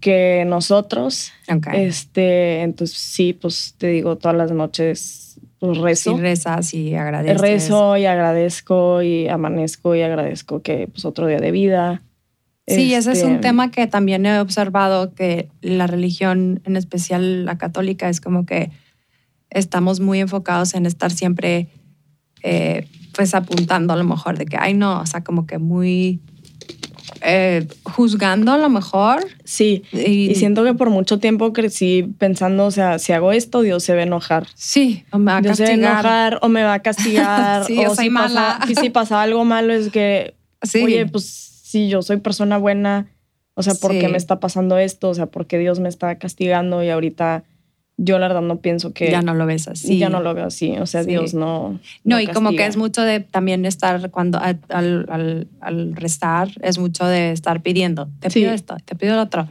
que 0.00 0.44
nosotros. 0.46 1.32
Ok. 1.50 1.68
Este, 1.72 2.60
entonces 2.60 2.98
sí, 2.98 3.32
pues 3.32 3.74
te 3.78 3.88
digo, 3.88 4.16
todas 4.16 4.36
las 4.36 4.52
noches 4.52 5.29
pues, 5.60 5.78
rezo. 5.78 6.16
Si 6.16 6.20
rezas 6.20 6.74
y 6.74 6.94
agradeces. 6.94 7.40
rezo 7.40 7.96
y 7.96 8.06
agradezco 8.06 9.02
y 9.02 9.28
amanezco 9.28 9.94
y 9.94 10.02
agradezco 10.02 10.62
que 10.62 10.88
pues 10.88 11.04
otro 11.04 11.26
día 11.26 11.38
de 11.38 11.50
vida. 11.50 12.02
Sí, 12.66 12.94
ese 12.94 13.12
es 13.12 13.18
Este, 13.18 13.30
un 13.30 13.40
tema 13.40 13.70
que 13.70 13.86
también 13.86 14.26
he 14.26 14.40
observado 14.40 15.14
que 15.14 15.50
la 15.60 15.86
religión, 15.86 16.62
en 16.64 16.76
especial 16.76 17.44
la 17.44 17.58
católica, 17.58 18.08
es 18.08 18.20
como 18.20 18.46
que 18.46 18.70
estamos 19.50 20.00
muy 20.00 20.20
enfocados 20.20 20.74
en 20.74 20.86
estar 20.86 21.10
siempre 21.10 21.68
eh, 22.42 22.86
pues 23.14 23.34
apuntando 23.34 23.92
a 23.92 23.96
lo 23.96 24.04
mejor 24.04 24.38
de 24.38 24.46
que, 24.46 24.56
ay 24.58 24.74
no, 24.74 25.00
o 25.00 25.06
sea, 25.06 25.22
como 25.24 25.46
que 25.46 25.58
muy 25.58 26.20
eh, 27.22 27.66
juzgando 27.84 28.52
a 28.52 28.58
lo 28.58 28.68
mejor. 28.70 29.26
Sí, 29.44 29.82
Y, 29.92 30.30
y 30.30 30.34
siento 30.34 30.64
que 30.64 30.74
por 30.74 30.90
mucho 30.90 31.18
tiempo 31.18 31.52
crecí 31.52 32.02
pensando, 32.18 32.66
o 32.66 32.70
sea, 32.70 32.98
si 32.98 33.12
hago 33.12 33.32
esto, 33.32 33.62
Dios 33.62 33.82
se 33.84 33.94
va 33.94 34.00
a 34.00 34.04
enojar. 34.04 34.46
Sí, 34.54 35.04
o 35.12 35.18
me 35.18 35.32
va 35.32 35.38
a 35.38 35.40
Dios 35.42 35.56
se 35.56 35.64
va 35.64 35.68
a 35.70 35.72
enojar 35.72 36.38
o 36.42 36.48
me 36.48 36.62
va 36.62 36.74
a 36.74 36.78
castigar. 36.82 37.64
Sí, 37.64 37.78
o 37.78 37.82
yo 37.82 37.94
soy 37.94 38.04
si 38.06 38.10
mala. 38.10 38.58
Pasa, 38.60 38.72
y 38.72 38.74
si 38.76 38.90
pasa 38.90 39.22
algo 39.22 39.44
malo 39.44 39.72
es 39.72 39.90
que, 39.90 40.34
Sí. 40.62 40.82
oye, 40.84 41.06
pues 41.06 41.24
si 41.24 41.88
yo 41.88 42.02
soy 42.02 42.18
persona 42.18 42.58
buena, 42.58 43.06
o 43.54 43.62
sea, 43.62 43.74
¿por 43.74 43.92
Sí. 43.92 43.98
qué 44.00 44.08
me 44.08 44.16
está 44.18 44.40
pasando 44.40 44.78
esto? 44.78 45.08
O 45.08 45.14
sea, 45.14 45.26
¿por 45.26 45.46
qué 45.46 45.58
Dios 45.58 45.80
me 45.80 45.88
está 45.88 46.16
castigando? 46.18 46.82
Y 46.82 46.90
ahorita 46.90 47.44
yo 48.02 48.18
la 48.18 48.28
verdad 48.28 48.40
no 48.40 48.56
pienso 48.60 48.94
que... 48.94 49.10
ya 49.10 49.20
no 49.20 49.34
lo 49.34 49.44
ves 49.44 49.68
así. 49.68 49.98
ya 49.98 50.08
no 50.08 50.20
lo 50.20 50.32
veo 50.32 50.46
así. 50.46 50.76
O 50.78 50.86
sea, 50.86 51.02
Sí. 51.04 51.10
Dios 51.10 51.34
no... 51.34 51.78
No, 52.02 52.18
y 52.18 52.26
como 52.26 52.50
que 52.52 52.64
es 52.64 52.76
mucho 52.78 53.02
de 53.02 53.20
también 53.20 53.66
estar 53.66 54.10
cuando 54.10 54.38
al, 54.38 54.58
al, 54.70 55.48
al- 55.60 55.94
restar, 55.96 56.48
es 56.62 56.78
mucho 56.78 57.04
de 57.04 57.32
estar 57.32 57.60
pidiendo. 57.60 58.08
Te 58.20 58.30
Sí. 58.30 58.40
pido 58.40 58.52
esto, 58.52 58.76
te 58.84 58.94
pido 58.94 59.16
lo 59.16 59.22
otro. 59.22 59.48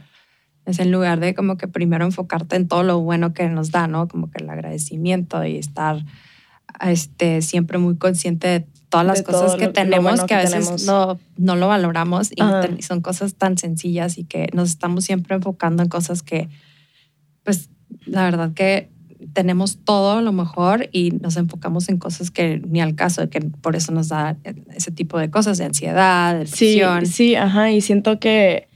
Es 0.66 0.78
en 0.80 0.90
lugar 0.90 1.20
de 1.20 1.34
como 1.34 1.56
que 1.56 1.68
primero 1.68 2.04
enfocarte 2.04 2.56
en 2.56 2.66
todo 2.66 2.82
lo 2.82 2.98
bueno 3.00 3.32
que 3.34 3.48
nos 3.48 3.70
da, 3.70 3.86
¿no? 3.86 4.08
Como 4.08 4.30
que 4.30 4.42
el 4.42 4.50
agradecimiento 4.50 5.44
y 5.44 5.56
estar 5.56 6.04
este, 6.80 7.42
siempre 7.42 7.78
muy 7.78 7.96
consciente 7.96 8.46
de 8.48 8.66
todas 8.88 9.06
las 9.06 9.18
De 9.18 9.24
cosas 9.24 9.54
que 9.54 9.60
lo- 9.62 9.66
lo 9.68 9.72
tenemos 9.72 10.02
bueno 10.02 10.26
que 10.26 10.34
a 10.34 10.38
veces 10.38 10.84
no, 10.86 11.18
no 11.36 11.56
lo 11.56 11.68
valoramos 11.68 12.30
y 12.34 12.42
Ajá. 12.42 12.62
son 12.80 13.00
cosas 13.00 13.34
tan 13.36 13.56
sencillas 13.58 14.18
y 14.18 14.24
que 14.24 14.48
nos 14.52 14.70
estamos 14.70 15.04
siempre 15.04 15.36
enfocando 15.36 15.82
en 15.82 15.88
cosas 15.88 16.22
que, 16.22 16.48
pues, 17.44 17.70
la 18.06 18.24
verdad 18.24 18.52
que 18.54 18.90
tenemos 19.34 19.78
todo 19.84 20.22
lo 20.22 20.32
mejor 20.32 20.88
y 20.92 21.10
nos 21.10 21.36
enfocamos 21.36 21.88
en 21.88 21.98
cosas 21.98 22.30
que 22.30 22.60
ni 22.66 22.80
al 22.80 22.94
caso, 22.94 23.28
que 23.28 23.40
por 23.40 23.76
eso 23.76 23.92
nos 23.92 24.08
da 24.08 24.36
ese 24.74 24.90
tipo 24.90 25.18
de 25.18 25.30
cosas, 25.30 25.58
de 25.58 25.64
ansiedad, 25.66 26.44
Sí, 26.46 26.78
depresión. 26.80 27.06
sí, 27.06 27.34
ajá. 27.36 27.70
Y 27.70 27.80
siento 27.82 28.18
que, 28.18 28.68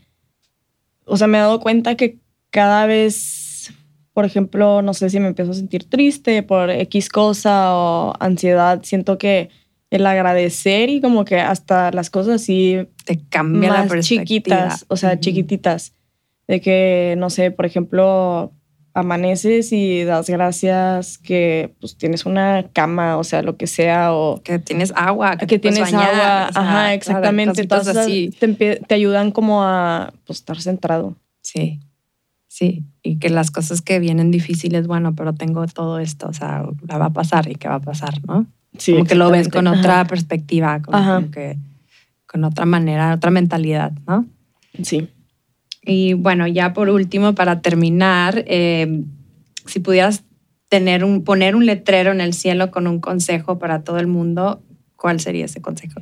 o 1.06 1.16
sea, 1.16 1.26
me 1.26 1.38
he 1.38 1.40
dado 1.40 1.60
cuenta 1.60 1.96
que 1.96 2.18
cada 2.50 2.86
vez, 2.86 3.72
por 4.12 4.24
ejemplo, 4.24 4.82
no 4.82 4.94
sé 4.94 5.10
si 5.10 5.18
me 5.18 5.28
empiezo 5.28 5.52
a 5.52 5.54
sentir 5.54 5.84
triste 5.88 6.42
por 6.42 6.70
X 6.70 7.08
cosa 7.08 7.74
o 7.74 8.12
ansiedad, 8.20 8.80
siento 8.82 9.18
que 9.18 9.48
el 9.90 10.06
agradecer 10.06 10.90
y 10.90 11.00
como 11.00 11.24
que 11.24 11.40
hasta 11.40 11.90
las 11.92 12.10
cosas 12.10 12.42
así 12.42 12.86
Te 13.04 13.18
cambia 13.28 13.70
la 13.70 13.80
más 13.82 13.90
perspectiva. 13.92 14.24
chiquitas, 14.24 14.84
o 14.88 14.96
sea, 14.96 15.12
Ujú. 15.12 15.20
chiquititas, 15.20 15.94
de 16.48 16.60
que, 16.60 17.14
no 17.18 17.30
sé, 17.30 17.50
por 17.50 17.64
ejemplo, 17.64 18.52
amaneces 18.95 19.72
y 19.72 20.05
das 20.05 20.30
gracias 20.30 21.18
que 21.18 21.74
pues 21.80 21.97
tienes 21.97 22.24
una 22.26 22.66
cama, 22.72 23.16
o 23.16 23.24
sea, 23.24 23.42
lo 23.42 23.57
que 23.57 23.66
sea, 23.66 24.14
o 24.14 24.40
Que 24.42 24.61
tienes 24.61 24.92
agua, 24.95 25.36
que, 25.36 25.47
que 25.47 25.59
te 25.59 25.70
tienes 25.70 25.92
bañar, 25.92 26.14
agua, 26.14 26.51
ajá, 26.55 26.95
exactamente. 26.95 27.66
Todas 27.66 27.88
así. 27.88 28.30
te, 28.38 28.95
ayudan 28.95 29.32
como 29.32 29.64
a 29.64 30.12
pues, 30.24 30.38
estar 30.38 30.61
centrado. 30.61 31.16
Sí. 31.42 31.80
Sí, 32.47 32.84
y 33.03 33.16
que 33.18 33.30
las 33.30 33.51
cosas 33.51 33.82
que 33.82 33.99
vienen 33.99 34.30
difíciles, 34.30 34.86
bueno, 34.86 35.16
pero 35.16 35.34
tengo 35.34 35.66
todo 35.66 35.99
esto, 35.99 36.28
o 36.28 36.32
sea, 36.32 36.64
la 36.86 36.99
va 36.99 37.07
a 37.07 37.12
pasar 37.12 37.51
y 37.51 37.57
qué 37.57 37.66
va 37.66 37.74
a 37.74 37.80
pasar, 37.80 38.14
¿no? 38.28 38.47
Sí, 38.78 38.92
como 38.92 39.05
que 39.07 39.16
lo 39.16 39.28
ves 39.28 39.49
con 39.49 39.66
otra 39.66 40.03
Ajá. 40.03 40.05
perspectiva, 40.05 40.80
como 40.80 41.32
que 41.32 41.59
con 42.26 42.45
otra 42.45 42.64
manera, 42.64 43.12
otra 43.12 43.32
mentalidad, 43.32 43.90
¿no? 44.07 44.24
Sí. 44.84 45.09
Y 45.85 46.14
bueno, 46.14 46.47
ya 46.47 46.72
por 46.72 46.89
último, 46.89 47.35
para 47.35 47.61
terminar, 47.61 48.45
eh, 48.47 49.03
si 49.66 49.80
pudieras 49.80 50.24
tener 50.68 51.05
un, 51.05 51.24
poner 51.24 51.57
un 51.57 51.66
letrero 51.66 52.12
en 52.12 52.20
el 52.20 52.32
cielo 52.32 52.70
con 52.70 52.87
un 52.87 53.01
consejo 53.01 53.59
para 53.59 53.85
todo 53.85 53.99
el 53.99 54.07
mundo, 54.07 54.62
¿cuál 54.97 55.20
sería 55.20 55.45
ese 55.45 55.61
consejo? 55.61 56.01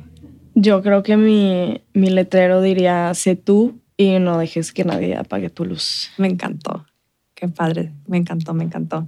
Yo 0.55 0.81
creo 0.81 1.03
que 1.03 1.17
mi, 1.17 1.81
mi 1.93 2.09
letrero 2.09 2.61
diría, 2.61 3.13
sé 3.13 3.35
tú 3.35 3.79
y 3.97 4.19
no 4.19 4.37
dejes 4.37 4.71
que 4.71 4.83
nadie 4.83 5.15
apague 5.15 5.49
tu 5.49 5.65
luz. 5.65 6.11
Me 6.17 6.27
encantó. 6.27 6.85
Qué 7.35 7.47
padre. 7.47 7.91
Me 8.07 8.17
encantó, 8.17 8.53
me 8.53 8.63
encantó. 8.63 9.07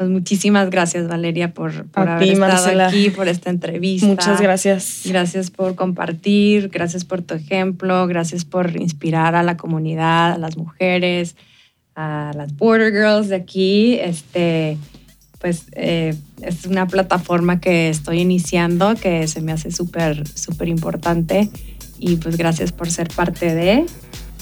Pues 0.00 0.08
muchísimas 0.08 0.70
gracias, 0.70 1.08
Valeria, 1.08 1.52
por, 1.52 1.84
por 1.90 2.08
haber 2.08 2.26
ti, 2.26 2.32
estado 2.32 2.52
Marcela. 2.52 2.88
aquí, 2.88 3.10
por 3.10 3.28
esta 3.28 3.50
entrevista. 3.50 4.06
Muchas 4.06 4.40
gracias. 4.40 5.02
Gracias 5.04 5.50
por 5.50 5.74
compartir, 5.74 6.70
gracias 6.70 7.04
por 7.04 7.20
tu 7.20 7.34
ejemplo, 7.34 8.06
gracias 8.06 8.46
por 8.46 8.74
inspirar 8.80 9.34
a 9.34 9.42
la 9.42 9.58
comunidad, 9.58 10.32
a 10.32 10.38
las 10.38 10.56
mujeres, 10.56 11.36
a 11.94 12.32
las 12.34 12.56
Border 12.56 12.90
Girls 12.94 13.28
de 13.28 13.36
aquí. 13.36 13.98
Este, 14.00 14.78
pues 15.38 15.66
eh, 15.72 16.16
es 16.40 16.64
una 16.64 16.86
plataforma 16.86 17.60
que 17.60 17.90
estoy 17.90 18.20
iniciando 18.20 18.94
que 18.94 19.28
se 19.28 19.42
me 19.42 19.52
hace 19.52 19.70
súper, 19.70 20.26
súper 20.26 20.68
importante 20.68 21.50
y 21.98 22.16
pues 22.16 22.38
gracias 22.38 22.72
por 22.72 22.90
ser 22.90 23.08
parte 23.08 23.54
de. 23.54 23.84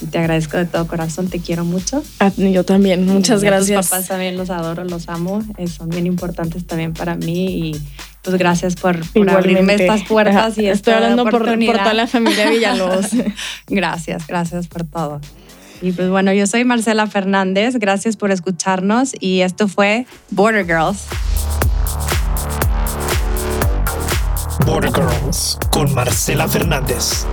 Y 0.00 0.06
te 0.06 0.18
agradezco 0.18 0.56
de 0.56 0.64
todo 0.66 0.86
corazón, 0.86 1.28
te 1.28 1.40
quiero 1.40 1.64
mucho. 1.64 2.02
A- 2.20 2.30
yo 2.36 2.64
también. 2.64 3.06
Muchas 3.06 3.42
Y 3.42 3.46
a 3.46 3.50
gracias. 3.50 3.80
Tus 3.80 3.90
papás 3.90 4.08
también 4.08 4.36
los 4.36 4.50
adoro, 4.50 4.84
los 4.84 5.08
amo, 5.08 5.42
eh, 5.56 5.66
son 5.66 5.88
bien 5.88 6.06
importantes 6.06 6.66
también 6.66 6.92
para 6.94 7.16
mí 7.16 7.46
y 7.70 7.82
pues 8.22 8.36
gracias 8.36 8.76
por, 8.76 9.00
por 9.12 9.30
abrirme 9.30 9.74
estas 9.74 10.02
puertas 10.04 10.58
y 10.58 10.66
Ajá. 10.66 10.72
esta 10.72 10.90
Estoy 10.90 10.94
hablando 10.94 11.24
por, 11.24 11.44
por 11.44 11.78
toda 11.78 11.94
la 11.94 12.06
familia 12.06 12.50
Villalobos. 12.50 13.06
Gracias, 13.68 14.26
gracias 14.26 14.66
por 14.68 14.84
todo. 14.84 15.20
Y 15.80 15.92
pues 15.92 16.10
bueno, 16.10 16.32
yo 16.32 16.46
soy 16.48 16.64
Marcela 16.64 17.06
Fernández, 17.06 17.76
gracias 17.76 18.16
por 18.16 18.30
escucharnos 18.32 19.12
y 19.20 19.40
esto 19.42 19.68
fue 19.68 20.06
Border 20.30 20.66
Girls. 20.66 21.04
Border 24.66 24.90
Girls 24.92 25.58
con 25.70 25.94
Marcela 25.94 26.48
Fernández. 26.48 27.24